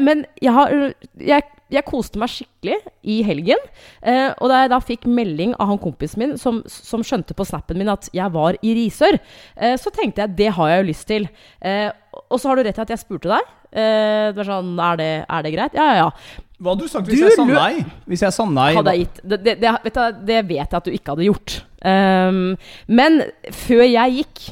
Men 0.00 0.24
jeg, 0.40 0.54
har, 0.56 0.72
jeg, 1.20 1.44
jeg 1.70 1.86
koste 1.86 2.20
meg 2.20 2.32
skikkelig 2.32 2.78
i 3.06 3.20
helgen. 3.26 3.62
Eh, 4.02 4.28
og 4.36 4.50
da 4.50 4.62
jeg 4.62 4.72
da 4.72 4.80
fikk 4.82 5.06
melding 5.10 5.54
av 5.58 5.70
han 5.70 5.80
kompisen 5.82 6.22
min 6.22 6.36
som, 6.40 6.60
som 6.66 7.04
skjønte 7.06 7.36
på 7.36 7.46
snappen 7.48 7.78
min 7.80 7.92
at 7.92 8.10
jeg 8.16 8.34
var 8.34 8.58
i 8.60 8.74
Risør, 8.78 9.20
eh, 9.56 9.76
så 9.80 9.92
tenkte 9.94 10.24
jeg 10.24 10.36
det 10.40 10.50
har 10.56 10.72
jeg 10.72 10.82
jo 10.82 10.90
lyst 10.90 11.08
til. 11.10 11.28
Eh, 11.62 11.88
og 12.26 12.40
så 12.40 12.50
har 12.50 12.58
du 12.58 12.66
rett 12.66 12.80
i 12.80 12.84
at 12.84 12.94
jeg 12.94 13.04
spurte 13.04 13.30
deg. 13.30 13.56
Eh, 13.70 14.30
det 14.30 14.38
var 14.40 14.48
sånn, 14.48 14.72
er 14.82 15.00
det, 15.00 15.10
er 15.26 15.44
det 15.46 15.52
greit? 15.54 15.76
Ja, 15.78 15.90
ja, 15.94 16.06
ja. 16.06 16.46
Hva 16.60 16.74
hadde 16.74 16.84
du 16.86 16.92
sagt 16.92 17.08
hvis 17.08 17.20
Du 17.22 17.24
jeg 17.24 17.36
sa 17.38 17.46
nei? 17.48 17.84
Hvis 18.10 18.24
jeg 18.26 18.36
sa 18.36 18.44
nei 18.44 18.70
Hadde 18.76 18.92
jeg 18.92 19.06
gitt 19.06 19.20
det, 19.24 19.38
det, 19.46 19.54
det, 19.62 19.76
vet 19.86 19.96
du, 19.96 20.24
det 20.28 20.40
vet 20.50 20.64
jeg 20.66 20.80
at 20.80 20.88
du 20.88 20.96
ikke 20.96 21.14
hadde 21.14 21.28
gjort. 21.30 21.60
Um, 21.80 22.42
men 22.90 23.22
før 23.56 23.86
jeg 23.86 24.18
gikk, 24.18 24.42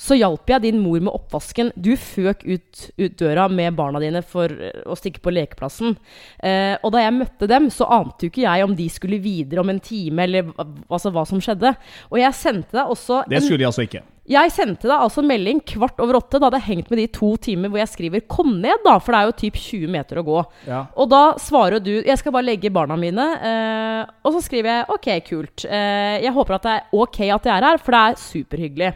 så 0.00 0.16
hjalp 0.16 0.48
jeg 0.48 0.64
din 0.64 0.78
mor 0.80 1.00
med 1.02 1.12
oppvasken. 1.12 1.72
Du 1.74 1.90
føk 1.98 2.46
ut, 2.46 2.84
ut 2.96 3.16
døra 3.20 3.48
med 3.52 3.74
barna 3.76 4.00
dine 4.00 4.22
for 4.24 4.48
eh, 4.48 4.78
å 4.88 4.96
stikke 4.96 5.20
på 5.24 5.32
lekeplassen. 5.34 5.98
Uh, 6.38 6.78
og 6.80 6.94
da 6.94 7.02
jeg 7.02 7.16
møtte 7.18 7.50
dem, 7.50 7.66
så 7.74 7.88
ante 7.98 8.24
jo 8.28 8.32
ikke 8.32 8.46
jeg 8.46 8.68
om 8.68 8.76
de 8.78 8.86
skulle 8.92 9.20
videre 9.20 9.64
om 9.64 9.74
en 9.74 9.82
time, 9.82 10.24
eller 10.24 10.54
altså 10.88 11.12
hva 11.12 11.26
som 11.28 11.42
skjedde. 11.42 11.74
Og 12.08 12.22
jeg 12.22 12.38
sendte 12.38 12.78
deg 12.78 12.94
også 12.94 13.24
Det 13.28 13.42
skulle 13.44 13.60
de 13.64 13.68
altså 13.68 13.88
ikke. 13.88 14.06
Jeg 14.30 14.52
sendte 14.54 14.86
deg 14.86 14.94
altså 14.94 15.22
en 15.22 15.30
melding 15.30 15.60
kvart 15.66 15.98
over 16.02 16.20
åtte. 16.20 16.38
Da 16.38 16.46
hadde 16.46 16.60
jeg 16.60 16.68
hengt 16.68 16.90
med 16.92 17.00
de 17.02 17.06
to 17.10 17.32
timer 17.42 17.72
hvor 17.72 17.80
jeg 17.82 17.90
skriver 17.90 18.22
'kom 18.30 18.60
ned', 18.62 18.84
da, 18.84 18.98
for 18.98 19.12
det 19.12 19.18
er 19.18 19.26
jo 19.26 19.38
typ 19.42 19.56
20 19.58 19.90
meter 19.90 20.20
å 20.20 20.26
gå. 20.26 20.44
Ja. 20.66 20.86
Og 20.96 21.10
da 21.10 21.34
svarer 21.34 21.82
du 21.82 22.02
'jeg 22.02 22.18
skal 22.18 22.32
bare 22.32 22.46
legge 22.46 22.70
barna 22.70 22.96
mine', 22.96 23.26
eh, 23.42 24.06
og 24.24 24.32
så 24.34 24.42
skriver 24.42 24.70
jeg 24.70 24.86
'ok, 24.88 25.08
kult'. 25.26 25.64
Eh, 25.66 26.22
jeg 26.22 26.32
håper 26.32 26.54
at 26.54 26.62
det 26.62 26.72
er 26.72 26.86
ok 26.92 27.20
at 27.30 27.44
jeg 27.44 27.56
er 27.56 27.66
her, 27.66 27.78
for 27.78 27.90
det 27.90 28.00
er 28.00 28.14
superhyggelig. 28.14 28.94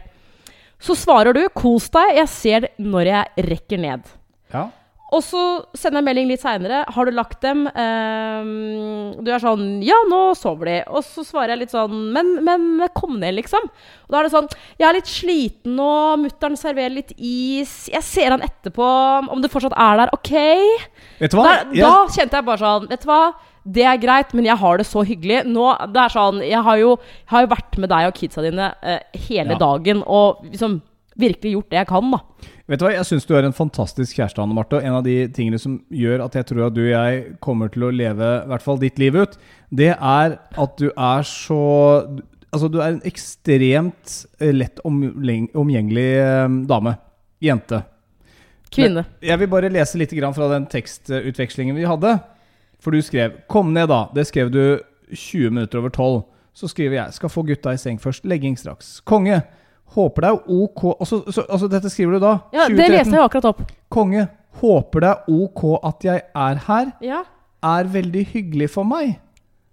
Så 0.79 0.95
svarer 0.95 1.33
du 1.33 1.47
'kos 1.49 1.89
deg, 1.89 2.15
jeg 2.15 2.27
ser 2.29 2.69
når 2.79 3.05
jeg 3.05 3.25
rekker 3.49 3.77
ned'. 3.77 4.05
Ja. 4.53 4.69
Og 5.13 5.21
så 5.21 5.39
sender 5.77 6.01
jeg 6.01 6.05
melding 6.07 6.27
litt 6.31 6.41
seinere. 6.41 6.83
'Har 6.89 7.05
du 7.05 7.11
lagt 7.11 7.39
dem?' 7.41 7.67
Ehm, 7.67 9.23
du 9.23 9.29
er 9.31 9.39
sånn 9.39 9.81
'Ja, 9.85 9.95
nå 10.09 10.33
sover 10.35 10.65
de.' 10.65 10.83
Og 10.89 11.03
så 11.05 11.23
svarer 11.23 11.49
jeg 11.53 11.59
litt 11.59 11.71
sånn 11.71 11.93
'Men, 12.11 12.43
men 12.43 12.89
kom 12.95 13.19
ned, 13.19 13.35
liksom'. 13.35 13.63
Og 13.69 14.09
da 14.09 14.19
er 14.19 14.23
det 14.23 14.31
sånn 14.33 14.49
'Jeg 14.79 14.87
er 14.89 14.93
litt 14.97 15.05
sliten 15.11 15.75
nå. 15.75 16.17
Mutter'n 16.25 16.57
serverer 16.57 16.89
litt 16.95 17.13
is. 17.17 17.87
Jeg 17.93 18.01
ser 18.03 18.31
han 18.31 18.41
etterpå. 18.41 19.29
Om 19.29 19.41
det 19.41 19.51
fortsatt 19.51 19.77
er 19.77 19.97
der. 19.97 20.09
Ok?' 20.11 20.79
Vet 21.19 21.31
du 21.31 21.37
hva? 21.37 21.43
Da, 21.43 21.63
Jeg- 21.71 21.83
da 21.85 22.07
kjente 22.07 22.31
jeg 22.33 22.45
bare 22.45 22.57
sånn 22.57 22.89
Vet 22.89 23.01
du 23.01 23.07
hva? 23.07 23.33
Det 23.67 23.83
er 23.83 23.97
greit, 23.97 24.33
men 24.33 24.45
jeg 24.45 24.57
har 24.57 24.77
det 24.77 24.85
så 24.85 25.03
hyggelig. 25.05 25.45
Nå, 25.45 25.91
det 25.91 25.97
er 25.97 26.09
sånn, 26.09 26.39
Jeg 26.47 26.61
har 26.63 26.77
jo, 26.77 26.97
jeg 26.97 27.27
har 27.29 27.41
jo 27.41 27.47
vært 27.55 27.77
med 27.79 27.89
deg 27.89 28.07
og 28.07 28.13
kidsa 28.13 28.41
dine 28.41 28.75
eh, 28.83 28.99
hele 29.13 29.51
Ja. 29.53 29.57
dagen 29.57 30.03
og 30.05 30.43
liksom 30.51 30.81
virkelig 31.17 31.53
gjort 31.55 31.69
det 31.69 31.77
jeg 31.77 31.87
kan, 31.87 32.11
da. 32.11 32.17
Vet 32.65 32.81
du 32.81 32.87
hva, 32.87 32.95
Jeg 32.95 33.05
syns 33.05 33.27
du 33.29 33.35
er 33.37 33.45
en 33.45 33.53
fantastisk 33.53 34.17
kjæreste, 34.17 34.41
Anne 34.41 34.55
Marte. 34.57 34.79
Og 34.79 34.85
en 34.85 34.97
av 34.97 35.03
de 35.05 35.27
tingene 35.33 35.59
som 35.61 35.77
gjør 35.93 36.23
at 36.25 36.37
jeg 36.39 36.47
tror 36.49 36.67
at 36.67 36.77
du 36.77 36.81
og 36.81 36.93
jeg 36.93 37.35
kommer 37.45 37.69
til 37.69 37.85
å 37.85 37.91
leve 37.93 38.29
i 38.41 38.47
hvert 38.49 38.65
fall 38.65 38.79
ditt 38.81 38.97
liv 39.01 39.17
ut, 39.17 39.35
det 39.69 39.91
er 39.93 40.37
at 40.41 40.79
du 40.81 40.89
er 40.91 41.27
så 41.29 41.59
Altså, 42.55 42.69
du 42.71 42.77
er 42.79 42.93
en 42.93 43.01
ekstremt 43.03 44.13
lett 44.39 44.77
omgjengelig 44.87 46.05
eh, 46.21 46.53
dame. 46.69 46.93
Jente. 47.43 47.81
Kvinne. 48.71 49.03
Men 49.03 49.27
jeg 49.27 49.41
vil 49.41 49.49
bare 49.51 49.71
lese 49.73 49.99
litt 49.99 50.13
fra 50.15 50.47
den 50.53 50.67
tekstutvekslingen 50.71 51.75
vi 51.75 51.83
hadde. 51.83 52.13
For 52.79 52.95
du 52.95 53.01
skrev 53.01 53.41
'Kom 53.49 53.73
ned, 53.73 53.89
da'. 53.89 54.13
Det 54.15 54.27
skrev 54.27 54.51
du 54.51 54.79
20 55.11 55.49
minutter 55.49 55.79
over 55.79 55.89
12. 55.89 56.23
Så 56.53 56.67
skriver 56.67 56.95
jeg 56.95 57.13
'Skal 57.13 57.29
få 57.29 57.43
gutta 57.43 57.73
i 57.73 57.77
seng 57.77 57.99
først. 57.99 58.23
Legging 58.23 58.55
straks'. 58.55 59.01
Konge. 59.03 59.43
Håper 59.95 60.21
det 60.21 60.29
er 60.29 60.39
ok 60.51 60.81
altså, 60.99 61.21
så, 61.31 61.43
altså, 61.49 61.67
Dette 61.71 61.89
skriver 61.89 62.13
du 62.17 62.19
da. 62.25 62.31
Ja, 62.53 62.65
det 62.67 62.75
2013. 62.77 62.91
leste 62.97 63.15
jeg 63.15 63.23
akkurat 63.23 63.45
opp. 63.45 63.61
Konge. 63.89 64.27
Håper 64.61 64.99
det 64.99 65.09
er 65.09 65.29
ok 65.29 65.63
at 65.83 66.03
jeg 66.07 66.21
er 66.35 66.55
her. 66.67 66.91
Ja. 67.01 67.21
Er 67.63 67.83
veldig 67.93 68.25
hyggelig 68.33 68.69
for 68.69 68.83
meg. 68.83 69.19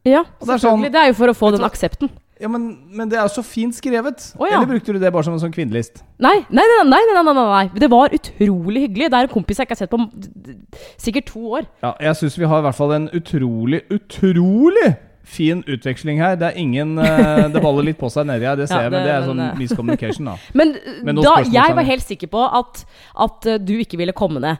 Ja, 0.05 0.21
Og 0.41 0.47
det 0.47 0.55
er 0.55 0.59
selvfølgelig. 0.59 0.85
sånn- 0.89 0.93
det 0.93 1.01
er 1.01 1.07
jo 1.07 1.15
for 1.15 1.27
å 1.29 1.35
få 1.35 1.47
Vet 1.51 1.53
du 1.53 1.57
den 1.59 1.65
hva? 1.65 1.71
aksepten. 1.73 2.11
Ja, 2.43 2.49
men, 2.49 2.63
men 2.91 3.09
det 3.09 3.19
er 3.19 3.23
jo 3.23 3.29
så 3.39 3.43
fint 3.47 3.75
skrevet. 3.77 4.33
Å, 4.35 4.47
ja. 4.51 4.57
Eller 4.57 4.67
brukte 4.67 4.93
du 4.93 4.99
det 4.99 5.13
bare 5.13 5.23
som 5.23 5.33
en 5.35 5.39
sånn 5.39 5.53
kvinnelist? 5.55 6.03
Nei, 6.19 6.41
nei, 6.51 6.65
nei, 6.67 6.83
nei, 6.91 6.99
nei, 7.15 7.23
nei, 7.23 7.33
nei, 7.35 7.45
nei. 7.47 7.69
Det 7.79 7.89
var 7.91 8.09
utrolig 8.11 8.83
hyggelig. 8.89 9.11
Det 9.13 9.19
er 9.21 9.29
en 9.29 9.31
kompis 9.31 9.59
jeg 9.59 9.67
ikke 9.69 9.77
har 9.77 9.83
sett 9.85 9.91
på 9.93 10.01
d- 10.11 10.33
d- 10.35 10.79
sikkert 10.99 11.27
to 11.31 11.39
år. 11.55 11.67
Ja, 11.85 11.93
jeg 12.01 12.17
syns 12.19 12.37
vi 12.39 12.45
har 12.51 12.59
i 12.59 12.63
hvert 12.67 12.75
fall 12.75 12.93
en 12.97 13.09
utrolig, 13.15 13.83
utrolig 13.95 14.97
fin 15.25 15.63
utveksling 15.71 16.19
her. 16.21 16.35
Det 16.37 16.49
er 16.51 16.59
ingen 16.59 16.97
eh, 16.99 17.49
Det 17.53 17.63
baller 17.63 17.87
litt 17.87 17.99
på 18.01 18.11
seg 18.11 18.27
nedi 18.27 18.47
her, 18.49 18.57
det 18.59 18.69
ser 18.69 18.83
Ja, 18.83 18.83
jeg, 18.89 18.93
men 18.93 19.01
det- 19.01 19.07
det 19.07 19.15
er 19.15 19.27
sånn 19.29 19.37
men, 19.39 19.51
eh. 19.53 19.59
miscommunication, 19.61 20.25
da. 20.27 20.37
Men, 20.59 20.75
Men 21.05 21.21
da, 21.23 21.35
jeg 21.47 21.77
var 21.79 21.87
helt 21.87 22.05
sikker 22.07 22.31
på 22.33 22.43
at, 22.59 22.83
at 23.27 23.47
eh, 23.47 23.59
du 23.63 23.75
ikke 23.79 24.01
ville 24.01 24.13
komme 24.13 24.43
ned. 24.43 24.59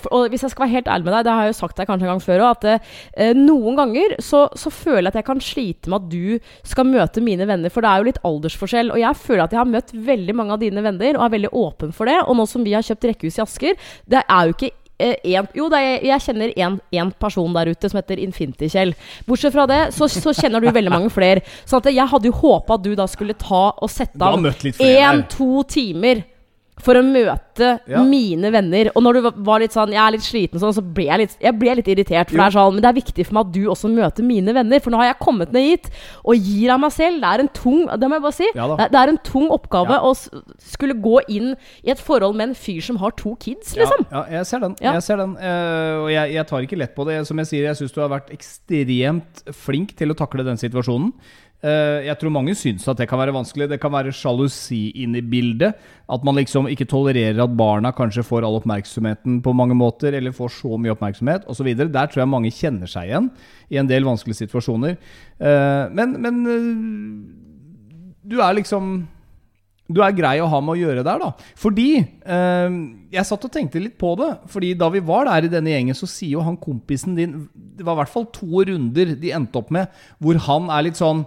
For, 0.00 0.12
og 0.14 0.30
hvis 0.30 0.42
jeg 0.46 0.52
skal 0.54 0.66
være 0.66 0.74
helt 0.76 0.88
ærlig 0.88 1.04
med 1.08 1.14
deg, 1.16 1.24
det 1.26 1.34
har 1.34 1.46
jeg 1.46 1.54
jo 1.54 1.58
sagt 1.58 1.76
deg 1.80 1.90
kanskje 1.90 2.06
en 2.06 2.12
gang 2.14 2.22
før 2.22 2.44
òg, 2.46 2.56
at 2.56 2.86
uh, 3.18 3.32
noen 3.36 3.76
ganger 3.78 4.16
så, 4.22 4.46
så 4.56 4.70
føler 4.72 5.08
jeg 5.08 5.12
at 5.14 5.20
jeg 5.20 5.28
kan 5.28 5.40
slite 5.42 5.90
med 5.92 5.98
at 6.00 6.08
du 6.12 6.38
skal 6.66 6.88
møte 6.88 7.22
mine 7.24 7.46
venner, 7.48 7.72
for 7.72 7.84
det 7.84 7.90
er 7.90 8.00
jo 8.02 8.08
litt 8.10 8.22
aldersforskjell. 8.26 8.92
Og 8.94 9.02
jeg 9.02 9.20
føler 9.20 9.44
at 9.44 9.54
jeg 9.56 9.62
har 9.62 9.70
møtt 9.74 9.92
veldig 9.92 10.34
mange 10.38 10.56
av 10.56 10.62
dine 10.62 10.84
venner, 10.86 11.18
og 11.18 11.26
er 11.26 11.34
veldig 11.36 11.52
åpen 11.52 11.94
for 11.96 12.08
det. 12.10 12.18
Og 12.26 12.38
nå 12.38 12.46
som 12.50 12.64
vi 12.66 12.74
har 12.76 12.86
kjøpt 12.86 13.08
rekkehus 13.10 13.38
i 13.40 13.44
Asker, 13.46 13.78
det 14.06 14.22
er 14.24 14.50
jo 14.50 14.56
ikke 14.56 14.72
en, 14.98 15.48
jo, 15.54 15.66
det 15.72 15.80
er, 15.80 16.04
jeg 16.08 16.24
kjenner 16.24 16.52
én 16.56 17.10
person 17.20 17.52
der 17.56 17.72
ute 17.72 17.90
som 17.90 18.00
heter 18.00 18.20
Infinity-Kjell. 18.22 18.94
Bortsett 19.28 19.52
fra 19.52 19.66
det, 19.68 19.80
så, 19.96 20.08
så 20.08 20.32
kjenner 20.36 20.62
du 20.64 20.70
veldig 20.72 20.92
mange 20.92 21.10
flere. 21.12 21.44
Så 21.68 21.80
at 21.80 21.90
jeg 21.92 22.08
hadde 22.12 22.30
jo 22.30 22.36
håpa 22.36 22.78
at 22.78 22.86
du 22.86 22.94
da 22.96 23.08
skulle 23.10 23.36
ta 23.36 23.68
og 23.76 23.92
sette 23.92 24.24
av 24.24 24.40
én-to 24.40 25.50
timer 25.68 26.24
for 26.78 26.94
å 26.94 27.02
møte 27.02 27.80
Ja. 27.88 28.02
mine 28.04 28.50
venner. 28.52 28.90
Og 28.94 29.02
når 29.02 29.14
du 29.14 29.30
var 29.42 29.60
litt 29.60 29.72
sånn 29.72 29.88
Jeg 29.88 29.96
er 30.02 30.10
litt 30.12 30.20
sliten, 30.20 30.60
sånn, 30.60 30.74
så 30.76 30.82
ble 30.82 31.06
jeg 31.06 31.18
litt, 31.18 31.36
jeg 31.40 31.58
ble 31.58 31.74
litt 31.74 31.86
irritert. 31.88 32.28
For 32.28 32.36
Jo. 32.36 32.42
det 32.42 32.46
er 32.46 32.58
sånn 32.58 32.74
Men 32.74 32.82
det 32.82 32.88
er 32.90 33.00
viktig 33.00 33.26
for 33.26 33.34
meg 33.34 33.46
at 33.46 33.52
du 33.52 33.60
også 33.66 33.88
møter 33.90 34.22
mine 34.22 34.52
venner. 34.52 34.78
For 34.80 34.90
nå 34.90 34.96
har 34.98 35.06
jeg 35.14 35.18
kommet 35.18 35.52
ned 35.52 35.64
hit 35.64 35.90
og 36.24 36.36
gir 36.36 36.70
av 36.74 36.80
meg 36.80 36.92
selv. 36.92 37.20
Det 37.20 37.24
er 37.32 37.40
en 37.40 37.48
tung 37.48 37.86
Det 37.86 38.08
må 38.08 38.12
jeg 38.18 38.22
bare 38.22 38.32
si. 38.36 38.48
Ja 38.54 38.76
det, 38.76 38.94
er- 38.94 39.08
en 39.08 39.18
tung 39.18 39.48
oppgave 39.50 39.88
Ja. 39.90 40.00
å 40.00 40.12
skulle 40.60 40.94
gå 41.00 41.20
inn 41.28 41.56
i 41.84 41.90
et 41.90 41.98
forhold 41.98 42.34
med 42.36 42.48
en 42.50 42.54
fyr 42.54 42.82
som 42.82 42.96
har 42.96 43.10
to 43.12 43.34
kids, 43.40 43.74
liksom. 43.74 44.06
Ja, 44.12 44.24
jeg 44.30 44.44
ser 44.46 44.60
den. 44.60 44.76
Jeg 44.80 45.02
ser 45.02 45.16
den 45.16 45.36
Uh, 45.36 46.04
og 46.04 46.10
jeg, 46.10 46.32
jeg 46.34 46.46
tar 46.46 46.60
ikke 46.62 46.76
lett 46.78 46.94
på 46.94 47.06
det. 47.06 47.26
Som 47.26 47.38
jeg 47.38 47.46
sier, 47.46 47.62
jeg 47.64 47.76
syns 47.76 47.92
du 47.92 48.00
har 48.00 48.08
vært 48.10 48.30
ekstremt 48.30 49.42
flink 49.54 49.94
til 49.96 50.08
å 50.12 50.14
takle 50.16 50.44
den 50.44 50.56
situasjonen. 50.56 51.12
Eh, 51.66 52.04
jeg 52.06 52.18
tror 52.20 52.34
mange 52.34 52.54
syns 52.58 52.84
at 52.90 53.00
det 53.00 53.08
kan 53.10 53.18
være 53.18 53.34
vanskelig. 53.34 53.68
Det 53.72 53.80
kan 53.82 53.94
være 53.94 54.14
sjalusi 54.14 54.92
inne 55.02 55.18
i 55.18 55.26
bildet. 55.26 55.80
At 56.12 56.26
man 56.26 56.38
liksom 56.38 56.68
ikke 56.70 56.86
tolererer 56.90 57.42
at 57.42 57.56
barna 57.58 57.90
kanskje 57.96 58.26
får 58.26 58.46
all 58.46 58.60
oppmerksomheten 58.60 59.40
på 59.42 59.54
mange 59.56 59.74
måter, 59.78 60.14
eller 60.14 60.36
får 60.36 60.54
så 60.60 60.78
mye 60.78 60.94
oppmerksomhet 60.94 61.48
osv. 61.50 61.72
Der 61.74 62.12
tror 62.12 62.22
jeg 62.22 62.30
mange 62.30 62.54
kjenner 62.54 62.90
seg 62.90 63.10
igjen 63.10 63.32
i 63.72 63.80
en 63.80 63.90
del 63.90 64.06
vanskelige 64.06 64.44
situasjoner. 64.44 64.96
Eh, 65.40 65.84
men 65.96 66.16
men 66.22 66.40
eh, 66.54 66.72
du 68.26 68.40
er 68.42 68.58
liksom 68.58 68.96
du 69.86 70.00
er 70.02 70.14
grei 70.18 70.40
å 70.42 70.48
ha 70.50 70.58
med 70.58 70.74
å 70.74 70.80
gjøre 70.80 71.04
der, 71.06 71.20
da. 71.22 71.28
Fordi 71.62 71.90
eh, 72.02 72.78
Jeg 73.14 73.26
satt 73.28 73.44
og 73.46 73.52
tenkte 73.54 73.78
litt 73.78 73.94
på 74.00 74.16
det. 74.18 74.32
Fordi 74.50 74.72
da 74.78 74.88
vi 74.90 75.02
var 75.06 75.28
der 75.28 75.46
i 75.46 75.52
denne 75.52 75.70
gjengen, 75.70 75.94
så 75.94 76.08
sier 76.10 76.34
jo 76.34 76.42
han 76.46 76.58
kompisen 76.58 77.14
din 77.14 77.36
Det 77.54 77.86
var 77.86 77.94
i 77.94 78.00
hvert 78.02 78.12
fall 78.12 78.26
to 78.34 78.64
runder 78.66 79.14
de 79.14 79.32
endte 79.36 79.60
opp 79.60 79.70
med, 79.74 79.92
hvor 80.18 80.40
han 80.48 80.70
er 80.74 80.88
litt 80.88 80.98
sånn 80.98 81.22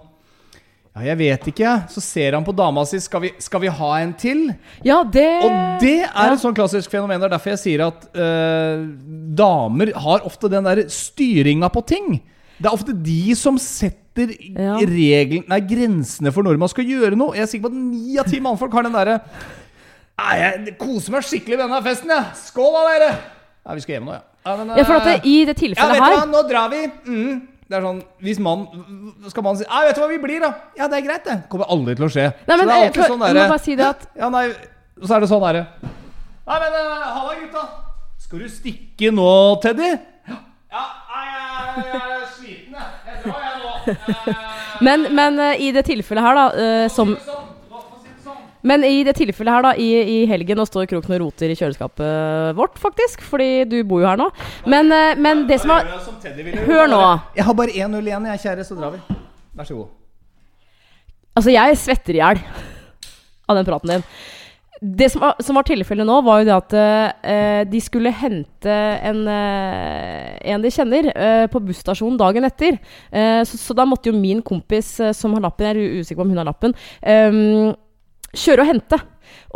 Ja, 0.90 1.04
jeg 1.06 1.18
vet 1.20 1.44
ikke. 1.52 1.74
Så 1.92 2.02
ser 2.02 2.34
han 2.34 2.44
på 2.46 2.54
dama 2.56 2.82
si. 2.88 2.98
Skal 3.02 3.22
vi, 3.22 3.30
skal 3.42 3.62
vi 3.62 3.70
ha 3.70 3.90
en 4.00 4.12
til? 4.18 4.48
Ja, 4.86 5.00
det 5.06 5.28
Og 5.46 5.52
det 5.82 5.94
er 6.02 6.10
ja. 6.10 6.32
et 6.32 6.42
sånn 6.42 6.56
klassisk 6.56 6.90
fenomen. 6.90 7.20
Det 7.22 7.28
er 7.28 7.36
derfor 7.36 7.54
jeg 7.54 7.62
sier 7.62 7.84
at 7.86 8.08
eh, 8.10 8.82
damer 9.38 9.94
har 10.06 10.26
ofte 10.26 10.50
den 10.50 10.66
der 10.66 10.82
styringa 10.90 11.70
på 11.70 11.84
ting. 11.86 12.18
Det 12.58 12.68
er 12.68 12.74
ofte 12.74 12.92
de 12.96 13.36
som 13.38 13.56
setter 13.60 14.00
Ja. 14.10 14.74
regelen, 14.82 15.46
nei, 15.48 15.60
grensene 15.64 16.32
for 16.34 16.42
når 16.44 16.58
man 16.60 16.68
skal 16.68 16.84
gjøre 16.84 17.16
noe. 17.16 17.32
Jeg 17.38 17.46
er 17.46 17.50
sikker 17.54 17.68
på 17.68 17.72
at 17.72 17.78
ni 17.80 18.18
av 18.20 18.26
ti 18.28 18.40
mannfolk 18.42 18.74
har 18.74 18.84
den 18.84 18.98
derre 18.98 19.20
jeg 20.20 20.74
koser 20.80 21.14
meg 21.14 21.24
skikkelig 21.26 21.56
med 21.56 21.64
denne 21.66 21.78
festen, 21.84 22.10
jeg. 22.12 22.34
Skål 22.50 22.74
da, 22.76 22.82
dere! 22.90 23.12
Ja, 23.64 23.76
vi 23.76 23.84
skal 23.84 23.96
hjem 23.96 24.10
nå, 24.10 24.18
ja. 24.18 24.24
Ja, 24.40 24.56
men, 24.56 24.72
Ja, 24.76 24.84
for 24.88 24.96
at 24.96 25.06
det, 25.06 25.14
eh, 25.20 25.28
i 25.28 25.38
det 25.44 25.54
ja, 25.54 25.60
tilfellet 25.60 25.96
vet 25.96 26.04
du 26.04 26.16
hva, 26.16 26.26
nå 26.30 26.42
drar 26.48 26.70
vi. 26.72 26.82
Mm. 27.06 27.40
Det 27.70 27.76
er 27.78 27.84
sånn, 27.86 28.00
Hvis 28.24 28.40
mann 28.42 28.64
Skal 29.30 29.44
mannen 29.46 29.60
si 29.60 29.66
Ja, 29.68 29.84
vet 29.86 29.94
du 29.94 30.02
hva, 30.02 30.08
vi 30.10 30.18
blir, 30.22 30.40
da. 30.42 30.48
Ja, 30.78 30.88
det 30.90 30.98
er 30.98 31.04
greit, 31.06 31.24
det. 31.28 31.36
Kommer 31.52 31.70
aldri 31.70 31.94
til 31.98 32.08
å 32.08 32.10
skje. 32.10 32.24
Nei, 32.48 32.56
men 32.56 32.64
så 32.64 32.66
det 32.66 32.74
er 32.74 32.80
eh, 32.80 32.86
alltid 32.88 33.00
for, 33.02 33.12
sånn 33.12 33.22
derre 33.22 33.58
si 33.62 33.76
ja, 33.78 34.30
nei, 34.34 34.42
så 35.06 35.14
er 35.16 35.22
det 35.24 35.28
sånn 35.30 35.44
herre 35.46 35.62
Nei, 36.50 36.56
men 36.64 36.74
uh, 36.74 37.04
halla, 37.14 37.34
gutta. 37.44 37.62
Skal 38.24 38.42
du 38.42 38.48
stikke 38.50 39.12
nå, 39.14 39.28
Teddy? 39.62 39.90
Ja, 40.70 40.82
nei, 41.12 41.22
jeg, 41.30 41.84
jeg 41.86 42.00
er 42.16 42.24
sliten, 42.34 42.74
jeg. 42.74 42.90
Jeg 43.06 43.22
drar, 43.22 43.44
jeg 43.46 43.54
nå. 43.62 43.70
Eh, 43.94 44.42
Men, 44.86 45.06
men 45.14 45.38
eh, 45.44 45.62
i 45.62 45.70
det 45.76 45.84
tilfellet 45.86 46.24
her, 46.24 46.38
da, 46.40 46.44
Som 46.90 47.12
som 47.14 47.22
sånn. 47.28 47.48
Hva- 47.70 47.84
hva 47.86 48.00
sier 48.02 48.14
du 48.16 48.22
sånn? 48.26 48.42
Men 48.62 48.84
i 48.84 49.02
det 49.06 49.14
tilfellet 49.16 49.54
her, 49.54 49.62
da, 49.64 49.70
i, 49.80 49.86
i 50.02 50.18
helgen, 50.28 50.58
nå 50.60 50.66
står 50.68 50.88
Kroken 50.90 51.14
og 51.16 51.22
roter 51.22 51.48
i 51.52 51.56
kjøleskapet 51.56 52.56
vårt, 52.58 52.76
faktisk. 52.82 53.22
Fordi 53.24 53.64
du 53.70 53.78
bor 53.88 54.02
jo 54.02 54.08
her 54.10 54.20
nå. 54.20 54.26
Men, 54.68 54.90
eh, 54.92 55.14
men 55.16 55.46
det 55.48 55.60
som 55.62 55.72
var 55.72 55.86
Hør 56.66 56.90
nå. 56.92 57.00
Jeg 57.38 57.46
har 57.48 57.56
bare 57.56 57.72
1-0 57.72 58.10
igjen, 58.10 58.28
jeg, 58.34 58.42
kjære, 58.44 58.66
så 58.68 58.76
drar 58.76 58.92
vi. 58.98 59.00
Vær 59.56 59.64
så 59.70 59.78
god. 59.78 59.88
Altså, 61.38 61.54
jeg 61.54 61.78
svetter 61.80 62.18
i 62.18 62.20
hjel 62.20 62.42
av 63.48 63.56
den 63.56 63.66
praten 63.68 63.94
din. 63.94 64.04
Det 64.80 65.10
som, 65.12 65.20
var- 65.20 65.40
som 65.44 65.56
var 65.58 65.66
tilfellet 65.68 66.06
nå, 66.08 66.14
var 66.24 66.40
jo 66.40 66.46
det 66.48 66.54
at 66.56 66.74
uh, 66.76 67.64
de 67.68 67.80
skulle 67.84 68.12
hente 68.16 68.76
en, 69.04 69.18
uh, 69.28 70.38
en 70.54 70.62
de 70.64 70.70
kjenner, 70.72 71.10
uh, 71.12 71.44
på 71.52 71.60
busstasjonen 71.66 72.16
dagen 72.20 72.46
etter. 72.48 72.78
Eh, 73.12 73.42
så, 73.44 73.58
så 73.60 73.76
da 73.76 73.84
måtte 73.88 74.08
jo 74.08 74.16
min 74.16 74.40
kompis 74.40 74.94
som 75.18 75.36
har 75.36 75.44
lappen, 75.44 75.68
jeg 75.68 75.76
er 75.76 76.00
usikker 76.00 76.20
på 76.22 76.24
om 76.24 76.32
hun 76.32 76.40
har 76.40 76.48
lappen, 76.48 76.72
eh, 77.04 77.40
kjøre 78.36 78.64
og 78.64 78.70
hente. 78.70 79.00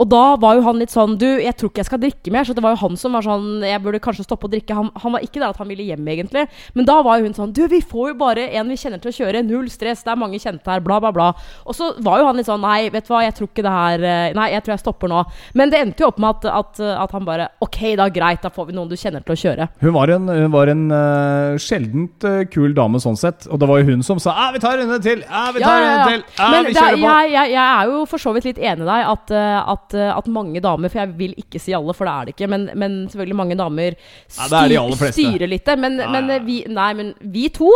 Og 0.01 0.09
da 0.11 0.23
var 0.43 0.57
jo 0.59 0.65
han 0.67 0.81
litt 0.81 0.91
sånn 0.91 1.15
Du, 1.21 1.27
jeg 1.39 1.55
tror 1.59 1.71
ikke 1.71 1.83
jeg 1.83 1.89
skal 1.91 2.01
drikke 2.03 2.33
mer. 2.35 2.47
Så 2.47 2.55
det 2.57 2.65
var 2.65 2.75
jo 2.75 2.81
han 2.83 2.97
som 2.99 3.15
var 3.15 3.25
sånn 3.27 3.63
Jeg 3.65 3.83
burde 3.85 4.01
kanskje 4.03 4.27
stoppe 4.27 4.49
å 4.49 4.53
drikke. 4.53 4.75
Han, 4.77 4.91
han 5.03 5.15
var 5.15 5.25
ikke 5.25 5.41
der 5.41 5.53
at 5.53 5.61
han 5.61 5.71
ville 5.71 5.87
hjem, 5.87 6.09
egentlig. 6.15 6.47
Men 6.75 6.89
da 6.89 6.99
var 7.07 7.21
jo 7.21 7.29
hun 7.29 7.37
sånn 7.37 7.55
Du, 7.55 7.63
vi 7.71 7.81
får 7.85 8.13
jo 8.13 8.17
bare 8.25 8.49
en 8.59 8.73
vi 8.73 8.79
kjenner 8.81 9.03
til 9.03 9.13
å 9.13 9.17
kjøre. 9.19 9.45
Null 9.47 9.69
stress. 9.73 10.03
Det 10.07 10.13
er 10.15 10.21
mange 10.21 10.41
kjente 10.43 10.71
her. 10.71 10.83
Bla, 10.85 10.99
bla, 11.03 11.13
bla. 11.15 11.31
Og 11.65 11.77
så 11.79 11.93
var 12.05 12.21
jo 12.23 12.29
han 12.31 12.41
litt 12.41 12.51
sånn 12.51 12.63
Nei, 12.65 12.89
vet 12.93 13.07
du 13.07 13.13
hva, 13.15 13.23
jeg 13.27 13.37
tror 13.39 13.51
ikke 13.51 13.65
det 13.67 13.75
her 13.75 14.07
eh, 14.09 14.35
Nei, 14.37 14.49
jeg 14.55 14.65
tror 14.65 14.75
jeg 14.75 14.83
stopper 14.85 15.13
nå. 15.13 15.23
Men 15.59 15.73
det 15.73 15.83
endte 15.85 16.05
jo 16.05 16.11
opp 16.11 16.21
med 16.23 16.39
at, 16.39 16.49
at, 16.63 16.83
at 17.05 17.15
han 17.15 17.29
bare 17.29 17.49
Ok, 17.65 17.81
da 18.01 18.09
greit, 18.13 18.43
da 18.45 18.51
får 18.55 18.71
vi 18.71 18.77
noen 18.79 18.91
du 18.91 18.97
kjenner 18.99 19.25
til 19.25 19.37
å 19.37 19.41
kjøre. 19.45 19.69
Hun 19.85 19.95
var 19.97 20.15
en, 20.15 20.29
hun 20.31 20.53
var 20.55 20.73
en 20.73 20.85
uh, 20.91 21.61
sjeldent 21.61 22.27
uh, 22.27 22.43
kul 22.51 22.75
dame 22.77 23.01
sånn 23.03 23.19
sett. 23.21 23.47
Og 23.51 23.61
det 23.63 23.69
var 23.71 23.83
jo 23.83 23.93
hun 23.93 24.05
som 24.07 24.21
sa 24.23 24.35
Ja, 24.39 24.51
vi 24.55 24.63
tar 24.65 24.79
en 24.79 24.89
runde 24.89 25.01
til! 25.05 25.23
Ja, 25.25 25.45
vi 25.55 25.63
tar 25.63 25.79
en 25.79 25.89
runde 25.91 26.11
til! 26.11 26.27
Ja, 26.39 26.51
vi 26.51 26.75
er- 26.75 26.75
kjører 26.75 26.99
på! 26.99 27.15
jeg, 27.15 27.33
jeg, 27.35 27.55
jeg 27.55 27.65
er 27.65 27.91
jo 27.93 28.05
for 28.11 28.23
så 28.23 28.35
vidt 28.37 28.49
litt 28.51 28.61
enig 28.61 28.85
i 28.85 28.89
deg 28.89 29.09
at, 29.15 29.33
eh, 29.35 29.59
at, 29.85 29.95
eh, 29.97 30.11
at 30.11 30.29
mange 30.33 30.63
damer 30.65 30.91
For 30.93 31.03
jeg 31.05 31.15
vil 31.19 31.35
ikke 31.41 31.61
si 31.63 31.75
alle, 31.77 31.95
for 31.97 32.09
det 32.09 32.15
er 32.15 32.29
det 32.29 32.35
ikke. 32.35 32.49
Men, 32.51 32.71
men 32.75 32.97
selvfølgelig 33.13 33.39
mange 33.39 33.59
damer 33.61 33.95
Ja, 33.95 34.49
er 34.65 34.73
de 34.73 35.13
styrer 35.13 35.51
litt. 35.51 35.69
Men, 35.79 36.01
Ja, 36.01 36.09
men 36.11 36.33
ja. 36.33 36.39
eh, 36.41 36.47
vi 36.47 36.63
Nei, 36.69 36.89
men 36.99 37.13
vi 37.21 37.49
to 37.53 37.71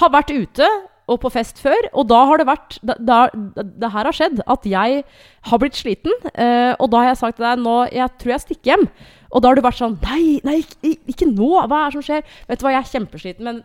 har 0.00 0.12
vært 0.14 0.32
ute 0.32 0.68
og 1.10 1.18
på 1.18 1.32
fest 1.34 1.58
før, 1.58 1.88
og 1.98 2.06
da 2.08 2.20
har 2.30 2.38
det 2.38 2.46
vært 2.46 2.76
da, 2.86 2.94
da, 3.02 3.16
Det 3.58 3.90
her 3.90 4.06
har 4.08 4.16
skjedd. 4.16 4.38
At 4.46 4.64
jeg 4.70 5.02
har 5.50 5.60
blitt 5.60 5.76
sliten, 5.76 6.14
eh, 6.32 6.72
og 6.78 6.92
da 6.92 7.02
har 7.02 7.10
jeg 7.10 7.20
sagt 7.24 7.36
til 7.40 7.46
deg 7.48 7.60
nå 7.60 7.76
Jeg 7.92 8.08
tror 8.22 8.36
jeg 8.36 8.44
stikker 8.46 8.72
hjem. 8.72 8.86
Og 9.32 9.42
da 9.42 9.50
har 9.50 9.58
du 9.58 9.64
vært 9.64 9.80
sånn 9.80 9.98
Nei, 10.04 10.38
nei, 10.46 10.60
ikke, 10.62 10.94
ikke 11.10 11.28
nå! 11.32 11.50
Hva 11.66 11.82
er 11.82 11.90
det 11.90 11.98
som 11.98 12.06
skjer? 12.06 12.24
Vet 12.48 12.60
du 12.60 12.66
hva, 12.66 12.74
jeg 12.76 12.84
er 12.84 12.92
kjempesliten, 12.94 13.48
men 13.48 13.62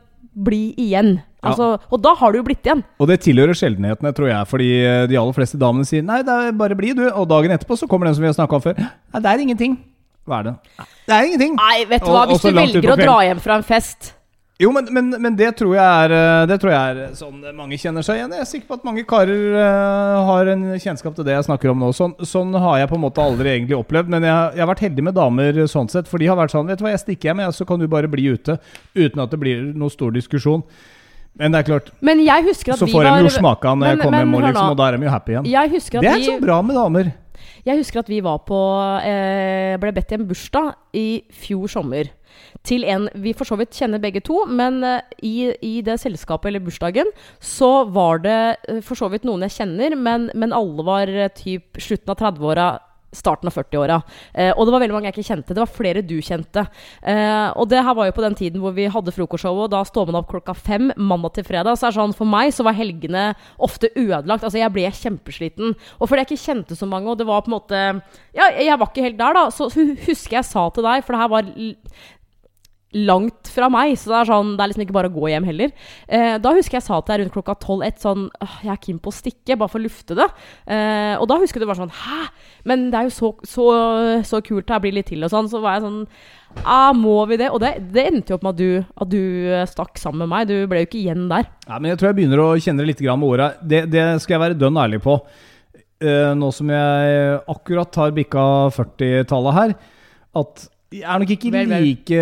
bli 0.47 0.61
igjen. 0.81 1.17
Ja. 1.43 1.51
Altså, 1.51 1.77
Og 1.93 2.01
da 2.01 2.15
har 2.17 2.33
du 2.33 2.39
jo 2.39 2.45
blitt 2.47 2.65
igjen. 2.65 2.81
Og 2.97 3.09
det 3.11 3.19
tilhører 3.21 3.57
sjeldenhetene, 3.57 4.13
tror 4.17 4.31
jeg. 4.31 4.47
Fordi 4.49 4.71
eh, 4.81 5.03
de 5.11 5.19
aller 5.19 5.35
fleste 5.37 5.59
damene 5.61 5.85
sier 5.85 6.01
'nei, 6.01 6.23
det 6.25 6.57
bare 6.57 6.75
bli, 6.75 6.95
du'. 6.97 7.11
Og 7.13 7.29
dagen 7.29 7.53
etterpå 7.53 7.77
så 7.77 7.87
kommer 7.87 8.09
den 8.09 8.15
som 8.17 8.25
vi 8.25 8.31
har 8.31 8.37
snakka 8.39 8.57
om 8.57 8.65
før. 8.65 8.73
'Nei, 8.73 9.21
det 9.21 9.31
er 9.31 9.45
ingenting'. 9.45 9.77
Hva 10.27 10.41
er 10.41 10.49
det? 10.49 10.53
Det 11.07 11.15
er 11.15 11.25
ingenting. 11.29 11.55
Nei, 11.55 11.85
vet 11.87 12.03
du 12.03 12.11
hva, 12.11 12.27
hvis 12.27 12.43
du 12.43 12.51
velger 12.51 12.91
å 12.91 12.99
dra 12.99 13.17
hjem 13.23 13.39
fra 13.39 13.57
en 13.61 13.63
fest 13.63 14.13
Jo, 14.59 14.71
men, 14.73 14.89
men, 14.91 15.13
men 15.21 15.35
det 15.37 15.53
tror 15.59 15.75
jeg 15.77 15.85
er 15.85 16.13
eh, 16.17 16.47
Det 16.49 16.57
tror 16.59 16.73
jeg 16.73 16.81
er 16.89 17.13
sånn 17.15 17.45
mange 17.55 17.77
kjenner 17.79 18.03
seg 18.03 18.19
igjen. 18.19 18.33
Jeg 18.35 18.43
er 18.43 18.49
sikker 18.49 18.67
på 18.67 18.77
at 18.79 18.87
mange 18.89 19.05
karer 19.07 19.55
uh, 19.55 20.25
har 20.27 20.51
en 20.51 20.65
kjennskap 20.81 21.15
til 21.15 21.27
det 21.29 21.37
jeg 21.37 21.47
snakker 21.47 21.71
om 21.71 21.79
nå. 21.85 21.93
Sånn, 21.95 22.17
sånn 22.27 22.51
har 22.57 22.81
jeg 22.81 22.91
på 22.91 22.97
en 22.97 23.05
måte 23.05 23.23
aldri 23.23 23.53
egentlig 23.53 23.77
opplevd. 23.77 24.11
Men 24.11 24.27
jeg, 24.27 24.57
jeg 24.57 24.65
har 24.65 24.71
vært 24.73 24.83
heldig 24.87 25.07
med 25.07 25.17
damer 25.21 25.63
sånn 25.71 25.93
sett. 25.93 26.11
For 26.11 26.19
de 26.19 26.27
har 26.27 26.41
vært 26.41 26.57
sånn 26.57 26.67
Vet 26.67 26.81
du 26.81 26.87
hva, 26.87 26.95
jeg 26.95 27.05
stikker 27.05 27.31
hjem, 27.31 27.45
jeg, 27.45 27.55
så 27.55 27.69
kan 27.69 27.79
du 27.79 27.87
bare 27.87 28.11
bli 28.11 28.27
ute. 28.33 28.59
Uten 28.97 29.23
at 29.23 29.31
det 29.31 29.39
blir 29.45 29.63
noe 29.77 29.93
stor 29.93 30.11
diskusjon. 30.17 30.65
Men 31.37 31.53
det 31.53 31.61
er 31.61 31.67
klart, 31.69 31.91
Men 32.01 32.21
jeg 32.25 32.45
husker 32.47 32.73
at 32.73 32.81
så 32.81 32.87
vi 32.89 32.95
får 32.95 33.05
var 33.05 33.21
de 33.21 33.29
jo 33.29 33.33
smaka 33.37 33.73
når 33.77 33.91
jeg 33.91 34.01
kommer 34.01 34.23
hjem, 34.23 34.35
og 34.35 34.45
liksom, 34.47 34.69
og 34.73 34.77
da 34.79 34.87
er 34.87 34.97
de 34.97 35.07
jo 35.07 35.13
happy 35.13 35.35
igjen. 35.35 35.47
Det 35.47 36.11
er 36.11 36.23
så 36.25 36.35
vi, 36.35 36.41
bra 36.41 36.61
med 36.65 36.79
damer. 36.79 37.11
jeg 37.67 37.81
husker 37.83 37.99
at 38.01 38.09
vi 38.09 38.21
var 38.25 38.39
på 38.47 38.61
eh, 39.05 39.77
Ble 39.81 39.93
bedt 39.93 40.13
i 40.13 40.17
en 40.17 40.27
bursdag 40.29 40.71
i 40.97 41.07
fjor 41.45 41.67
sommer. 41.69 42.09
Til 42.67 42.83
en 42.89 43.07
vi 43.15 43.33
for 43.37 43.47
så 43.47 43.57
vidt 43.59 43.77
kjenner 43.77 44.01
begge 44.01 44.21
to, 44.25 44.41
men 44.49 44.81
eh, 44.85 45.01
i, 45.25 45.35
i 45.61 45.75
det 45.85 45.99
selskapet 46.01 46.49
eller 46.51 46.63
bursdagen 46.65 47.09
så 47.39 47.85
var 47.93 48.23
det 48.25 48.39
eh, 48.67 48.81
for 48.85 48.99
så 48.99 49.09
vidt 49.13 49.27
noen 49.27 49.45
jeg 49.45 49.59
kjenner, 49.59 49.95
men, 49.95 50.29
men 50.35 50.55
alle 50.55 50.85
var 50.87 51.11
eh, 51.11 51.31
typ 51.37 51.79
slutten 51.81 52.13
av 52.13 52.19
30-åra, 52.21 52.67
starten 53.17 53.49
av 53.49 53.57
40-åra. 53.57 53.99
Eh, 54.33 54.51
og 54.53 54.67
det 54.67 54.75
var 54.75 54.83
veldig 54.83 54.95
mange 54.95 55.09
jeg 55.09 55.17
ikke 55.17 55.27
kjente. 55.31 55.55
Det 55.55 55.63
var 55.63 55.73
flere 55.73 56.03
du 56.05 56.15
kjente. 56.23 56.65
Eh, 57.01 57.47
og 57.57 57.69
det 57.71 57.83
her 57.83 57.97
var 57.97 58.09
jo 58.09 58.15
på 58.17 58.25
den 58.25 58.37
tiden 58.37 58.63
hvor 58.63 58.75
vi 58.77 58.87
hadde 58.93 59.13
frokostshowet, 59.15 59.67
og 59.67 59.73
da 59.73 59.83
står 59.87 60.09
man 60.09 60.19
opp 60.21 60.31
klokka 60.31 60.55
fem 60.57 60.91
mandag 60.97 61.37
til 61.37 61.47
fredag. 61.47 61.77
Så 61.77 61.87
er 61.89 61.95
det 61.95 61.99
sånn, 61.99 62.15
For 62.17 62.29
meg 62.29 62.53
så 62.55 62.65
var 62.67 62.77
helgene 62.77 63.27
ofte 63.57 63.91
ødelagt. 63.95 64.45
Altså 64.45 64.61
Jeg 64.61 64.73
ble 64.75 64.87
kjempesliten. 65.01 65.75
Og 65.99 66.07
fordi 66.07 66.23
jeg 66.23 66.31
ikke 66.31 66.45
kjente 66.45 66.77
så 66.79 66.89
mange, 66.89 67.11
og 67.11 67.19
det 67.19 67.27
var 67.29 67.43
på 67.45 67.51
en 67.51 67.57
måte 67.57 67.83
Ja, 68.37 68.51
jeg 68.53 68.77
var 68.77 68.91
ikke 68.91 69.05
helt 69.07 69.19
der, 69.19 69.37
da. 69.37 69.47
Så 69.53 69.69
husker 69.73 70.39
jeg 70.39 70.47
sa 70.47 70.67
til 70.73 70.85
deg, 70.85 71.05
for 71.05 71.15
det 71.15 71.23
her 71.23 71.33
var 71.33 71.51
langt 72.95 73.49
fra 73.51 73.67
meg, 73.71 73.97
så 73.99 74.13
det 74.13 74.17
er 74.21 74.29
sånn 74.29 74.53
Det 74.55 74.63
er 74.63 74.71
liksom 74.71 74.83
ikke 74.85 74.95
bare 74.95 75.09
å 75.11 75.15
gå 75.15 75.27
hjem 75.27 75.47
heller. 75.49 75.71
Eh, 76.07 76.37
da 76.39 76.53
husker 76.55 76.77
jeg 76.77 76.85
sa 76.85 76.99
til 77.01 77.11
deg 77.11 77.25
rundt 77.25 77.35
klokka 77.35 77.57
tolv 77.59 77.83
ett 77.83 77.99
sånn 77.99 78.29
Jeg 78.63 78.71
er 78.71 78.79
keen 78.83 79.01
på 79.03 79.11
å 79.11 79.17
stikke, 79.17 79.57
bare 79.59 79.71
for 79.71 79.81
å 79.81 79.83
lufte 79.83 80.15
det. 80.17 80.27
Eh, 80.71 81.15
og 81.19 81.27
da 81.27 81.39
husker 81.41 81.59
du 81.59 81.67
bare 81.67 81.81
sånn 81.81 81.91
Hæ? 81.91 82.29
Men 82.67 82.87
det 82.93 82.99
er 82.99 83.09
jo 83.09 83.15
så, 83.15 83.31
så, 83.47 83.65
så 84.27 84.41
kult 84.45 84.71
her, 84.71 84.81
blir 84.83 84.95
litt 84.95 85.09
til 85.11 85.25
og 85.27 85.33
sånn. 85.33 85.49
Så 85.51 85.59
var 85.63 85.77
jeg 85.77 85.87
sånn 85.87 85.99
ah, 86.63 86.93
Må 86.95 87.19
vi 87.29 87.39
det? 87.43 87.51
Og 87.51 87.59
det, 87.63 87.73
det 87.91 88.07
endte 88.11 88.33
jo 88.33 88.39
opp 88.39 88.47
med 88.47 88.55
at 88.55 88.61
du, 88.61 88.95
at 89.03 89.11
du 89.11 89.21
eh, 89.51 89.67
stakk 89.69 89.99
sammen 89.99 90.23
med 90.23 90.31
meg. 90.31 90.47
Du 90.47 90.71
ble 90.71 90.85
jo 90.85 90.89
ikke 90.89 91.01
igjen 91.01 91.27
der. 91.31 91.51
Ja, 91.67 91.81
men 91.81 91.91
jeg 91.91 91.99
tror 91.99 92.11
jeg 92.11 92.19
begynner 92.21 92.45
å 92.45 92.49
kjenne 92.55 92.85
det 92.85 92.93
litt 92.93 93.05
med 93.07 93.27
åra. 93.27 93.51
Det, 93.59 93.83
det 93.91 94.07
skal 94.23 94.37
jeg 94.37 94.45
være 94.45 94.59
dønn 94.63 94.79
ærlig 94.79 95.03
på. 95.03 95.19
Eh, 95.97 96.31
nå 96.39 96.53
som 96.55 96.71
jeg 96.71 97.37
akkurat 97.51 98.01
har 98.03 98.15
bikka 98.15 98.47
40-tallet 98.77 99.59
her, 99.59 99.77
at 100.37 100.67
jeg 100.93 101.03
er 101.03 101.19
nok 101.19 101.31
ikke 101.35 101.51
Vel, 101.51 101.69
vel. 101.69 101.83
like 101.83 102.17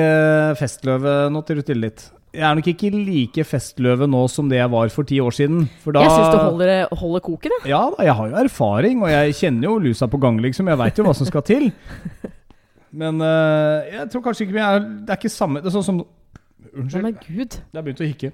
festløve 0.59 1.15
Nå 1.33 1.41
til 1.45 1.59
du 1.59 1.65
stille 1.65 1.85
litt. 1.89 2.05
Jeg 2.35 2.43
er 2.49 2.55
nok 2.57 2.67
ikke 2.67 2.89
like 2.91 3.43
festløve 3.47 4.07
nå 4.11 4.25
som 4.27 4.49
det 4.51 4.57
jeg 4.57 4.71
var 4.73 4.89
for 4.91 5.07
ti 5.07 5.21
år 5.23 5.31
siden. 5.37 5.69
For 5.83 5.95
da 5.95 6.01
Jeg 6.03 6.11
syns 6.11 6.33
du 6.33 6.39
holder, 6.41 6.71
holder 6.91 7.21
koken, 7.23 7.53
jeg. 7.61 7.69
Ja 7.71 7.83
da, 7.93 8.03
jeg 8.03 8.15
har 8.17 8.27
jo 8.27 8.35
erfaring, 8.41 9.03
og 9.05 9.11
jeg 9.13 9.35
kjenner 9.39 9.69
jo 9.69 9.77
lusa 9.85 10.09
på 10.11 10.19
gang, 10.19 10.41
liksom. 10.43 10.67
Jeg 10.67 10.81
veit 10.81 10.99
jo 10.99 11.05
hva 11.07 11.13
som 11.15 11.29
skal 11.29 11.45
til. 11.47 11.69
Men 13.05 13.21
uh, 13.23 13.87
jeg 13.87 14.09
tror 14.11 14.23
kanskje 14.27 14.47
ikke 14.49 14.59
er, 14.63 14.83
Det 15.03 15.11
er 15.11 15.17
ikke 15.19 15.31
samme 15.31 15.59
Det 15.59 15.67
er 15.67 15.73
sånn 15.75 15.83
som 15.87 15.97
Unnskyld. 16.75 17.03
Men 17.05 17.15
gud. 17.23 17.55
Jeg 17.55 17.77
har 17.79 17.83
begynt 17.85 18.03
å 18.03 18.07
hikke. 18.09 18.29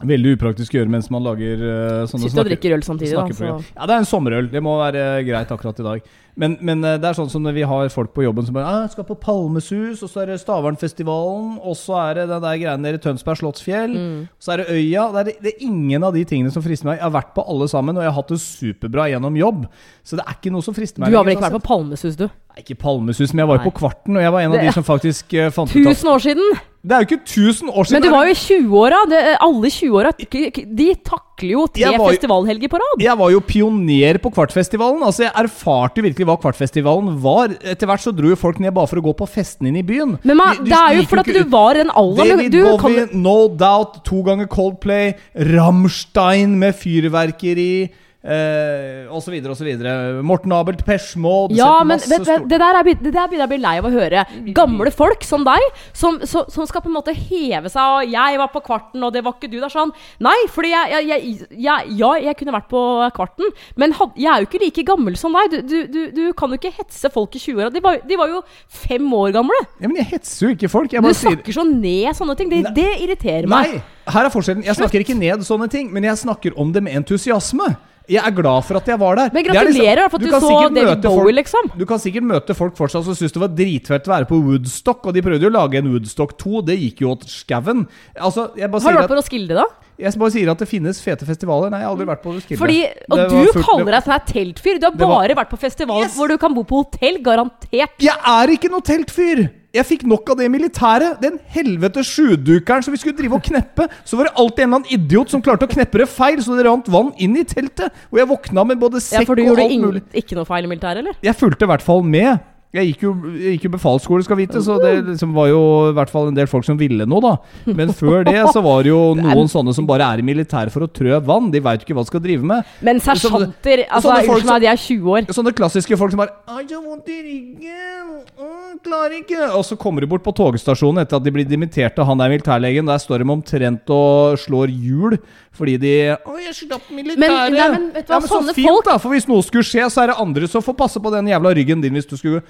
Veldig 0.00 0.30
upraktisk 0.38 0.72
å 0.72 0.78
gjøre 0.78 0.88
mens 0.88 1.10
man 1.12 1.20
lager 1.26 1.60
uh, 1.60 2.06
sånne 2.08 2.24
Sitter 2.30 2.40
og 2.40 2.48
drikker 2.48 2.72
øl 2.72 2.82
samtidig, 2.86 3.12
da. 3.12 3.26
Så. 3.36 3.50
Ja, 3.76 3.84
det 3.84 3.92
er 3.92 3.98
en 4.00 4.08
sommerøl. 4.08 4.46
Det 4.48 4.62
må 4.64 4.78
være 4.80 5.02
greit 5.28 5.50
akkurat 5.52 5.76
i 5.82 5.84
dag. 5.84 6.06
Men, 6.40 6.54
men 6.64 6.80
eh, 6.88 6.94
det 6.96 7.04
er 7.10 7.16
sånn 7.18 7.28
som 7.28 7.42
når 7.44 7.52
vi 7.58 7.64
har 7.68 7.90
folk 7.92 8.14
på 8.16 8.22
jobben 8.24 8.46
som 8.46 8.54
bare 8.56 8.64
ah, 8.70 8.86
'Skal 8.88 9.04
på 9.04 9.16
Palmesus', 9.20 10.00
og 10.06 10.08
så 10.08 10.22
er 10.22 10.30
det 10.30 10.38
Stavernfestivalen, 10.40 11.58
og 11.60 11.76
så 11.76 11.98
er 12.00 12.14
det 12.14 12.28
den 12.30 12.40
der 12.46 12.56
greiene 12.62 12.80
nede 12.86 12.96
i 12.96 13.02
Tønsberg 13.02 13.36
Slottsfjell, 13.42 13.92
Mm. 13.92 14.28
så 14.40 14.52
er 14.54 14.62
det 14.62 14.66
Øya. 14.72 15.04
Det 15.12 15.20
er, 15.20 15.42
det 15.42 15.52
er 15.52 15.66
ingen 15.68 16.02
av 16.06 16.14
de 16.16 16.24
tingene 16.24 16.50
som 16.54 16.62
frister 16.64 16.86
meg. 16.88 16.96
Jeg 16.96 17.04
har 17.10 17.12
vært 17.20 17.34
på 17.36 17.44
alle 17.44 17.68
sammen, 17.68 17.96
og 17.98 18.02
jeg 18.02 18.12
har 18.12 18.16
hatt 18.22 18.32
det 18.32 18.40
superbra 18.40 19.10
gjennom 19.12 19.36
jobb. 19.36 19.66
Så 20.02 20.16
det 20.16 20.24
er 20.24 20.32
ikke 20.40 20.52
noe 20.54 20.62
som 20.64 20.72
frister 20.72 21.00
meg. 21.04 21.10
Du 21.12 21.16
har 21.20 21.24
vel 21.28 21.36
ikke 21.36 21.50
vært 21.50 21.60
på 21.60 21.66
Palmesus, 21.68 22.16
du? 22.16 22.24
Nei, 22.24 22.64
ikke 22.64 22.78
Palmesus, 22.80 23.34
men 23.34 23.44
jeg 23.44 23.48
var 23.52 23.60
jo 23.60 23.68
på 23.68 23.76
Kvarten, 23.82 24.16
og 24.16 24.22
jeg 24.22 24.32
var 24.32 24.40
en 24.40 24.52
av 24.52 24.58
Det- 24.58 24.64
de 24.70 24.72
som 24.72 24.84
faktisk 24.84 25.34
eh, 25.34 25.50
fant 25.50 25.68
ut 25.68 25.76
at 25.76 25.92
Tusen 25.92 26.08
år 26.08 26.24
siden! 26.24 26.60
Det 26.80 26.94
er 26.96 27.02
jo 27.02 27.06
ikke 27.10 27.24
1000 27.28 27.68
år 27.76 27.84
siden! 27.84 27.96
Men 28.00 28.02
du 28.06 28.14
var 28.14 28.24
jo 28.24 28.32
i 28.32 28.38
20-åra. 28.40 28.98
Alle 29.44 29.68
20-åra 29.68 30.12
De 30.16 30.86
takler 31.04 31.50
jo 31.52 31.66
tre 31.74 31.90
jo- 31.92 32.06
festivalhelger 32.08 32.70
på 32.72 32.78
rad. 32.80 33.02
Jeg 33.04 33.18
var 33.20 33.30
jo 33.34 33.40
pioner 33.44 34.16
på 34.24 34.30
Kvartfestivalen. 34.32 35.02
Altså 35.04 35.26
Jeg 35.26 35.32
erfarte 35.44 36.00
jo 36.00 36.06
virkelig 36.08 36.24
hva 36.30 36.38
Kvartfestivalen 36.40 37.18
var. 37.20 37.52
Etter 37.60 37.86
hvert 37.90 38.00
så 38.00 38.14
dro 38.16 38.32
jo 38.32 38.38
folk 38.40 38.62
ned 38.64 38.72
bare 38.72 38.88
for 38.88 38.96
å 38.96 39.04
gå 39.04 39.12
på 39.20 39.28
festene 39.28 39.68
inne 39.68 39.82
i 39.82 39.86
byen. 39.90 40.16
Men 40.24 40.36
man, 40.40 40.56
Du- 40.56 40.64
du 40.64 40.70
det 40.70 40.78
er 40.80 40.96
jo 40.96 41.04
fordi 41.12 41.32
du 41.36 41.44
var 41.52 41.76
en 41.76 41.84
den 41.84 41.90
alderen. 41.90 42.28
David 42.38 42.52
Du, 42.52 42.62
Bowie, 42.64 43.06
kan, 43.06 43.22
No 43.22 43.48
Doubt, 43.48 44.00
to 44.04 44.22
ganger 44.22 44.46
Coldplay, 44.48 45.12
Rammstein 45.36 46.56
med 46.58 46.74
fyrverkeri. 46.80 47.90
Eh, 48.20 49.06
og 49.08 49.22
så 49.24 49.32
videre 49.32 49.54
og 49.54 49.56
så 49.56 49.64
videre. 49.64 50.20
Morten 50.26 50.52
Abelt, 50.52 50.82
Persmo 50.84 51.46
ja, 51.56 51.78
men 51.88 51.96
det 52.04 52.18
der 52.60 52.76
er, 52.76 52.84
det 52.84 53.12
der 53.14 53.30
begynner 53.30 53.40
jeg 53.40 53.46
å 53.46 53.52
bli 53.54 53.58
lei 53.62 53.72
av 53.80 53.86
å 53.88 53.92
høre. 53.94 54.24
Gamle 54.56 54.92
folk 54.92 55.24
som 55.24 55.46
deg, 55.46 55.64
som, 55.96 56.18
som, 56.28 56.44
som 56.52 56.66
skal 56.68 56.84
på 56.84 56.90
en 56.90 56.98
måte 56.98 57.14
heve 57.16 57.70
seg 57.72 57.80
og 57.80 58.10
'Jeg 58.12 58.36
var 58.42 58.50
på 58.52 58.60
Kvarten, 58.66 59.00
og 59.06 59.14
det 59.14 59.24
var 59.24 59.38
ikke 59.38 59.48
du.' 59.48 59.56
Det 59.60 59.68
er 59.70 59.72
sånn 59.72 59.92
Nei, 60.20 60.36
fordi 60.52 60.68
jeg, 60.72 60.92
jeg, 60.92 61.08
jeg, 61.08 61.48
jeg 61.64 61.96
Ja, 62.00 62.12
jeg 62.20 62.36
kunne 62.36 62.52
vært 62.58 62.68
på 62.68 62.82
Kvarten, 63.16 63.48
men 63.76 63.92
had, 63.96 64.12
jeg 64.16 64.28
er 64.32 64.44
jo 64.44 64.48
ikke 64.50 64.64
like 64.66 64.84
gammel 64.84 65.16
som 65.16 65.32
deg. 65.32 65.50
Du, 65.50 65.58
du, 65.64 65.86
du, 65.88 66.00
du 66.12 66.32
kan 66.36 66.52
jo 66.52 66.60
ikke 66.60 66.76
hetse 66.76 67.08
folk 67.12 67.34
i 67.36 67.40
20-åra. 67.40 67.72
De, 67.72 67.80
var- 67.80 68.04
de 68.04 68.16
var 68.20 68.28
jo 68.28 68.42
fem 68.68 69.08
år 69.16 69.32
gamle. 69.32 69.60
ja, 69.80 69.88
Men 69.88 69.96
jeg 70.04 70.10
hetser 70.12 70.46
jo 70.46 70.54
ikke 70.54 70.68
folk. 70.68 70.90
Du 70.92 71.14
snakker 71.14 71.52
så 71.56 71.64
ned 71.64 72.12
sånne 72.16 72.36
ting. 72.36 72.50
Det, 72.52 72.74
det 72.76 72.90
irriterer 73.00 73.48
meg. 73.48 73.80
Nei, 73.80 74.12
her 74.12 74.28
er 74.28 74.32
forskjellen. 74.32 74.64
Jeg 74.64 74.76
snakker 74.76 75.00
ikke 75.00 75.16
ned 75.16 75.40
sånne 75.46 75.70
ting, 75.72 75.88
men 75.92 76.04
jeg 76.04 76.20
snakker 76.20 76.52
om 76.60 76.72
det 76.72 76.82
med 76.84 77.00
entusiasme. 77.00 77.76
Jeg 78.08 78.24
er 78.26 78.30
glad 78.34 78.64
for 78.64 78.76
at 78.80 78.86
jeg 78.86 78.98
var 78.98 79.14
der. 79.16 79.30
Men 79.32 79.44
Det 79.44 79.54
er 79.54 79.64
liksom- 79.66 80.10
for 80.10 80.16
at 80.16 80.20
du, 80.22 80.26
du 80.26 80.32
så 80.32 80.74
David 80.74 81.02
Bowie, 81.02 81.16
folk- 81.22 81.34
liksom. 81.36 81.78
Du 81.78 81.84
kan 81.86 81.98
sikkert 81.98 82.22
møte 82.24 82.54
folk 82.56 82.74
fortsatt 82.76 83.04
som 83.04 83.14
syns 83.14 83.32
det 83.32 83.40
var 83.40 83.48
dritfett 83.48 84.04
å 84.08 84.10
være 84.16 84.26
på 84.26 84.42
Woodstock, 84.42 85.06
og 85.06 85.14
de 85.14 85.22
prøvde 85.22 85.42
jo 85.42 85.50
å 85.50 85.52
lage 85.52 85.78
en 85.78 85.92
Woodstock 85.92 86.36
2. 86.38 86.62
Det 86.64 86.78
gikk 86.78 87.00
jo 87.02 87.10
åt 87.14 87.22
skauen. 87.28 87.86
Altså, 88.18 88.50
jeg 88.56 88.70
bare 88.70 88.80
Har 88.82 88.92
du 88.92 88.98
vært 88.98 89.08
på 89.08 89.16
Roskilde, 89.20 89.54
da? 89.54 89.64
jeg 89.98 90.18
bare 90.18 90.30
sier 90.30 90.50
at 90.50 90.58
det 90.58 90.68
finnes 90.68 91.00
fete 91.00 91.24
festivaler. 91.28 91.70
Nei, 91.70 91.80
jeg 91.80 91.86
har 91.86 91.94
aldri 91.96 92.06
vært 92.06 92.22
på 92.22 92.34
Roskilde. 92.34 92.58
Fordi, 92.58 92.80
og 93.10 93.30
du 93.30 93.52
fullt- 93.52 93.64
kaller 93.66 93.92
deg 93.92 94.02
sånn 94.04 94.12
her 94.16 94.26
teltfyr. 94.26 94.80
Du 94.80 94.86
har 94.86 94.92
bare 94.96 95.34
var- 95.34 95.44
vært 95.44 95.50
på 95.50 95.58
festival 95.58 96.00
Yes! 96.02 96.16
hvor 96.16 96.28
du 96.28 96.38
kan 96.38 96.54
bo 96.54 96.64
på 96.64 96.84
hotell. 96.84 97.18
Garantert. 97.22 97.94
Jeg 98.00 98.16
er 98.26 98.46
ikke 98.48 98.70
noe 98.70 98.80
teltfyr! 98.80 99.50
Jeg 99.70 99.86
fikk 99.86 100.00
nok 100.10 100.32
av 100.32 100.38
det 100.40 100.48
militæret. 100.50 101.20
Den 101.22 101.36
helvete 101.54 102.02
sjudukeren 102.02 102.82
som 102.82 102.90
vi 102.94 102.98
skulle 102.98 103.14
drive 103.14 103.38
og 103.38 103.44
kneppe. 103.46 103.86
Så 104.02 104.18
var 104.18 104.26
det 104.26 104.32
alltid 104.42 104.64
en 104.64 104.68
eller 104.72 104.80
annen 104.80 104.94
idiot 104.96 105.30
som 105.30 105.42
klarte 105.46 105.68
å 105.68 105.70
kneppe 105.70 106.00
det 106.02 106.08
feil, 106.10 106.40
så 106.42 106.56
det 106.58 106.64
rant 106.66 106.90
vann 106.90 107.12
inn 107.22 107.36
i 107.38 107.44
teltet. 107.46 107.94
Og 108.10 108.18
jeg 108.18 108.30
våkna 108.32 108.64
med 108.66 108.80
både 108.82 108.98
Ja, 108.98 109.20
sekk 109.20 109.30
for 109.30 109.38
du 109.38 109.44
og 109.44 109.52
gjorde 109.52 109.68
alt 109.68 109.84
mulig. 109.84 110.02
ikke 110.24 110.38
noe 110.40 110.48
feil 110.48 110.66
i 110.66 110.72
militæret, 110.72 111.04
eller? 111.04 111.20
Jeg 111.22 111.38
fulgte 111.38 111.68
i 111.68 111.70
hvert 111.70 111.86
fall 111.86 112.02
med. 112.02 112.42
Jeg 112.70 112.86
gikk 112.92 113.00
jo, 113.02 113.10
jeg 113.34 113.56
gikk 113.56 113.64
jo 113.66 113.70
befalsskole, 113.72 114.22
skal 114.22 114.38
vite, 114.38 114.60
så 114.62 114.76
det 114.78 114.92
liksom 115.08 115.32
var 115.34 115.48
jo 115.50 115.62
i 115.88 115.94
hvert 115.96 116.10
fall 116.12 116.28
en 116.30 116.36
del 116.36 116.46
folk 116.46 116.62
som 116.62 116.76
ville 116.78 117.02
noe, 117.02 117.18
da. 117.24 117.32
Men 117.66 117.90
før 117.90 118.22
det 118.28 118.36
så 118.54 118.62
var 118.62 118.84
det 118.86 118.92
jo 118.92 119.00
noen 119.18 119.50
sånne 119.50 119.74
som 119.74 119.88
bare 119.88 120.06
er 120.06 120.22
i 120.22 120.26
militæret 120.28 120.70
for 120.70 120.86
å 120.86 120.90
trø 120.94 121.18
vann. 121.26 121.48
De 121.50 121.58
veit 121.64 121.82
ikke 121.82 121.96
hva 121.98 122.04
de 122.06 122.12
skal 122.12 122.22
drive 122.22 122.46
med. 122.46 122.62
Men 122.86 123.02
sersjanter 123.02 123.82
Altså, 123.90 124.14
unnskyld 124.14 124.46
meg, 124.52 124.62
de 124.62 124.70
er 124.70 124.78
20 124.84 125.10
år. 125.16 125.26
Sånne 125.34 125.54
klassiske 125.58 125.98
folk 125.98 126.14
som 126.14 126.22
bare 126.22 126.36
«Ai, 126.46 126.62
jeg 126.62 126.76
har 126.78 126.86
vondt 126.86 127.10
i 127.10 127.18
ryggen. 127.26 128.14
Mm, 128.38 128.78
klarer 128.86 129.18
ikke. 129.18 129.42
Og 129.58 129.66
så 129.66 129.74
kommer 129.76 130.06
de 130.06 130.10
bort 130.14 130.22
på 130.22 130.32
togstasjonen 130.38 131.02
etter 131.02 131.18
at 131.18 131.26
de 131.26 131.34
blir 131.34 131.50
dimittert 131.50 131.98
av 131.98 132.06
han 132.06 132.22
der 132.22 132.30
militærlegen. 132.36 132.86
Der 132.86 133.02
står 133.02 133.24
de 133.24 133.30
omtrent 133.34 133.90
og 133.90 134.38
slår 134.46 134.70
hjul 134.70 135.18
fordi 135.60 135.74
de 135.82 135.90
Å, 136.14 136.36
jeg 136.38 136.54
slapp 136.54 136.86
militæret. 136.94 137.18
Men- 137.18 137.52
nei, 137.52 137.68
men 137.74 137.90
vet 137.92 138.06
du 138.06 138.12
hva, 138.14 138.20
ja, 138.20 138.20
men 138.22 138.28
så 138.30 138.54
fint, 138.54 138.68
folk- 138.70 138.86
da. 138.86 138.94
For 139.02 139.10
hvis 139.10 139.26
noe 139.28 139.42
skulle 139.42 139.66
skje, 139.66 139.90
så 139.90 140.04
er 140.04 140.12
det 140.14 140.20
andre 140.22 140.46
som 140.48 140.62
får 140.62 140.76
passe 140.78 141.02
på 141.02 141.10
den 141.12 141.26
jævla 141.26 141.50
ryggen 141.58 141.82
din 141.82 141.92
hvis 141.98 142.06
du 142.08 142.16
skulle 142.16 142.42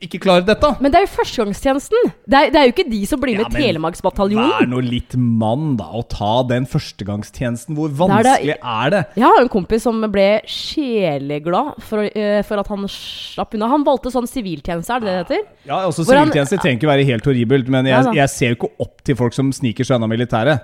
ikke 0.00 0.20
klarer 0.22 0.44
dette. 0.46 0.68
Men 0.80 0.92
det 0.94 1.00
er 1.00 1.06
jo 1.06 1.10
førstegangstjenesten. 1.16 2.10
Det 2.22 2.38
er, 2.38 2.50
det 2.54 2.58
er 2.60 2.66
jo 2.68 2.72
ikke 2.74 2.84
de 2.90 3.00
som 3.10 3.18
blir 3.20 3.34
Ja, 3.40 3.48
med 3.48 3.58
i 3.58 3.64
Telemarksbataljonen. 3.66 4.52
Vær 4.54 4.68
nå 4.70 4.82
litt 4.86 5.16
mann, 5.18 5.72
da, 5.80 5.88
og 5.98 6.06
ta 6.12 6.44
den 6.46 6.68
førstegangstjenesten. 6.70 7.74
Hvor 7.74 7.90
er 7.90 7.96
vanskelig 7.98 8.54
det- 8.54 8.60
er 8.62 8.90
det? 8.94 9.02
Jeg 9.18 9.24
har 9.26 9.40
en 9.42 9.48
kompis 9.50 9.82
som 9.82 10.00
ble 10.12 10.28
sjeleglad 10.46 11.82
for, 11.82 12.04
uh, 12.06 12.42
for 12.46 12.62
at 12.62 12.70
han 12.70 12.86
slapp 12.88 13.54
unna. 13.58 13.68
Han 13.74 13.84
valgte 13.86 14.12
sånn 14.14 14.28
siviltjeneste, 14.30 14.94
er 14.94 15.00
det 15.00 15.06
det 15.08 15.14
det 15.18 15.36
heter? 15.38 15.46
Ja, 15.66 15.82
også 15.88 16.06
han- 16.06 16.28
Siviltjeneste 16.30 16.58
trenger 16.62 16.78
ikke 16.78 16.92
være 16.94 17.04
helt 17.04 17.24
horribelt, 17.24 17.68
men 17.68 17.86
jeg, 17.86 18.14
jeg 18.14 18.28
ser 18.30 18.48
jo 18.54 18.54
ikke 18.56 18.70
opp 18.80 19.02
til 19.02 19.16
folk 19.16 19.32
som 19.34 19.50
sniker 19.52 19.84
seg 19.84 19.96
unna 19.98 20.06
militæret. 20.06 20.60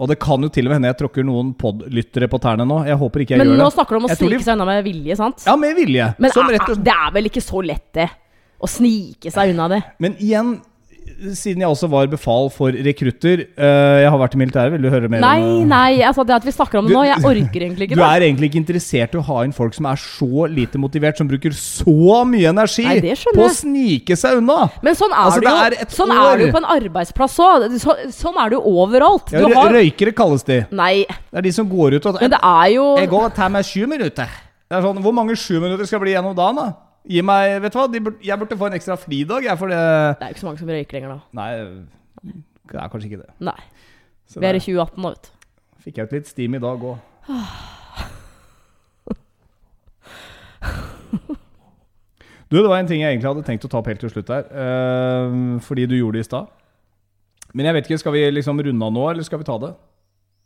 Og 0.00 0.08
det 0.08 0.18
kan 0.18 0.42
jo 0.42 0.48
til 0.50 0.66
og 0.66 0.70
med 0.72 0.80
hende 0.82 0.90
jeg 0.90 0.98
tråkker 0.98 1.22
noen 1.24 1.54
podlyttere 1.54 2.26
på 2.26 2.40
tærne 2.42 2.66
nå. 2.66 2.80
Jeg 2.84 2.98
håper 2.98 3.22
ikke 3.22 3.36
jeg 3.36 3.38
Men 3.38 3.52
gjør 3.54 3.60
nå 3.62 3.68
snakker 3.72 3.94
du 3.94 3.96
om 4.02 4.06
å 4.08 4.10
snike 4.10 4.38
de- 4.38 4.42
seg 4.42 4.54
unna 4.56 4.64
med 4.66 4.84
vilje, 4.84 5.16
sant? 5.16 5.44
Ja, 5.46 5.54
med 5.54 5.76
vilje. 5.76 6.14
Men 6.18 6.30
er- 6.34 6.74
det 6.74 6.88
er 6.88 7.10
vel 7.12 7.24
ikke 7.30 7.40
så 7.44 7.62
lett, 7.64 7.92
det? 7.92 8.10
Å 8.60 8.68
snike 8.70 9.30
seg 9.34 9.50
unna 9.54 9.68
det? 9.68 9.82
men 9.98 10.14
igjen, 10.20 10.54
siden 11.34 11.60
jeg 11.62 11.68
også 11.68 11.86
var 11.92 12.06
befal 12.10 12.48
for 12.50 12.72
rekrutter 12.72 13.42
eh, 13.44 13.98
Jeg 14.02 14.08
har 14.10 14.18
vært 14.18 14.34
i 14.34 14.38
militæret, 14.40 14.72
vil 14.72 14.86
du 14.86 14.88
høre 14.90 15.08
mer 15.12 15.20
Nei, 15.22 15.34
om 15.42 15.58
det? 15.60 15.66
nei, 15.68 15.90
altså 16.02 16.24
det 16.26 16.34
at 16.38 16.46
vi 16.48 16.54
snakker 16.54 16.80
om 16.80 16.86
det 16.88 16.94
Du- 16.94 16.96
nå, 16.96 17.02
jeg 17.06 17.20
orker 17.28 17.60
egentlig 17.66 17.86
ikke 17.90 17.94
Du 17.98 18.00
det. 18.00 18.08
er 18.08 18.24
egentlig 18.24 18.48
ikke 18.50 18.60
interessert 18.62 19.14
i 19.14 19.18
å 19.20 19.24
ha 19.28 19.42
inn 19.44 19.52
folk 19.54 19.76
som 19.76 19.86
er 19.90 20.00
så 20.00 20.46
lite 20.50 20.80
motivert, 20.80 21.20
som 21.20 21.28
bruker 21.28 21.52
så 21.54 22.24
mye 22.26 22.48
energi 22.50 22.86
Nei, 22.88 23.14
på 23.36 23.44
å 23.44 23.50
snike 23.52 24.16
seg 24.18 24.40
unna! 24.40 24.70
Men 24.82 24.96
sånn 24.98 25.12
er, 25.12 25.20
Altså, 25.26 25.44
det, 25.44 25.82
jo, 25.84 25.90
sånn 25.98 26.14
er 26.16 26.40
det 26.40 26.46
jo 26.48 26.54
på 26.56 26.62
en 26.62 26.70
arbeidsplass 26.78 27.36
òg. 27.44 27.66
Så, 27.84 27.94
sånn 28.16 28.40
er 28.40 28.50
det 28.54 28.58
jo 28.58 28.64
overalt. 28.82 29.30
Ja, 29.34 29.44
Du 29.44 29.54
har 29.54 29.70
Røykere 29.76 30.14
kalles 30.16 30.42
de. 30.48 30.62
Nei, 30.72 31.04
Det 31.04 31.38
er 31.42 31.46
de 31.46 31.52
som 31.52 31.68
går 31.68 31.98
ut 32.00 32.06
og 32.10 32.18
men 32.24 32.32
det 32.32 32.40
er 32.42 32.72
jo 32.78 32.88
Jeg 32.98 33.12
går 33.12 33.28
og 33.28 33.36
tar 33.36 33.52
meg 33.54 33.68
sju 33.68 33.84
minutter. 33.90 34.32
Det 34.64 34.78
er 34.80 34.82
sånn, 34.88 34.98
Hvor 35.04 35.12
mange 35.14 35.36
sju 35.36 35.60
minutter 35.60 35.84
skal 35.86 36.00
bli 36.02 36.16
gjennom 36.16 36.34
dagen, 36.34 36.56
da? 36.64 36.72
Gi 37.04 37.20
meg, 37.20 37.58
vet 37.62 37.72
du 37.74 37.78
hva, 37.78 37.86
De 37.92 38.00
bur- 38.00 38.20
Jeg 38.24 38.38
burde 38.40 38.56
få 38.56 38.66
en 38.70 38.76
ekstra 38.78 38.96
fridag, 38.96 39.44
jeg, 39.44 39.58
for 39.60 39.68
det 39.68 39.76
Det 39.76 40.22
er 40.24 40.28
jo 40.30 40.34
ikke 40.34 40.40
så 40.40 40.46
mange 40.48 40.58
som 40.62 40.68
røyker 40.72 40.92
lenger, 40.96 41.08
da. 41.08 41.20
Nei, 41.36 41.48
det 42.72 42.80
er 42.80 42.88
kanskje 42.88 43.10
ikke 43.10 43.20
det. 43.22 43.30
Nei. 43.44 43.58
Så 44.26 44.40
Vi 44.40 44.46
er 44.48 44.54
i 44.56 44.62
2018 44.64 45.02
nå, 45.04 45.08
vet 45.12 45.22
du. 45.28 45.30
fikk 45.84 45.96
jeg 46.00 46.06
ut 46.08 46.12
litt 46.16 46.26
steam 46.32 46.54
i 46.56 46.62
dag 46.64 46.78
òg. 46.80 46.98
Du, 52.52 52.58
det 52.60 52.68
var 52.68 52.78
en 52.78 52.86
ting 52.86 53.00
jeg 53.02 53.10
egentlig 53.14 53.30
hadde 53.32 53.42
tenkt 53.46 53.64
å 53.66 53.70
ta 53.72 53.80
opp 53.80 53.88
helt 53.90 53.98
til 54.04 54.10
slutt 54.12 54.28
her. 54.30 54.44
eh, 54.52 55.58
fordi 55.64 55.86
du 55.90 55.96
gjorde 55.96 56.18
det 56.20 56.26
i 56.26 56.28
stad. 56.28 56.46
Men 57.54 57.66
jeg 57.66 57.74
vet 57.74 57.88
ikke, 57.88 57.98
skal 57.98 58.12
vi 58.14 58.22
liksom 58.30 58.60
runde 58.60 58.84
av 58.86 58.92
nå, 58.94 59.04
eller 59.10 59.22
skal 59.26 59.38
vi 59.40 59.44
ta 59.48 59.56
det? 59.58 59.72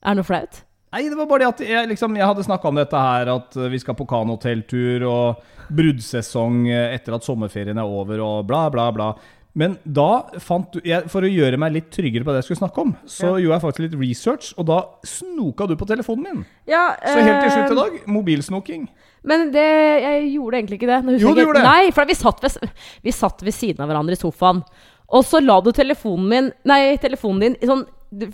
Er 0.07 0.15
det 0.15 0.21
noe 0.21 0.29
flaut? 0.29 0.63
Nei, 0.95 1.05
det 1.09 1.18
var 1.18 1.26
bare 1.28 1.45
det 1.45 1.49
at 1.51 1.64
jeg, 1.68 1.89
liksom, 1.91 2.14
jeg 2.16 2.24
hadde 2.30 2.45
snakka 2.47 2.70
om 2.70 2.78
dette 2.78 3.01
her, 3.05 3.28
at 3.34 3.57
eh, 3.61 3.68
vi 3.72 3.80
skal 3.82 3.97
på 3.99 4.07
kanohotelltur 4.09 5.05
og 5.09 5.43
bruddsesong 5.68 6.62
eh, 6.70 6.95
etter 6.97 7.16
at 7.18 7.26
sommerferien 7.26 7.76
er 7.80 7.89
over 7.99 8.22
og 8.24 8.47
bla, 8.49 8.68
bla, 8.72 8.89
bla. 8.95 9.11
Men 9.59 9.74
da 9.82 10.28
fant 10.45 10.70
du 10.76 10.84
jeg, 10.86 11.09
For 11.11 11.24
å 11.24 11.30
gjøre 11.30 11.59
meg 11.59 11.72
litt 11.74 11.89
tryggere 11.95 12.22
på 12.22 12.30
det 12.30 12.43
jeg 12.43 12.49
skulle 12.51 12.61
snakke 12.62 12.82
om, 12.84 12.93
så 13.11 13.32
gjorde 13.41 13.57
jeg 13.57 13.64
faktisk 13.64 13.84
litt 13.86 13.97
research, 13.99 14.51
og 14.61 14.68
da 14.70 14.78
snoka 15.09 15.66
du 15.66 15.74
på 15.80 15.89
telefonen 15.89 16.24
min. 16.24 16.45
Ja, 16.70 16.93
Så 17.03 17.16
helt 17.18 17.43
til 17.43 17.51
eh, 17.51 17.57
slutt 17.57 17.74
i 17.74 17.78
dag, 17.80 17.99
mobilsnoking. 18.18 18.86
Men 19.28 19.49
det, 19.53 19.66
jeg 20.05 20.28
gjorde 20.36 20.61
egentlig 20.61 20.78
ikke 20.78 20.91
det. 20.93 21.01
Nå 21.05 21.16
Jo, 21.18 21.34
du 21.34 21.43
gjorde 21.43 21.61
det. 21.61 21.66
Nei, 21.66 21.91
for 21.97 22.09
vi 22.09 22.16
satt, 22.16 22.41
ved, 22.45 22.70
vi 23.05 23.12
satt 23.12 23.43
ved 23.45 23.57
siden 23.57 23.82
av 23.82 23.91
hverandre 23.91 24.14
i 24.14 24.20
sofaen. 24.20 24.62
Og 25.09 25.24
så 25.24 25.41
la 25.43 25.59
du 25.64 25.72
telefonen 25.72 26.28
min 26.28 26.51
Nei, 26.68 26.97
telefonen 27.01 27.47
din 27.47 27.57
i 27.59 27.68
sånn 27.68 27.86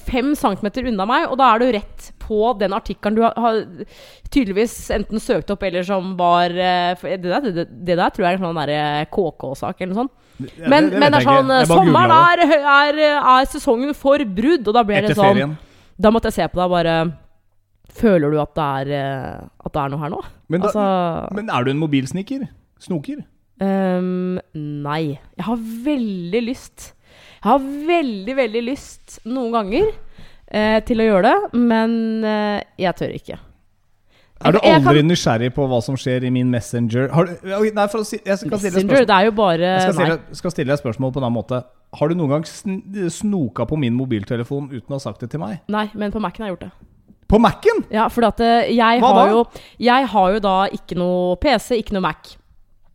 fem 0.07 0.33
centimeter 0.39 0.87
unna 0.87 1.07
meg, 1.09 1.25
og 1.31 1.39
da 1.41 1.49
er 1.55 1.59
du 1.65 1.67
rett 1.75 2.11
på 2.23 2.53
den 2.61 2.73
artikkelen 2.77 3.17
du 3.19 3.23
har, 3.27 3.59
tydeligvis 4.31 4.75
enten 4.95 5.21
søkt 5.23 5.51
opp, 5.51 5.63
eller 5.67 5.83
som 5.87 6.13
var 6.19 6.51
eh, 6.55 6.95
det, 7.03 7.19
der, 7.25 7.49
det, 7.51 7.65
det 7.85 7.97
der 7.99 8.15
tror 8.15 8.25
jeg 8.27 8.37
er 8.37 8.39
en 8.39 8.47
sånn 8.47 8.61
derre 8.63 8.85
KK-sak 9.11 9.83
eller 9.83 9.93
noe 9.95 10.03
sånt. 10.05 10.15
Ja, 10.59 10.69
Men, 10.71 10.89
det- 10.91 10.99
men 11.03 11.13
det 11.15 11.21
er 11.21 11.27
sånn 11.29 11.53
Sommeren 11.71 12.15
er, 12.17 12.45
er, 12.59 13.03
er 13.19 13.51
sesongen 13.51 13.95
for 13.99 14.19
brudd, 14.25 14.67
og 14.71 14.75
da 14.79 14.83
ble 14.87 15.03
det 15.05 15.15
sånn 15.19 15.29
ferien. 15.33 15.53
Da 15.95 16.11
måtte 16.11 16.31
jeg 16.33 16.39
se 16.41 16.49
på 16.51 16.59
deg 16.63 16.73
bare 16.75 16.95
Føler 17.95 18.33
du 18.33 18.41
at 18.43 18.51
det 18.59 18.65
er, 18.65 18.89
eh, 18.97 19.45
at 19.69 19.71
det 19.77 19.83
er 19.85 19.93
noe 19.93 20.01
her 20.03 20.11
nå? 20.11 20.19
Men, 20.51 20.65
da, 20.65 20.71
altså 20.73 21.35
men 21.37 21.51
er 21.55 21.63
du 21.63 21.71
en 21.71 21.79
mobilsniker? 21.79 22.49
Snoker? 22.83 23.21
Um, 23.63 24.41
nei. 24.57 25.15
Jeg 25.39 25.45
har 25.47 25.61
veldig 25.87 26.41
lyst 26.43 26.89
Jeg 27.45 27.51
har 27.51 27.65
veldig, 27.89 28.35
veldig 28.39 28.61
lyst 28.65 29.19
noen 29.29 29.53
ganger 29.53 29.91
eh, 30.49 30.79
til 30.89 31.03
å 31.03 31.09
gjøre 31.11 31.29
det, 31.29 31.59
men 31.61 32.25
eh, 32.25 32.63
jeg 32.81 32.97
tør 32.97 33.13
ikke. 33.19 33.37
Er 34.45 34.53
du 34.53 34.59
Jeg- 34.63 34.75
aldri 34.81 35.01
kan- 35.03 35.09
nysgjerrig 35.09 35.51
på 35.55 35.67
hva 35.69 35.83
som 35.83 35.95
skjer 35.97 36.25
i 36.25 36.31
min 36.31 36.49
Messenger? 36.51 37.11
Har 37.13 37.25
du, 37.29 37.33
Oi, 37.55 37.71
nei, 37.77 37.87
for 37.89 38.01
å 38.01 38.05
si, 38.09 38.17
jeg 38.25 38.39
skal 38.39 38.49
stille 38.49 38.57
et 38.57 38.63
Messenger, 38.63 38.89
spørsmål. 38.89 39.07
det 39.07 39.17
er 39.19 39.25
jo 39.25 39.33
bare 39.33 39.59
Jeg 39.61 39.81
skal 39.83 39.95
stille, 39.95 40.19
skal 40.41 40.51
stille 40.51 40.67
deg 40.73 40.75
et 40.79 40.83
spørsmål 40.83 41.13
på 41.13 41.21
en 41.21 41.25
annen 41.29 41.37
måte. 41.39 41.61
Har 41.95 42.09
du 42.09 42.15
noen 42.19 42.29
gang 42.35 42.45
sn 42.49 42.81
snoka 43.13 43.65
på 43.71 43.79
min 43.79 43.95
mobiltelefon 43.95 44.71
uten 44.73 44.89
å 44.91 44.97
ha 44.99 44.99
sagt 45.05 45.21
det 45.21 45.31
til 45.31 45.41
meg? 45.41 45.61
nei, 45.69 45.89
men 45.95 46.11
på 46.11 46.21
Mac-en 46.21 46.45
har 46.45 46.51
jeg 46.51 46.57
gjort 46.57 46.67
det. 46.67 46.73
På 47.29 47.39
Mac-en? 47.41 47.85
Ja, 47.95 48.09
for 48.09 48.25
at 48.25 48.41
eh, 48.41 48.73
jeg 48.75 49.01
Hva 49.01 49.13
har 49.15 49.29
da? 49.29 49.33
jo 49.33 49.45
Jeg 49.79 50.07
har 50.13 50.33
jo 50.35 50.41
da 50.41 50.57
ikke 50.69 50.97
noe 50.97 51.37
PC, 51.37 51.79
ikke 51.81 51.93
noe 51.93 52.03
Mac. 52.09 52.37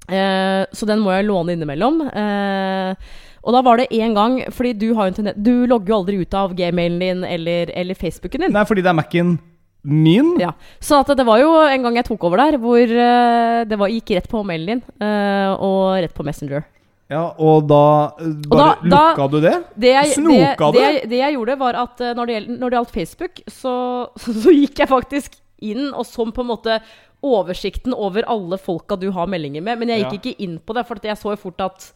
Eh, 0.10 0.66
så 0.74 0.86
den 0.90 1.00
må 1.06 1.14
jeg 1.16 1.26
låne 1.30 1.54
innimellom. 1.56 2.02
Eh, 2.10 2.96
og 3.44 3.56
da 3.56 3.62
var 3.66 3.78
det 3.80 3.90
én 3.96 4.14
gang 4.14 4.40
Fordi 4.52 4.74
du 4.74 4.90
en 4.94 5.34
Du 5.38 5.66
logger 5.68 5.88
jo 5.88 6.00
aldri 6.02 6.18
ut 6.22 6.34
av 6.34 6.54
gmailen 6.54 7.00
din 7.00 7.24
eller, 7.24 7.72
eller 7.74 7.96
Facebooken 7.96 8.42
din. 8.42 8.52
Nei, 8.52 8.66
fordi 8.66 8.82
det 8.84 8.90
er 8.90 8.98
Mac-en 9.00 9.38
min. 9.84 10.34
Ja, 10.40 10.52
Så 10.80 11.04
det 11.16 11.26
var 11.26 11.40
jo 11.40 11.54
en 11.56 11.84
gang 11.84 11.96
jeg 11.96 12.06
tok 12.06 12.24
over 12.28 12.38
der, 12.38 12.58
hvor 12.60 12.80
eh, 12.84 13.64
det 13.66 13.80
var, 13.80 13.88
gikk 13.88 14.12
rett 14.18 14.28
på 14.30 14.44
mailen 14.44 14.68
din 14.82 14.84
eh, 15.00 15.54
og 15.56 16.02
rett 16.04 16.14
på 16.14 16.26
Messenger. 16.28 16.66
Ja, 17.10 17.32
og 17.42 17.66
da 17.66 18.12
bare 18.20 18.76
og 18.78 18.86
da- 18.86 19.08
lukka 19.16 19.28
du 19.32 19.40
det? 19.42 19.56
Det 19.76 19.94
jeg, 19.96 20.14
Snoka 20.14 20.72
det, 20.72 20.80
det, 20.80 20.82
jeg, 20.84 21.10
det 21.10 21.22
jeg 21.24 21.34
gjorde, 21.38 21.56
var 21.58 21.80
at 21.82 22.02
eh, 22.06 22.14
det, 22.30 22.40
når 22.60 22.70
det 22.70 22.78
gjaldt 22.78 22.94
Facebook, 22.98 23.42
så, 23.62 23.76
så, 24.20 24.54
gikk 24.54 24.84
jeg 24.84 24.92
faktisk 24.92 25.40
inn 25.60 25.90
og 25.94 26.06
sånn 26.08 26.32
på 26.36 26.44
en 26.46 26.52
måte 26.52 26.80
oversikten 27.26 27.92
over 27.98 28.24
alle 28.32 28.60
folka 28.62 28.96
du 28.96 29.10
har 29.16 29.28
meldinger 29.28 29.64
med. 29.66 29.80
Men 29.82 29.90
jeg 29.92 30.06
gikk 30.06 30.14
Ja. 30.14 30.20
ikke 30.22 30.44
inn 30.46 30.60
på 30.60 30.76
det, 30.78 30.86
for 30.88 31.02
jeg 31.04 31.18
så 31.20 31.34
jo 31.34 31.42
fort 31.42 31.66
at 31.66 31.90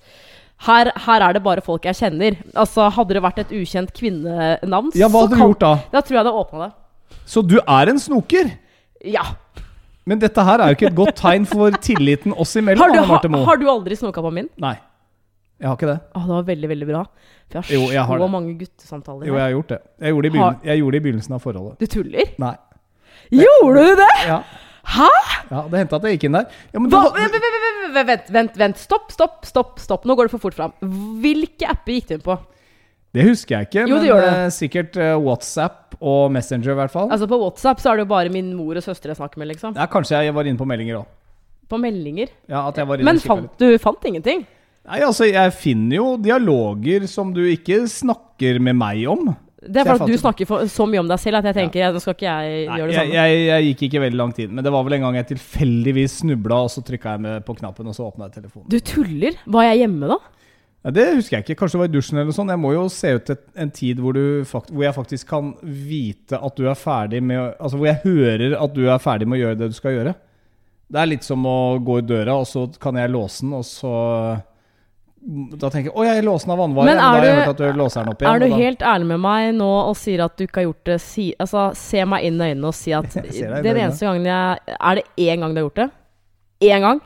her, 0.68 0.92
her 1.06 1.26
er 1.28 1.36
det 1.36 1.42
bare 1.44 1.64
folk 1.66 1.86
jeg 1.90 1.98
kjenner. 2.00 2.38
Altså 2.56 2.86
Hadde 2.96 3.18
det 3.18 3.24
vært 3.26 3.42
et 3.44 3.52
ukjent 3.56 3.92
kvinnenavn, 3.98 4.92
Ja, 4.96 5.10
hva 5.12 5.24
så 5.24 5.28
hadde 5.28 5.40
du 5.40 5.44
gjort 5.44 5.64
da? 5.64 5.74
Da 5.92 6.02
tror 6.06 6.20
jeg 6.20 6.28
det 6.30 6.34
åpna 6.44 6.68
det. 6.68 6.72
Så 7.30 7.44
du 7.46 7.58
er 7.62 7.92
en 7.92 8.00
snoker? 8.02 8.52
Ja. 9.04 9.24
Men 10.08 10.20
dette 10.20 10.44
her 10.44 10.60
er 10.64 10.72
jo 10.72 10.78
ikke 10.78 10.90
et 10.92 10.98
godt 10.98 11.16
tegn 11.20 11.46
for 11.48 11.76
tilliten 11.84 12.34
oss 12.36 12.56
imellom. 12.60 12.82
Har 12.84 12.92
du, 12.92 13.38
ha, 13.38 13.46
har 13.48 13.60
du 13.62 13.70
aldri 13.72 13.96
snoka 14.00 14.24
på 14.24 14.32
min? 14.36 14.50
Nei. 14.60 14.76
Jeg 15.64 15.70
har 15.70 15.78
ikke 15.78 15.88
det. 15.94 16.00
Å, 16.12 16.24
det 16.26 16.34
var 16.34 16.48
veldig, 16.50 16.70
veldig 16.74 16.88
bra. 16.90 17.04
For 17.54 17.60
jeg 17.60 17.64
har 17.64 17.74
Jo, 17.78 17.84
jeg 17.94 18.04
har 18.10 18.20
så 18.20 18.26
det. 18.26 18.32
mange 18.34 18.54
guttesamtaler. 18.60 19.28
Jo, 19.30 19.38
jeg 19.38 19.46
har 19.46 19.54
gjort 19.54 19.70
det. 19.72 19.80
Jeg 20.04 20.16
gjorde 20.16 20.28
det 20.28 20.36
i, 20.36 20.42
har... 20.44 20.58
jeg 20.68 20.82
gjorde 20.82 20.96
det 20.96 21.00
i 21.00 21.06
begynnelsen 21.08 21.38
av 21.38 21.44
forholdet. 21.44 21.80
Du 21.80 21.92
tuller? 21.94 22.34
Nei. 22.44 22.54
Gjorde 23.44 23.86
du 23.88 23.96
det?! 24.02 24.12
Ja. 24.28 24.40
Hæ?! 24.84 25.10
ja 25.50 25.62
det 25.72 25.80
hendte 25.80 25.96
at 26.00 26.06
jeg 26.08 26.18
gikk 26.18 26.26
inn 26.28 26.36
der. 26.38 26.48
Ja, 26.74 26.80
men 26.82 26.90
Hva? 26.92 27.04
Vent, 28.04 28.32
vent, 28.34 28.58
vent. 28.60 28.80
Stopp, 28.82 29.12
stopp, 29.14 29.46
stopp. 29.48 29.78
stopp 29.80 30.08
Nå 30.10 30.16
går 30.18 30.28
det 30.28 30.34
for 30.34 30.44
fort 30.44 30.58
fram. 30.58 30.74
Hvilke 31.24 31.70
apper 31.72 31.96
gikk 32.00 32.10
du 32.12 32.16
inn 32.18 32.26
på? 32.26 32.40
det 33.14 33.28
husker 33.28 33.54
jeg 33.60 33.68
ikke, 33.68 33.82
Jo, 33.86 33.96
men 34.00 34.02
det 34.02 34.08
gjør 34.10 34.24
det. 34.24 34.30
eh, 34.42 34.48
sikkert 34.56 34.96
eh, 34.98 35.12
WhatsApp 35.22 35.94
og 36.02 36.32
Messenger 36.34 36.72
i 36.74 36.78
hvert 36.80 36.90
fall. 36.96 37.12
Altså 37.14 37.28
På 37.30 37.38
WhatsApp 37.44 37.80
så 37.84 37.92
er 37.92 38.00
det 38.00 38.08
jo 38.08 38.10
bare 38.10 38.32
min 38.34 38.48
mor 38.58 38.74
og 38.80 38.82
søster 38.82 39.12
jeg 39.14 39.20
snakker 39.20 39.38
med, 39.38 39.52
liksom. 39.52 39.76
Ja, 39.78 39.86
kanskje 39.86 40.24
jeg 40.26 40.34
var 40.34 40.50
inne 40.50 40.58
på 40.58 40.66
meldinger 40.66 41.04
òg. 41.04 41.12
På 41.70 41.78
meldinger. 41.78 42.32
Ja, 42.50 42.64
at 42.72 42.80
jeg 42.82 42.90
var 42.90 42.98
inne 42.98 43.06
Men 43.12 43.22
fant, 43.22 43.54
du 43.62 43.78
fant 43.78 44.10
ingenting? 44.10 44.42
Nei, 44.90 45.00
altså, 45.06 45.28
jeg 45.30 45.54
finner 45.56 45.96
jo 46.00 46.08
dialoger 46.26 47.06
som 47.08 47.30
du 47.38 47.44
ikke 47.54 47.84
snakker 47.88 48.58
med 48.60 48.76
meg 48.82 49.06
om. 49.14 49.30
Det 49.64 49.82
er 49.82 49.90
fordi 49.90 50.12
du 50.16 50.20
snakker 50.20 50.50
for, 50.50 50.68
så 50.72 50.86
mye 50.90 51.02
om 51.04 51.10
deg 51.10 51.22
selv 51.22 51.40
at 51.40 51.48
jeg 51.50 51.58
tenker 51.62 51.84
ja. 51.84 51.90
nå 51.94 52.02
skal 52.04 52.18
ikke 52.18 52.28
jeg 52.28 52.68
Nei, 52.68 52.78
gjøre 52.80 52.90
det 52.90 52.98
jeg, 52.98 53.08
samme. 53.08 53.16
jeg, 53.16 53.42
jeg 53.48 53.68
gikk 53.70 53.84
ikke 53.88 54.04
veldig 54.04 54.20
lang 54.20 54.36
tid, 54.36 54.54
men 54.54 54.66
det 54.66 54.74
var 54.76 54.86
vel 54.88 54.98
en 54.98 55.08
gang 55.08 55.18
jeg 55.22 55.30
tilfeldigvis 55.34 56.20
snubla, 56.24 56.62
og 56.68 56.72
så 56.74 56.84
trykka 56.86 57.16
jeg 57.16 57.26
med 57.28 57.48
på 57.48 57.58
knappen, 57.62 57.90
og 57.90 57.98
så 57.98 58.08
åpna 58.10 58.30
jeg 58.30 58.40
telefonen. 58.42 58.70
Du 58.74 58.80
tuller? 58.80 59.40
Var 59.58 59.70
jeg 59.70 59.84
hjemme 59.86 60.12
da? 60.12 60.20
Ja, 60.84 60.92
det 60.92 61.06
husker 61.16 61.38
jeg 61.38 61.46
ikke. 61.46 61.56
Kanskje 61.62 61.78
det 61.78 61.82
var 61.82 61.90
i 61.90 61.94
dusjen 61.94 62.18
eller 62.18 62.28
noe 62.28 62.36
sånt. 62.36 62.52
Jeg 62.52 62.60
må 62.60 62.74
jo 62.74 62.84
se 62.92 63.14
ut 63.16 63.30
et, 63.32 63.44
en 63.64 63.72
tid 63.72 64.02
hvor, 64.04 64.18
du 64.18 64.44
fakt, 64.48 64.72
hvor 64.74 64.84
jeg 64.84 64.96
faktisk 64.98 65.30
kan 65.30 65.54
vite 65.64 66.36
at 66.36 66.60
du 66.60 66.68
er 66.68 66.76
ferdig 66.76 67.22
med 67.24 67.54
Altså 67.54 67.80
hvor 67.80 67.88
jeg 67.88 68.02
hører 68.04 68.58
at 68.60 68.76
du 68.76 68.82
er 68.84 69.00
ferdig 69.00 69.30
med 69.30 69.40
å 69.40 69.44
gjøre 69.46 69.60
det 69.62 69.70
du 69.72 69.78
skal 69.78 69.96
gjøre. 69.96 70.14
Det 70.94 71.00
er 71.00 71.08
litt 71.08 71.24
som 71.24 71.46
å 71.48 71.80
gå 71.80 72.02
i 72.02 72.06
døra, 72.06 72.36
og 72.36 72.50
så 72.50 72.66
kan 72.84 73.00
jeg 73.00 73.14
låse 73.14 73.46
den, 73.46 73.56
og 73.56 73.64
så 73.66 73.94
Da 75.24 75.70
tenker 75.72 75.88
jeg 75.88 75.94
'Å, 75.96 76.04
jeg 76.04 76.24
låser 76.26 76.48
den 76.50 76.52
av 76.52 76.60
vannvare', 76.60 76.86
Men 76.86 76.98
men, 76.98 76.98
da 76.98 77.12
har 77.14 77.18
er 77.18 77.24
jeg 77.24 77.36
du- 77.36 77.40
hørt 77.40 77.50
at 77.50 77.58
du 77.58 77.78
låser 77.80 78.04
den 78.04 78.10
opp 78.12 78.22
igjen. 78.22 78.36
Er 78.36 78.40
du 78.40 78.56
helt 78.56 78.80
ærlig 78.80 79.06
med 79.08 79.20
meg 79.24 79.56
nå 79.56 79.70
og 79.90 79.96
sier 79.96 80.24
at 80.26 80.36
du 80.38 80.44
ikke 80.46 80.56
har 80.60 80.66
gjort 80.74 80.84
det 80.84 80.98
si, 81.02 81.34
Altså, 81.40 81.76
se 81.76 82.04
meg 82.06 82.24
inn 82.26 82.42
i 82.42 82.52
øynene 82.54 82.68
og 82.68 82.74
si 82.76 82.92
at 82.92 83.14
Jeg 83.32 83.64
den 83.64 83.78
eneste 83.78 84.04
gangen 84.04 84.26
jeg 84.26 84.60
Er 84.82 84.96
det 84.96 85.04
én 85.18 85.40
gang 85.40 85.54
du 85.56 85.62
har 85.62 85.70
gjort 85.70 85.76
det? 85.76 85.92
Én 86.62 86.82
gang? 86.82 87.02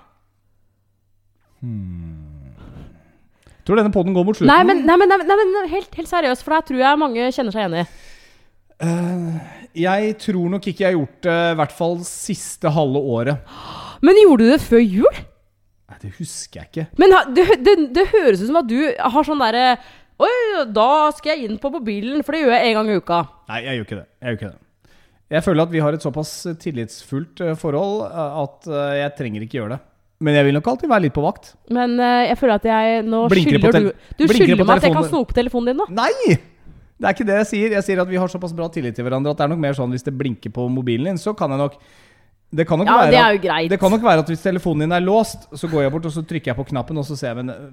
Tror 3.67 3.75
denne 3.81 3.91
poden 3.91 4.13
går 4.15 4.25
mot 4.27 4.37
slutten. 4.37 4.47
Nei, 4.47 4.63
men, 4.63 4.85
nei, 4.87 4.95
men, 4.95 5.09
nei, 5.09 5.17
men, 5.27 5.69
helt, 5.69 5.93
helt 5.97 6.07
seriøst, 6.09 6.43
for 6.45 6.55
det 6.55 6.65
tror 6.69 6.79
jeg 6.79 6.99
mange 7.01 7.25
kjenner 7.35 7.51
seg 7.51 7.65
igjen 7.65 7.81
i. 7.81 7.85
Eh, 8.79 9.39
jeg 9.83 10.17
tror 10.23 10.49
nok 10.53 10.67
ikke 10.71 10.85
jeg 10.85 10.93
har 10.93 10.99
gjort 10.99 11.21
det, 11.27 11.37
i 11.51 11.57
hvert 11.59 11.73
fall 11.75 11.97
siste 12.07 12.71
halve 12.71 13.01
året. 13.01 13.41
Men 14.05 14.13
gjorde 14.21 14.45
du 14.45 14.51
det 14.53 14.61
før 14.61 14.83
jul? 14.85 15.17
Nei, 15.97 16.03
det 16.05 16.13
husker 16.19 16.61
jeg 16.61 16.69
ikke. 16.69 16.85
Men 17.01 17.11
ha- 17.17 17.25
det, 17.33 17.45
det, 17.65 17.75
det 17.95 18.05
høres 18.13 18.41
ut 18.43 18.47
som 18.51 18.59
at 18.61 18.67
du 18.69 18.77
har 18.97 19.23
sånn 19.27 19.41
derre 19.41 19.77
Oi, 20.17 20.29
da 20.73 21.11
skal 21.13 21.35
jeg 21.35 21.45
inn 21.49 21.57
på 21.61 21.69
mobilen, 21.69 22.23
for 22.25 22.33
det 22.33 22.39
gjør 22.41 22.53
jeg 22.55 22.69
en 22.71 22.77
gang 22.79 22.87
i 22.89 22.95
uka. 22.97 23.17
Nei, 23.51 23.59
jeg 23.67 23.75
gjør 23.77 23.85
ikke 23.85 23.97
det. 23.99 24.05
Jeg 24.17 24.27
gjør 24.31 24.37
ikke 24.39 24.47
det. 24.49 24.95
Jeg 25.29 25.43
føler 25.45 25.61
at 25.67 25.73
vi 25.75 25.81
har 25.83 25.93
et 25.93 26.01
såpass 26.07 26.31
tillitsfullt 26.63 27.41
eh, 27.45 27.53
forhold 27.59 27.99
eh, 28.07 28.39
at 28.41 28.67
eh, 28.71 28.95
jeg 29.03 29.11
trenger 29.19 29.45
ikke 29.45 29.59
gjøre 29.59 29.75
det. 29.75 29.79
Men 30.25 30.33
jeg 30.39 30.47
vil 30.47 30.55
nok 30.57 30.69
alltid 30.71 30.89
være 30.89 31.03
litt 31.05 31.13
på 31.13 31.21
vakt. 31.21 31.51
Men 31.69 31.93
eh, 32.01 32.23
jeg 32.31 32.39
føler 32.41 32.55
at 32.57 32.65
jeg 32.65 33.03
nå 33.05 33.19
Blinker 33.29 33.59
på 33.61 33.69
skylder 33.69 33.77
tel- 33.77 33.85
du 33.85 33.91
Du 33.93 34.23
blinker 34.25 34.39
skylder 34.39 34.57
på 34.63 34.67
meg 34.71 34.79
at 34.81 34.87
jeg 34.87 34.95
kan 34.95 35.03
telefonen. 35.03 35.13
snoke 35.13 35.37
telefonen 35.37 35.69
din 35.69 35.81
nå. 35.83 35.87
Nei! 36.01 36.37
Det 36.97 37.05
er 37.05 37.13
ikke 37.13 37.27
det 37.29 37.35
jeg 37.43 37.47
sier. 37.51 37.75
Jeg 37.77 37.85
sier 37.85 38.01
at 38.01 38.09
vi 38.09 38.17
har 38.17 38.33
såpass 38.33 38.55
bra 38.57 38.65
tillit 38.73 38.97
til 38.97 39.05
hverandre 39.05 39.35
at 39.35 39.37
det 39.37 39.45
er 39.45 39.53
nok 39.53 39.61
mer 39.67 39.77
sånn 39.77 39.93
hvis 39.93 40.01
det 40.07 40.15
blinker 40.17 40.49
på 40.55 40.65
mobilen 40.73 41.11
din, 41.11 41.21
så 41.21 41.35
kan 41.37 41.53
jeg 41.53 41.61
nok 41.61 41.77
det 42.55 42.67
kan 42.67 42.79
nok 42.79 42.87
Ja, 42.87 42.97
være 43.09 43.37
det 43.37 43.49
at-. 43.49 43.69
Det 43.71 43.79
kan 43.79 43.91
nok 43.91 44.03
være 44.03 44.19
at 44.23 44.27
hvis 44.31 44.41
telefonen 44.41 44.81
din 44.87 44.91
er 44.95 44.99
låst, 45.03 45.47
så 45.55 45.67
går 45.67 45.81
jeg 45.81 45.91
bort 45.91 46.05
og 46.05 46.11
så 46.11 46.21
trykker 46.23 46.51
jeg 46.53 46.55
på 46.55 46.63
knappen, 46.69 46.97
og 46.97 47.05
så 47.05 47.15
ser 47.15 47.27
jeg 47.33 47.35
men 47.45 47.49
øh, 47.49 47.71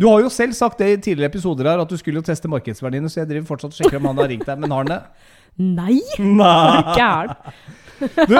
Du 0.00 0.08
har 0.08 0.20
jo 0.20 0.28
selv 0.28 0.52
sagt 0.52 0.78
det 0.78 0.90
i 0.98 1.00
tidligere 1.00 1.30
episoder 1.32 1.70
her, 1.70 1.80
at 1.80 1.90
du 1.90 1.96
skulle 1.96 2.16
jo 2.20 2.22
teste 2.22 2.48
markedsverdiene, 2.48 3.08
så 3.08 3.20
jeg 3.20 3.28
driver 3.30 3.46
fortsatt 3.46 3.72
og 3.72 3.78
sjekker 3.80 3.96
om 3.98 4.06
han 4.12 4.18
har 4.18 4.28
ringt 4.28 4.46
deg. 4.46 4.58
Men 4.60 4.70
har 4.70 4.84
han 4.84 4.92
det? 4.92 5.02
Nei! 5.80 6.00
Nei. 6.18 6.82
Er 6.96 7.85
du 7.98 8.36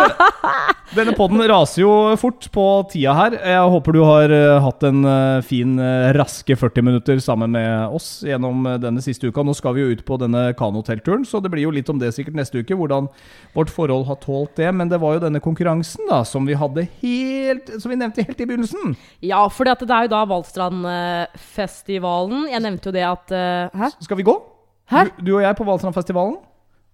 denne 0.96 1.12
podden 1.16 1.40
raser 1.50 1.82
jo 1.82 1.90
fort 2.20 2.46
på 2.54 2.64
tida 2.92 3.14
her. 3.16 3.32
Jeg 3.40 3.70
håper 3.72 3.92
du 3.96 4.02
har 4.07 4.30
eh, 4.32 4.62
hatt 4.62 4.82
en 4.86 5.04
eh, 5.09 5.40
fin, 5.46 5.78
eh, 5.82 6.12
raske 6.16 6.57
40 6.57 6.82
minutter 6.86 7.18
sammen 7.22 7.50
med 7.52 7.88
oss 7.96 8.24
gjennom 8.26 8.57
denne 8.82 9.00
siste 9.04 9.26
uka. 9.28 9.42
Nå 9.44 9.52
skal 9.57 9.74
vi 9.76 9.80
jo 9.82 9.92
ut 9.92 10.04
på 10.07 10.14
denne 10.22 10.42
kanoteltturen, 10.59 11.24
så 11.28 11.36
det 11.42 11.50
blir 11.52 11.64
jo 11.66 11.74
litt 11.74 11.90
om 11.92 11.98
det 12.00 12.14
sikkert 12.16 12.36
neste 12.38 12.59
uke. 12.62 12.78
Hvordan 12.78 13.04
vårt 13.57 13.70
forhold 13.72 14.04
har 14.09 14.18
tålt 14.22 14.54
det. 14.61 14.70
Men 14.76 14.88
det 14.92 15.00
var 15.02 15.11
jo 15.16 15.24
denne 15.26 15.44
konkurransen 15.44 16.04
da, 16.11 16.18
som 16.28 16.42
vi 16.46 16.54
hadde 16.57 16.88
helt 17.02 17.66
Som 17.80 17.90
vi 17.92 17.98
nevnte 17.98 18.26
helt 18.26 18.40
i 18.40 18.48
begynnelsen. 18.48 18.84
Ja, 19.24 19.48
for 19.52 19.62
det 19.66 19.90
er 19.90 20.02
jo 20.07 20.14
da 20.14 20.22
Valstrandfestivalen. 20.30 22.40
Jeg 22.52 22.61
nevnte 22.64 22.88
jo 22.90 22.96
det 22.96 23.07
at 23.07 23.26
Hæ? 23.76 23.86
Skal 24.04 24.18
vi 24.20 24.26
gå? 24.26 24.34
Hæ? 24.90 25.00
Du, 25.18 25.22
du 25.26 25.30
og 25.38 25.42
jeg 25.42 25.57
på 25.59 25.66
Valstrandfestivalen? 25.66 26.36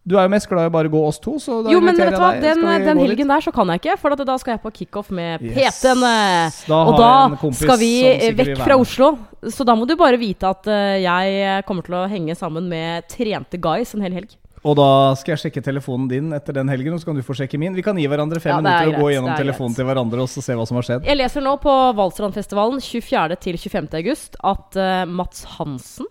Du 0.02 0.16
er 0.18 0.24
jo 0.26 0.30
mest 0.32 0.48
glad 0.50 0.66
i 0.66 0.70
å 0.70 0.72
bare 0.74 0.90
gå 0.90 0.98
oss 1.06 1.20
to, 1.22 1.36
så 1.38 1.60
da 1.62 1.70
Jo, 1.70 1.78
men 1.78 1.94
vet 1.94 2.10
du 2.10 2.18
hva, 2.18 2.32
den, 2.42 2.58
den 2.64 2.98
gå 2.98 3.04
dit? 3.04 3.12
helgen 3.12 3.28
der 3.30 3.44
så 3.44 3.52
kan 3.54 3.68
jeg 3.70 3.78
ikke, 3.84 3.94
for 4.02 4.16
da 4.18 4.34
skal 4.40 4.56
jeg 4.56 4.62
på 4.64 4.72
kickoff 4.74 5.10
med 5.14 5.44
Yes. 5.46 5.78
PT-en. 5.78 6.02
eh, 6.02 6.56
Og 6.74 6.96
da 6.98 7.10
skal 7.54 7.78
vi 7.78 7.90
eh, 8.10 8.32
vekk 8.34 8.56
fra. 8.64 8.78
Oslo. 8.82 9.12
Så 9.46 9.62
da 9.66 9.76
må 9.78 9.86
du 9.86 9.94
bare 9.98 10.18
vite 10.18 10.42
at 10.50 10.66
eh, 10.66 11.04
jeg 11.04 11.62
kommer 11.68 11.86
til 11.86 11.94
å 12.00 12.08
henge 12.10 12.34
sammen 12.34 12.66
med 12.68 13.06
trente 13.08 13.60
guys 13.62 13.94
en 13.94 14.02
hel 14.02 14.12
helg. 14.18 14.34
Og 14.62 14.76
da 14.78 14.88
skal 15.18 15.32
jeg 15.36 15.40
sjekke 15.46 15.62
telefonen 15.62 16.06
din 16.10 16.32
etter 16.34 16.54
den 16.54 16.68
helgen, 16.70 16.94
og 16.94 17.00
så 17.02 17.08
kan 17.08 17.16
du 17.18 17.22
få 17.26 17.34
sjekke 17.34 17.58
min. 17.58 17.74
Vi 17.74 17.82
kan 17.82 17.98
gi 17.98 18.06
hverandre 18.10 18.38
fem 18.42 18.52
Ja, 18.52 18.58
er 18.58 18.62
minutter 18.62 18.90
og 18.94 19.02
gå 19.06 19.08
gjennom 19.14 19.36
telefonen 19.38 19.70
greit. 19.74 19.78
til 19.80 19.86
hverandre 19.88 20.22
og 20.22 20.30
så 20.30 20.42
se 20.42 20.54
hva 20.58 20.66
som 20.66 20.78
har 20.78 20.86
skjedd. 20.86 21.06
Jeg 21.06 21.18
leser 21.18 21.42
nå 21.46 21.54
på 21.62 21.72
Valstrandfestivalen 21.98 22.78
24. 22.82 23.38
til 23.42 23.58
25. 23.58 23.88
august 24.02 24.38
at 24.38 24.78
uh, 24.78 25.04
Mats 25.10 25.42
Hansen 25.58 26.06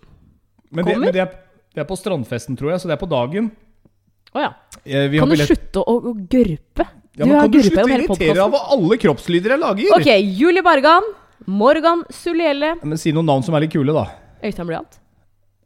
Men 0.72 0.84
det, 0.86 0.94
Kommer? 0.96 1.06
men 1.08 1.16
det, 1.16 1.22
er, 1.24 1.36
det 1.76 1.84
er 1.86 1.88
på 1.88 1.96
strandfesten, 2.00 2.56
tror 2.60 2.72
jeg, 2.74 2.84
så 2.84 2.92
det 2.92 2.96
er 2.98 3.04
på 3.04 3.12
dagen. 3.12 3.52
Å 4.32 4.44
ja. 4.46 4.52
Eh, 4.86 5.08
Vi 5.12 5.18
har 5.20 5.26
Kan 5.26 5.30
du 5.30 5.36
billett- 5.36 5.52
slutte 5.52 5.84
å, 5.84 5.96
å 6.00 6.14
gørpe? 6.32 6.88
Ja, 7.18 7.26
men 7.26 7.36
har 7.36 7.42
kan 7.42 7.52
du 7.52 7.60
slutte 7.64 7.84
å 7.84 7.90
irritere 7.92 8.08
podcasten. 8.08 8.40
av 8.40 8.54
alle 8.78 8.98
kroppslyder 8.98 9.50
jeg 9.56 9.60
lager? 9.60 9.92
Ok, 9.98 10.10
Julie 10.40 10.64
Bargan, 10.64 11.04
Morgan 11.46 12.04
Suliele, 12.10 12.76
Men 12.84 12.98
Si 12.98 13.12
noen 13.12 13.26
navn 13.26 13.44
som 13.44 13.56
er 13.56 13.66
litt 13.66 13.72
kule, 13.74 13.92
da. 13.94 14.08
Øystein 14.42 14.68
Blyant. 14.68 14.98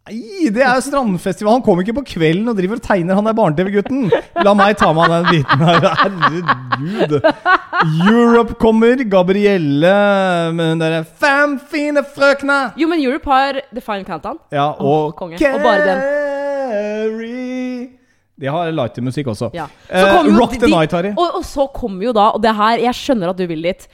Nei, 0.06 0.50
det 0.54 0.62
er 0.62 0.82
strandfestival. 0.86 1.54
Han 1.56 1.64
kommer 1.66 1.82
ikke 1.82 1.96
på 1.98 2.04
kvelden 2.06 2.48
og 2.52 2.56
driver 2.58 2.78
og 2.78 2.84
tegner. 2.86 3.18
Han 3.18 3.26
er 3.26 3.34
barne-TV-gutten. 3.34 4.12
La 4.46 4.54
meg 4.54 4.78
ta 4.78 4.92
med 4.94 5.10
han 5.10 5.24
den 5.26 5.32
biten 5.34 5.60
her. 5.66 5.82
Herregud. 6.02 7.26
Europe 8.12 8.54
kommer. 8.62 9.02
Gabrielle 9.10 9.96
med 10.54 10.66
den 10.76 10.80
derre 10.84 11.02
Fem 11.06 11.58
fine 11.58 12.04
frøkna. 12.06 12.60
Jo, 12.78 12.88
men 12.92 13.02
Europe 13.02 13.26
har 13.34 13.62
The 13.74 13.82
Final 13.82 14.06
Countdown. 14.06 14.38
Ja, 14.54 14.76
og 14.78 15.18
oh, 15.18 15.26
Og 15.26 15.62
bare 15.66 15.86
den. 15.90 16.00
De 18.40 18.52
har 18.52 18.72
lighter-musikk 18.76 19.30
også. 19.32 19.50
Ja. 19.56 19.70
Eh, 19.90 20.28
Rock 20.36 20.58
the 20.58 20.68
de- 20.68 20.74
Night, 20.74 20.92
Harry. 20.92 21.14
Og, 21.16 21.40
og 21.40 21.44
så 21.48 21.70
kommer 21.74 22.04
jo 22.10 22.14
da, 22.16 22.32
og 22.36 22.42
det 22.44 22.56
her 22.56 22.84
Jeg 22.84 22.94
skjønner 22.94 23.32
at 23.32 23.38
du 23.40 23.46
vil 23.48 23.62
dit. 23.64 23.88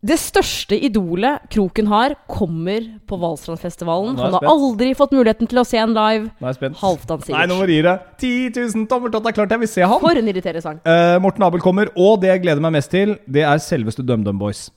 Det 0.00 0.16
største 0.16 0.78
idolet 0.80 1.42
Kroken 1.52 1.90
har, 1.90 2.14
kommer 2.30 2.86
på 3.06 3.18
Valstrandfestivalen. 3.20 4.16
Han 4.16 4.32
har 4.32 4.46
aldri 4.48 4.94
fått 4.96 5.12
muligheten 5.12 5.50
til 5.50 5.60
å 5.60 5.64
se 5.68 5.76
en 5.76 5.92
live. 5.92 6.30
Nå 6.40 6.46
er 6.46 6.54
jeg 6.54 6.56
spent. 6.56 6.78
Halvdan 6.80 7.20
Nei, 7.34 7.42
nå 7.50 7.58
må 7.58 7.66
du 7.68 7.74
gi 7.74 7.82
deg. 7.84 8.06
10 8.22 8.30
000 8.78 8.86
tommeltott. 8.88 9.26
Det 9.26 9.34
er 9.34 9.38
klart 9.42 9.52
jeg 9.52 9.60
vil 9.66 9.72
se 9.74 9.84
han. 9.84 10.00
For 10.00 10.22
en 10.22 10.32
irriterende 10.32 10.64
sang. 10.64 10.80
Eh, 10.88 11.18
Morten 11.20 11.44
Abel 11.44 11.60
kommer, 11.60 11.92
og 12.00 12.22
det 12.22 12.30
jeg 12.32 12.44
gleder 12.46 12.64
meg 12.64 12.78
mest 12.78 12.94
til, 12.94 13.18
det 13.28 13.44
er 13.44 13.60
selveste 13.60 14.06
DumDum 14.06 14.40
Boys. 14.40 14.70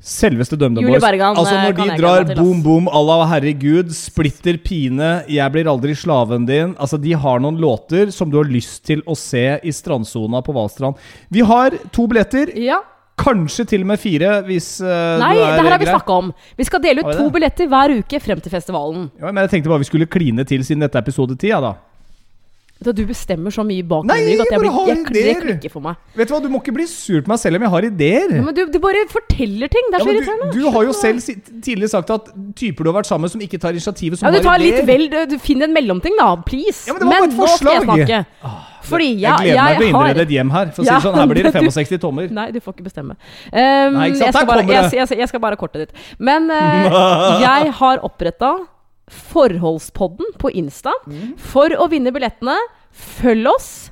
Selveste 0.00 0.56
DumDum 0.56 0.86
Boys. 0.88 1.04
Altså 1.04 1.52
eh, 1.52 1.64
Når 1.66 1.74
de 1.76 1.96
drar 2.00 2.30
boom 2.38 2.62
boom 2.64 2.86
Allah, 2.88 3.26
herregud, 3.34 3.90
splitter 3.92 4.56
pine, 4.64 5.10
jeg 5.28 5.52
blir 5.52 5.68
aldri 5.68 5.92
slaven 5.92 6.46
din 6.48 6.72
Altså 6.80 6.96
De 6.96 7.12
har 7.12 7.42
noen 7.44 7.58
låter 7.60 8.08
som 8.14 8.30
du 8.32 8.38
har 8.40 8.48
lyst 8.48 8.80
til 8.88 9.04
å 9.04 9.16
se 9.18 9.58
i 9.60 9.74
strandsona 9.76 10.40
på 10.46 10.54
Valstrand. 10.56 10.96
Vi 11.28 11.44
har 11.44 11.76
to 11.92 12.06
billetter, 12.08 12.54
Ja. 12.56 12.80
kanskje 13.20 13.66
til 13.68 13.84
og 13.84 13.90
med 13.92 14.00
fire 14.00 14.40
hvis 14.48 14.80
uh, 14.80 15.20
Nei, 15.20 15.34
du 15.36 15.42
er 15.44 15.52
det 15.58 15.66
her 15.66 15.74
har 15.76 15.84
vi 15.84 15.92
snakka 15.92 16.16
om. 16.22 16.32
Vi 16.56 16.64
skal 16.64 16.80
dele 16.80 17.04
ut 17.04 17.12
to 17.20 17.28
billetter 17.36 17.68
hver 17.68 17.98
uke 18.00 18.22
frem 18.24 18.40
til 18.40 18.56
festivalen. 18.56 19.10
Ja, 19.20 19.28
men 19.28 19.44
Jeg 19.44 19.52
tenkte 19.58 19.68
bare 19.68 19.84
vi 19.84 19.90
skulle 19.92 20.08
kline 20.08 20.48
til 20.48 20.64
siden 20.64 20.80
dette 20.80 20.96
er 20.96 21.04
episode 21.04 21.36
ti. 21.36 21.52
Ja, 21.52 21.60
da. 21.60 21.74
Da 22.80 22.94
du 22.96 23.02
bestemmer 23.04 23.52
så 23.52 23.60
mye 23.66 23.84
bak 23.84 24.06
Nei, 24.08 24.16
rygg 24.24 24.40
at 24.40 24.52
jeg 24.54 24.60
blir, 24.62 24.76
jeg, 24.88 25.00
jeg, 25.04 25.24
det 25.26 25.34
klikker 25.42 25.72
for 25.74 25.84
meg. 25.84 25.98
Vet 26.16 26.30
du 26.30 26.32
hva, 26.32 26.38
Du 26.40 26.48
må 26.48 26.62
ikke 26.62 26.72
bli 26.78 26.86
sur 26.88 27.20
på 27.20 27.28
meg 27.28 27.40
selv 27.42 27.58
om 27.58 27.66
jeg 27.66 27.72
har 27.74 27.86
ideer. 27.90 28.32
Ja, 28.38 28.44
men 28.46 28.56
du, 28.56 28.62
du 28.72 28.78
bare 28.80 29.02
forteller 29.10 29.68
ting. 29.68 29.90
Det 29.92 29.98
er 29.98 30.04
så 30.06 30.08
ja, 30.08 30.14
irriterende. 30.16 30.48
du, 30.54 30.62
du 30.64 30.72
har 30.72 30.86
jo 30.88 30.94
selv 30.96 31.20
tidligere 31.60 31.92
sagt 31.92 32.14
at 32.16 32.30
typer 32.56 32.88
du 32.88 32.90
har 32.92 32.96
vært 33.02 33.10
sammen 33.10 33.28
med 33.28 33.34
som 33.34 33.44
ikke 33.44 33.60
tar 33.60 33.76
initiativet, 33.76 34.16
som 34.16 34.30
Ja, 34.30 34.32
du 34.32 34.40
har 34.48 34.56
tar 34.56 34.64
litt 34.64 34.80
vel 34.88 35.06
du, 35.12 35.18
du 35.34 35.36
finner 35.42 35.68
en 35.68 35.76
mellomting, 35.76 36.16
da. 36.16 36.30
Please. 36.48 36.88
Ja, 36.88 36.96
men 36.96 37.04
det 37.04 37.10
var 37.10 37.18
bare 37.18 37.28
et 37.28 37.36
nå 37.36 37.50
skal 37.52 37.72
jeg 37.74 37.84
forslag. 37.84 38.08
snakke. 38.08 38.56
Fordi 38.90 39.10
Jeg 39.20 39.20
jeg, 39.20 39.36
gleder 39.44 39.68
meg 39.68 39.76
til 39.76 39.84
å 39.84 40.00
innrede 40.00 40.24
et 40.24 40.34
hjem 40.38 40.50
her. 40.56 40.72
For 40.72 40.80
å 40.80 40.88
si 40.88 40.94
det 40.94 41.04
sånn, 41.04 41.20
Her 41.20 41.30
blir 41.30 41.46
det 41.46 41.54
65 41.60 42.02
tommer. 42.02 42.32
Nei, 42.40 42.48
du 42.56 42.60
får 42.64 42.78
ikke 42.78 42.88
bestemme. 42.88 43.16
Um, 43.52 44.00
Nei, 44.00 44.08
ikke 44.08 44.22
sant? 44.22 44.26
jeg, 44.26 44.34
skal 44.34 44.48
bare, 44.48 44.66
jeg, 44.72 45.08
jeg, 45.20 45.30
skal 45.34 45.44
bare 45.44 45.60
korte 45.60 45.84
ditt. 45.84 46.04
Men 46.18 46.48
uh, 46.48 47.40
jeg 47.46 47.74
har 47.82 48.04
oppretta 48.08 48.54
Forholdspodden 49.10 50.34
på 50.40 50.50
Insta 50.56 50.92
Mm. 51.06 51.36
for 51.38 51.68
å 51.76 51.88
vinne 51.90 52.12
billettene. 52.14 52.56
Følg 52.92 53.46
oss, 53.50 53.90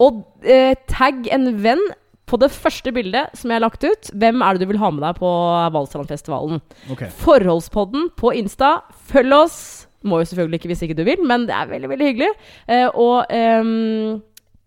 og 0.00 0.24
eh, 0.42 0.74
tagg 0.90 1.28
en 1.32 1.50
venn 1.62 1.82
på 2.26 2.38
det 2.40 2.48
første 2.50 2.90
bildet 2.96 3.36
som 3.36 3.50
jeg 3.50 3.58
har 3.60 3.64
lagt 3.66 3.84
ut. 3.84 4.08
Hvem 4.16 4.40
er 4.42 4.54
det 4.56 4.64
du 4.64 4.72
vil 4.72 4.80
ha 4.80 4.90
med 4.90 5.04
deg 5.04 5.18
på 5.20 5.30
Valstrandfestivalen? 5.74 6.62
Okay. 6.90 7.10
Forholdspodden 7.20 8.08
på 8.16 8.32
Insta. 8.34 8.78
Følg 9.12 9.32
oss. 9.36 9.58
Må 10.04 10.18
jo 10.20 10.28
selvfølgelig 10.30 10.58
ikke 10.60 10.68
hvis 10.72 10.82
ikke 10.84 10.96
du 10.98 11.04
vil, 11.04 11.22
men 11.24 11.46
det 11.48 11.54
er 11.56 11.68
veldig 11.70 11.88
veldig 11.92 12.08
hyggelig. 12.10 12.32
Eh, 12.68 12.88
og 12.92 13.24
eh, 13.32 14.18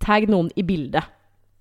tagg 0.06 0.30
noen 0.30 0.50
i 0.56 0.64
bildet. 0.66 1.04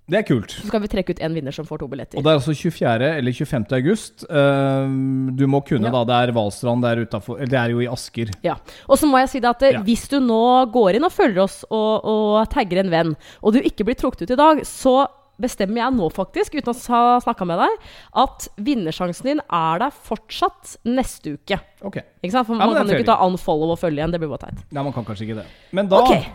Det 0.07 0.21
er 0.21 0.23
kult. 0.23 0.53
Så 0.55 0.69
skal 0.71 0.81
vi 0.85 0.87
trekke 0.93 1.11
ut 1.17 1.21
en 1.27 1.35
vinner 1.35 1.51
som 1.55 1.67
får 1.67 1.81
to 1.83 1.89
billetter. 1.91 2.19
Og 2.21 2.23
det 2.23 2.31
er 2.31 2.39
altså 2.39 2.55
24. 2.55 3.09
eller 3.19 3.33
25. 3.35 3.65
august. 3.75 4.23
Ehm, 4.31 5.35
du 5.35 5.47
må 5.51 5.65
kunne 5.67 5.89
Ja. 5.91 5.91
da, 5.91 6.05
det 6.05 6.29
er 6.29 6.33
Valstrand 6.37 6.83
der 6.83 7.03
utafor 7.03 7.37
Eller 7.41 7.47
det 7.51 7.59
er 7.59 7.71
jo 7.75 7.81
i 7.81 7.89
Asker. 7.91 8.31
Ja. 8.45 8.55
Og 8.89 8.99
så 8.99 9.07
må 9.11 9.19
jeg 9.19 9.29
si 9.33 9.41
det 9.41 9.51
at 9.51 9.63
eh, 9.67 9.73
Ja. 9.73 9.83
hvis 9.83 10.07
du 10.09 10.21
nå 10.21 10.71
går 10.71 10.95
inn 10.95 11.05
og 11.05 11.11
følger 11.13 11.43
oss 11.43 11.65
og, 11.71 12.05
og 12.07 12.49
tagger 12.51 12.79
en 12.85 12.91
venn, 12.91 13.17
og 13.43 13.53
du 13.53 13.59
ikke 13.61 13.85
blir 13.85 13.97
trukket 13.99 14.23
ut 14.23 14.31
i 14.31 14.37
dag, 14.37 14.61
så 14.65 15.09
bestemmer 15.43 15.83
jeg 15.83 15.93
nå 15.99 16.07
faktisk, 16.15 16.55
uten 16.55 16.73
å 16.73 16.89
ha 16.89 17.19
snakka 17.21 17.45
med 17.45 17.59
deg, 17.59 17.69
at 18.15 18.47
vinnersjansen 18.57 19.25
din 19.25 19.41
er 19.53 19.79
der 19.83 19.91
fortsatt 19.91 20.79
neste 20.87 21.35
uke. 21.37 21.59
Ok. 21.83 21.99
Ikke 22.23 22.31
sant? 22.33 22.47
For 22.47 22.55
Ja, 22.55 22.65
man 22.65 22.77
er 22.77 22.79
kan 22.79 22.89
jo 22.89 23.03
ikke 23.03 23.11
ta 23.11 23.19
unfollow 23.27 23.75
og 23.75 23.79
følge 23.83 24.01
igjen. 24.01 24.13
Det 24.13 24.21
blir 24.23 24.31
bare 24.33 24.47
teit. 24.49 24.63
Nei, 24.73 24.83
man 24.87 24.93
kan 24.97 25.05
kanskje 25.05 25.27
ikke 25.29 25.43
det. 25.43 25.47
Men 25.73 25.89
da, 25.89 25.97
Ok. 26.01 26.33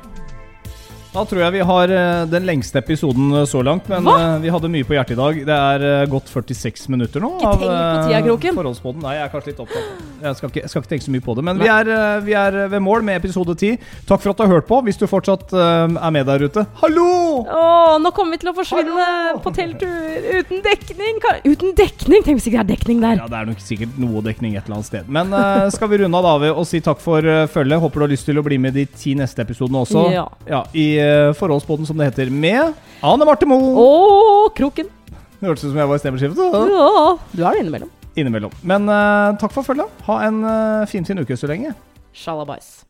Da 1.12 1.26
tror 1.28 1.42
jeg 1.44 1.52
vi 1.58 1.64
har 1.68 1.92
eh, 1.92 2.22
den 2.32 2.46
lengste 2.48 2.80
episoden 2.80 3.34
eh, 3.36 3.46
så 3.50 3.60
langt. 3.68 3.90
Men 3.92 4.06
Hva? 4.08 4.14
eh, 4.16 4.36
vi 4.46 4.52
hadde 4.54 4.70
mye 4.72 4.86
på 4.88 4.96
hjertet 4.96 5.18
i 5.18 5.20
dag. 5.20 5.40
Det 5.50 5.58
er 5.58 6.06
gått 6.12 6.30
46 6.32 6.86
minutter 6.94 7.20
nå. 7.24 7.34
Ikke 7.36 7.50
tenk 7.52 7.66
på 7.66 8.06
tida, 8.08 8.22
Kroken. 8.24 9.02
Nei, 9.04 9.16
jeg 9.18 9.26
er 9.26 9.34
kanskje 9.34 9.52
litt 9.52 9.60
opptatt. 9.60 9.90
Jeg 10.22 10.38
skal 10.40 10.52
ikke, 10.54 10.62
jeg 10.64 10.72
skal 10.72 10.84
ikke 10.86 10.92
tenke 10.94 11.06
så 11.08 11.16
mye 11.16 11.26
på 11.26 11.36
det. 11.36 11.44
Men 11.50 11.60
vi 11.60 11.68
er, 11.74 11.92
vi 12.24 12.36
er 12.38 12.58
ved 12.72 12.84
mål 12.86 13.04
med 13.04 13.20
episode 13.20 13.58
10. 13.58 13.76
Takk 14.08 14.24
for 14.24 14.32
at 14.32 14.40
du 14.40 14.46
har 14.46 14.54
hørt 14.54 14.70
på. 14.70 14.80
Hvis 14.88 15.02
du 15.02 15.04
fortsatt 15.12 15.52
er 15.58 16.14
med 16.16 16.30
der 16.32 16.46
ute, 16.48 16.64
hallo! 16.80 17.10
Å, 17.44 17.66
nå 18.00 18.14
kommer 18.16 18.38
vi 18.38 18.42
til 18.46 18.54
å 18.54 18.56
forsvinne 18.56 19.10
på 19.44 19.54
telttur 19.58 20.32
uten 20.40 20.64
dekning. 20.64 21.20
Uten 21.44 21.76
dekning? 21.76 22.24
Tenk 22.24 22.40
hvis 22.40 22.48
ikke 22.48 22.62
det 22.62 22.64
er 22.64 22.72
dekning 22.78 23.04
der. 23.04 23.20
Ja, 23.20 23.28
Det 23.28 23.42
er 23.42 23.52
nok 23.52 23.66
sikkert 23.66 24.00
noe 24.00 24.24
dekning 24.24 24.56
et 24.56 24.64
eller 24.64 24.80
annet 24.80 24.92
sted. 24.94 25.12
Men 25.12 25.36
skal 25.76 25.92
vi 25.92 26.00
runde 26.06 26.24
av 26.24 26.30
da 26.30 26.34
ved 26.46 26.56
å 26.56 26.66
si 26.72 26.80
takk 26.86 27.04
for 27.04 27.28
følget. 27.52 27.84
Håper 27.84 28.00
du 28.00 28.08
har 28.08 28.16
lyst 28.16 28.30
til 28.32 28.40
å 28.40 28.46
bli 28.48 28.62
med 28.62 28.80
de 28.80 28.88
ti 28.96 29.18
neste 29.20 29.44
episodene 29.44 29.84
også. 29.84 30.08
Ja. 30.16 30.28
Ja. 30.48 30.64
I 30.72 31.01
uh, 31.02 31.34
Forholdspodden, 31.38 31.88
som 31.90 32.00
det 32.00 32.12
heter, 32.12 32.32
med 32.34 32.76
Ane 33.06 33.28
Marte 33.28 33.50
Moe. 33.50 33.74
Og 33.76 34.52
kroken. 34.58 34.92
Det 35.40 35.50
hørtes 35.50 35.66
ut 35.66 35.72
som 35.72 35.82
jeg 35.82 35.90
var 35.90 35.98
i 35.98 36.04
stemmeskiftet. 36.04 36.70
Ja, 36.76 37.18
du 37.34 37.42
er 37.42 37.58
det 37.58 37.66
innimellom. 37.66 37.92
Innimellom. 38.16 38.54
Men 38.68 38.86
uh, 38.92 39.34
takk 39.42 39.56
for 39.56 39.66
følget. 39.66 39.90
Ha 40.08 40.22
en 40.28 40.44
uh, 40.46 40.88
finfin 40.92 41.16
fin 41.16 41.26
uke 41.26 41.40
så 41.40 41.50
lenge. 41.50 41.74
Shalabais. 42.14 42.82